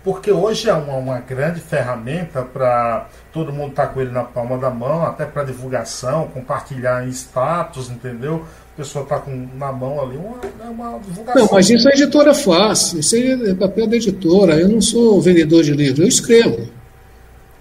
porque 0.06 0.30
hoje 0.30 0.70
é 0.70 0.72
uma, 0.72 0.94
uma 0.98 1.18
grande 1.18 1.58
ferramenta 1.58 2.40
para 2.40 3.08
todo 3.32 3.52
mundo 3.52 3.70
estar 3.70 3.88
tá 3.88 3.92
com 3.92 4.00
ele 4.00 4.12
na 4.12 4.22
palma 4.22 4.56
da 4.56 4.70
mão, 4.70 5.04
até 5.04 5.26
para 5.26 5.42
divulgação, 5.42 6.28
compartilhar 6.28 7.04
em 7.04 7.10
status, 7.10 7.90
entendeu? 7.90 8.46
Pessoa 8.76 9.04
está 9.04 9.22
na 9.54 9.72
mão 9.72 10.02
ali, 10.02 10.18
uma, 10.18 10.36
é 10.62 10.68
uma 10.68 10.98
divulgação. 10.98 11.42
Não, 11.42 11.48
mas 11.50 11.70
isso 11.70 11.88
a 11.88 11.92
editora 11.92 12.34
faz, 12.34 12.92
isso 12.92 13.16
é 13.16 13.54
papel 13.54 13.86
da 13.86 13.96
editora. 13.96 14.60
Eu 14.60 14.68
não 14.68 14.82
sou 14.82 15.20
vendedor 15.20 15.62
de 15.62 15.72
livro, 15.72 16.02
eu 16.02 16.08
escrevo. 16.08 16.68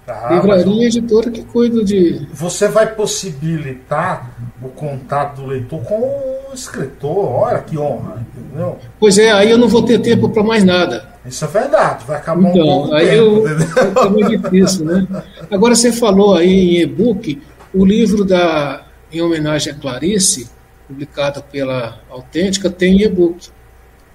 Ah, 0.07 0.33
Livraria 0.33 0.83
e 0.83 0.85
editora 0.85 1.31
que 1.31 1.43
cuida 1.43 1.83
de. 1.83 2.27
Você 2.33 2.67
vai 2.67 2.93
possibilitar 2.93 4.29
o 4.61 4.67
contato 4.67 5.41
do 5.41 5.47
leitor 5.47 5.81
com 5.83 5.95
o 5.95 6.53
escritor. 6.53 7.17
Olha 7.17 7.59
que 7.59 7.77
honra, 7.77 8.23
entendeu? 8.35 8.77
Pois 8.99 9.17
é, 9.17 9.31
aí 9.31 9.49
eu 9.49 9.57
não 9.57 9.67
vou 9.67 9.83
ter 9.83 9.99
tempo 9.99 10.29
para 10.29 10.43
mais 10.43 10.63
nada. 10.63 11.07
Isso 11.25 11.43
é 11.43 11.47
verdade, 11.47 12.05
vai 12.05 12.17
acabar 12.17 12.49
então, 12.49 12.61
um 12.61 12.65
pouco 12.65 12.93
aí 12.93 13.09
tempo, 13.09 13.47
eu, 13.47 14.03
é 14.03 14.09
muito 14.09 14.37
difícil, 14.37 14.85
né? 14.85 15.07
Agora 15.49 15.73
você 15.73 15.91
falou 15.91 16.35
aí 16.35 16.77
em 16.77 16.81
e-book, 16.81 17.41
o 17.73 17.83
livro 17.83 18.23
da 18.23 18.83
em 19.11 19.21
homenagem 19.21 19.73
a 19.73 19.75
Clarice, 19.75 20.49
publicado 20.87 21.41
pela 21.43 21.99
Autêntica, 22.09 22.69
tem 22.69 23.01
e-book. 23.01 23.49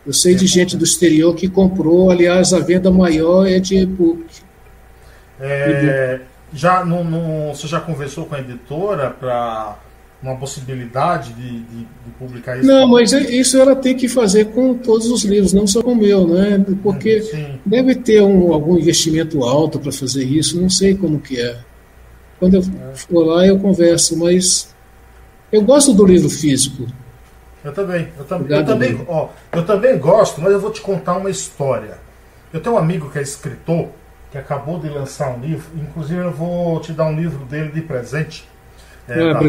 Eu 0.07 0.13
sei 0.13 0.35
de 0.35 0.47
gente 0.47 0.77
do 0.77 0.85
exterior 0.85 1.35
que 1.35 1.49
comprou, 1.49 2.11
aliás, 2.11 2.53
a 2.53 2.59
venda 2.59 2.91
maior 2.91 3.47
é 3.47 3.59
de 3.59 3.77
e-book. 3.77 4.25
É, 5.39 6.21
já 6.53 6.85
no, 6.85 7.05
no, 7.05 7.55
você 7.55 7.67
já 7.67 7.81
conversou 7.81 8.27
com 8.27 8.35
a 8.35 8.41
editora 8.41 9.11
para 9.11 9.79
uma 10.23 10.37
possibilidade 10.37 11.33
de, 11.33 11.61
de, 11.61 11.79
de, 11.79 12.11
publicar 12.19 12.59
isso? 12.59 12.67
Não, 12.67 12.87
mas 12.89 13.13
é, 13.13 13.21
isso 13.21 13.59
ela 13.59 13.75
tem 13.75 13.97
que 13.97 14.09
fazer 14.09 14.47
com 14.47 14.75
todos 14.75 15.07
os 15.11 15.25
livros, 15.25 15.53
não 15.53 15.67
só 15.67 15.83
com 15.83 15.93
o 15.93 15.97
meu, 15.97 16.27
né? 16.27 16.63
Porque 16.83 17.23
Sim. 17.23 17.59
deve 17.65 17.95
ter 17.95 18.23
um, 18.23 18.53
algum 18.53 18.77
investimento 18.77 19.43
alto 19.45 19.79
para 19.79 19.93
fazer 19.93 20.25
isso, 20.25 20.61
não 20.61 20.69
sei 20.69 20.95
como 20.95 21.21
que 21.21 21.41
é. 21.41 21.59
Quando 22.39 22.55
eu 22.55 22.61
é. 22.61 22.95
for 22.95 23.25
lá 23.25 23.47
eu 23.47 23.59
converso, 23.59 24.19
mas 24.19 24.75
eu 25.53 25.63
gosto 25.63 25.93
do 25.93 26.05
livro 26.05 26.29
físico. 26.29 26.87
Eu 27.63 27.73
também, 27.75 28.09
eu, 28.17 28.25
tam 28.25 28.47
eu 28.49 28.65
também, 28.65 29.05
ó, 29.07 29.29
eu 29.53 29.67
também 29.67 29.99
gosto, 29.99 30.41
mas 30.41 30.53
eu 30.53 30.61
vou 30.61 30.71
te 30.71 30.81
contar 30.81 31.17
uma 31.17 31.29
história. 31.29 31.99
Eu 32.53 32.61
tenho 32.61 32.77
um 32.77 32.79
amigo 32.79 33.11
que 33.11 33.19
é 33.19 33.23
escritor 33.23 33.89
que 34.31 34.39
acabou 34.39 34.79
de 34.79 34.89
lançar 34.89 35.31
um 35.31 35.41
livro. 35.41 35.67
Inclusive, 35.75 36.21
eu 36.21 36.33
vou 36.33 36.81
te 36.81 36.93
dar 36.93 37.07
um 37.07 37.15
livro 37.15 37.45
dele 37.45 37.71
de 37.71 37.83
presente. 37.83 38.49
É, 39.09 39.33
ah, 39.33 39.41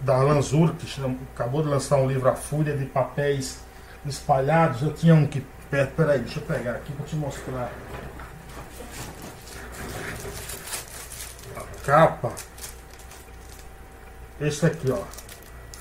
da 0.00 0.16
Alan 0.16 0.40
Zur, 0.40 0.74
que 0.74 0.86
acabou 1.34 1.62
de 1.62 1.68
lançar 1.68 1.96
um 1.96 2.08
livro 2.08 2.28
A 2.30 2.34
Fúria 2.34 2.74
de 2.74 2.86
Papéis 2.86 3.58
Espalhados. 4.06 4.82
Eu 4.82 4.92
tinha 4.92 5.14
um 5.14 5.26
que. 5.26 5.44
Peraí, 5.70 6.20
deixa 6.20 6.38
eu 6.38 6.42
pegar 6.42 6.72
aqui 6.72 6.92
para 6.92 7.04
te 7.04 7.16
mostrar. 7.16 7.70
A 11.56 11.84
capa. 11.84 12.32
Esse 14.40 14.64
aqui, 14.64 14.90
ó. 14.90 15.25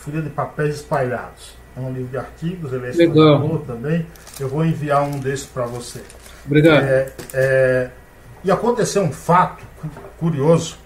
Fúria 0.06 0.22
de 0.22 0.30
Papéis 0.30 0.76
Espalhados. 0.76 1.56
É 1.76 1.80
um 1.80 1.92
livro 1.92 2.10
de 2.10 2.18
artigos, 2.18 2.72
ele 2.72 2.88
é 2.88 2.92
Legal. 2.92 3.60
também. 3.66 4.06
Eu 4.40 4.48
vou 4.48 4.64
enviar 4.64 5.04
um 5.04 5.20
desses 5.20 5.46
para 5.46 5.66
você. 5.66 6.00
Obrigado. 6.46 6.84
É, 6.84 7.10
é, 7.34 7.90
e 8.44 8.52
aconteceu 8.52 9.02
um 9.02 9.12
fato 9.12 9.64
curioso. 10.20 10.78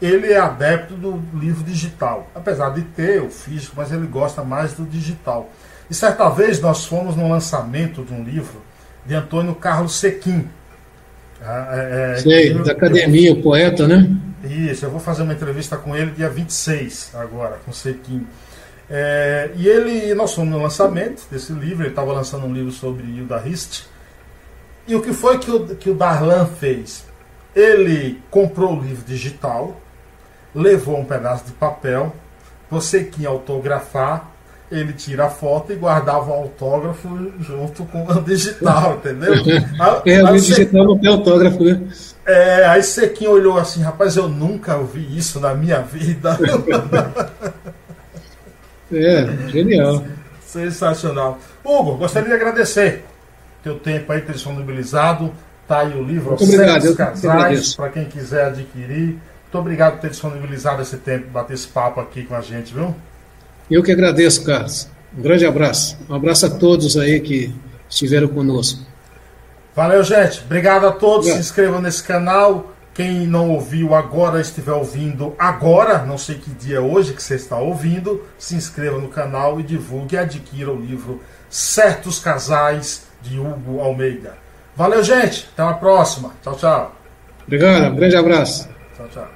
Ele 0.00 0.30
é 0.30 0.38
adepto 0.38 0.94
do 0.94 1.20
livro 1.34 1.64
digital. 1.64 2.30
Apesar 2.34 2.70
de 2.70 2.82
ter 2.82 3.22
o 3.22 3.30
físico, 3.30 3.74
mas 3.76 3.90
ele 3.90 4.06
gosta 4.06 4.44
mais 4.44 4.74
do 4.74 4.84
digital. 4.84 5.50
E 5.90 5.94
certa 5.94 6.28
vez 6.28 6.60
nós 6.60 6.84
fomos 6.84 7.16
no 7.16 7.28
lançamento 7.28 8.04
de 8.04 8.12
um 8.12 8.22
livro 8.22 8.60
de 9.06 9.14
Antônio 9.14 9.54
Carlos 9.54 9.98
Sequim. 9.98 10.46
Ah, 11.42 11.68
é, 11.72 12.12
é, 12.12 12.16
Sei, 12.18 12.52
eu, 12.52 12.62
da 12.62 12.72
academia, 12.72 13.30
eu, 13.30 13.36
o 13.36 13.42
poeta, 13.42 13.88
né? 13.88 14.14
Isso, 14.44 14.84
eu 14.84 14.90
vou 14.90 15.00
fazer 15.00 15.22
uma 15.22 15.32
entrevista 15.32 15.76
com 15.76 15.96
ele 15.96 16.10
dia 16.10 16.28
26 16.28 17.12
agora, 17.14 17.58
com 17.64 17.72
Sequim. 17.72 18.26
É, 18.88 19.50
e 19.56 19.68
ele, 19.68 20.14
nós 20.14 20.32
fomos 20.32 20.50
no 20.50 20.62
lançamento 20.62 21.26
desse 21.30 21.52
livro, 21.52 21.82
ele 21.82 21.90
estava 21.90 22.12
lançando 22.12 22.46
um 22.46 22.52
livro 22.52 22.70
sobre 22.70 23.04
Hilda 23.04 23.42
Hist. 23.44 23.84
E 24.86 24.94
o 24.94 25.02
que 25.02 25.12
foi 25.12 25.38
que 25.38 25.50
o, 25.50 25.66
que 25.74 25.90
o 25.90 25.94
Darlan 25.94 26.46
fez? 26.46 27.04
Ele 27.54 28.20
comprou 28.30 28.76
o 28.76 28.80
livro 28.80 29.04
digital, 29.04 29.80
levou 30.54 30.98
um 30.98 31.04
pedaço 31.04 31.46
de 31.46 31.52
papel, 31.52 32.14
você 32.70 33.02
que 33.02 33.26
autografar, 33.26 34.30
ele 34.70 34.92
tira 34.92 35.26
a 35.26 35.30
foto 35.30 35.72
e 35.72 35.76
guardava 35.76 36.30
o 36.30 36.34
autógrafo 36.34 37.08
junto 37.40 37.84
com 37.84 38.04
o 38.04 38.22
digital, 38.22 38.94
entendeu? 38.94 39.34
é, 40.04 40.24
o 40.24 40.32
digital 40.32 40.84
não 40.84 40.98
tem 40.98 41.10
autógrafo, 41.10 41.62
né? 41.62 41.88
É, 42.24 42.64
aí 42.66 42.82
Sequinho 42.82 43.30
olhou 43.30 43.58
assim, 43.58 43.82
rapaz, 43.82 44.16
eu 44.16 44.28
nunca 44.28 44.76
ouvi 44.76 45.16
isso 45.16 45.38
na 45.38 45.54
minha 45.54 45.80
vida. 45.80 46.36
é, 48.92 49.48
genial. 49.48 50.04
Sensacional. 50.44 51.38
Hugo, 51.64 51.96
gostaria 51.96 52.28
de 52.28 52.34
agradecer 52.34 53.04
teu 53.62 53.78
tempo 53.78 54.12
aí 54.12 54.20
ter 54.20 54.32
disponibilizado. 54.32 55.32
Tá 55.66 55.80
aí 55.80 55.98
o 55.98 56.02
livro 56.04 56.30
Muito 56.30 56.44
obrigado, 56.44 56.94
Casais, 56.94 57.74
para 57.74 57.88
quem 57.88 58.04
quiser 58.04 58.46
adquirir. 58.46 59.18
Muito 59.42 59.58
obrigado 59.58 59.94
por 59.94 60.02
ter 60.02 60.10
disponibilizado 60.10 60.80
esse 60.80 60.96
tempo, 60.98 61.28
bater 61.30 61.54
esse 61.54 61.66
papo 61.66 62.00
aqui 62.00 62.22
com 62.22 62.36
a 62.36 62.40
gente, 62.40 62.72
viu? 62.72 62.94
Eu 63.68 63.82
que 63.82 63.90
agradeço, 63.90 64.44
Carlos. 64.44 64.88
Um 65.16 65.22
grande 65.22 65.44
abraço. 65.44 65.98
Um 66.08 66.14
abraço 66.14 66.46
a 66.46 66.50
todos 66.50 66.96
aí 66.96 67.18
que 67.20 67.52
estiveram 67.88 68.28
conosco. 68.28 68.80
Valeu, 69.74 70.04
gente. 70.04 70.42
Obrigado 70.44 70.86
a 70.86 70.92
todos. 70.92 71.28
É. 71.28 71.32
Se 71.32 71.40
inscrevam 71.40 71.80
nesse 71.80 72.02
canal. 72.02 72.72
Quem 72.96 73.26
não 73.26 73.50
ouviu 73.50 73.94
agora, 73.94 74.40
estiver 74.40 74.72
ouvindo 74.72 75.34
agora, 75.38 76.06
não 76.06 76.16
sei 76.16 76.36
que 76.36 76.50
dia 76.50 76.78
é 76.78 76.80
hoje 76.80 77.12
que 77.12 77.22
você 77.22 77.34
está 77.34 77.58
ouvindo, 77.58 78.24
se 78.38 78.54
inscreva 78.54 78.98
no 78.98 79.08
canal 79.08 79.60
e 79.60 79.62
divulgue 79.62 80.16
e 80.16 80.18
adquira 80.18 80.72
o 80.72 80.80
livro 80.80 81.20
Certos 81.50 82.18
Casais 82.18 83.02
de 83.20 83.38
Hugo 83.38 83.80
Almeida. 83.80 84.38
Valeu, 84.74 85.04
gente. 85.04 85.46
Até 85.52 85.62
a 85.62 85.74
próxima. 85.74 86.32
Tchau, 86.42 86.56
tchau. 86.56 86.96
Obrigado. 87.46 87.92
Um 87.92 87.96
grande 87.96 88.16
abraço. 88.16 88.66
Tchau, 88.96 89.06
tchau. 89.12 89.28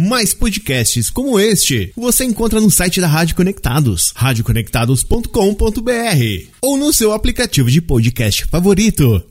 Mais 0.00 0.32
podcasts 0.32 1.10
como 1.10 1.38
este 1.38 1.92
você 1.94 2.24
encontra 2.24 2.62
no 2.62 2.70
site 2.70 2.98
da 2.98 3.06
Rádio 3.06 3.36
Conectados, 3.36 4.14
radioconectados.com.br 4.16 6.48
ou 6.62 6.78
no 6.78 6.94
seu 6.94 7.12
aplicativo 7.12 7.70
de 7.70 7.82
podcast 7.82 8.46
favorito. 8.46 9.29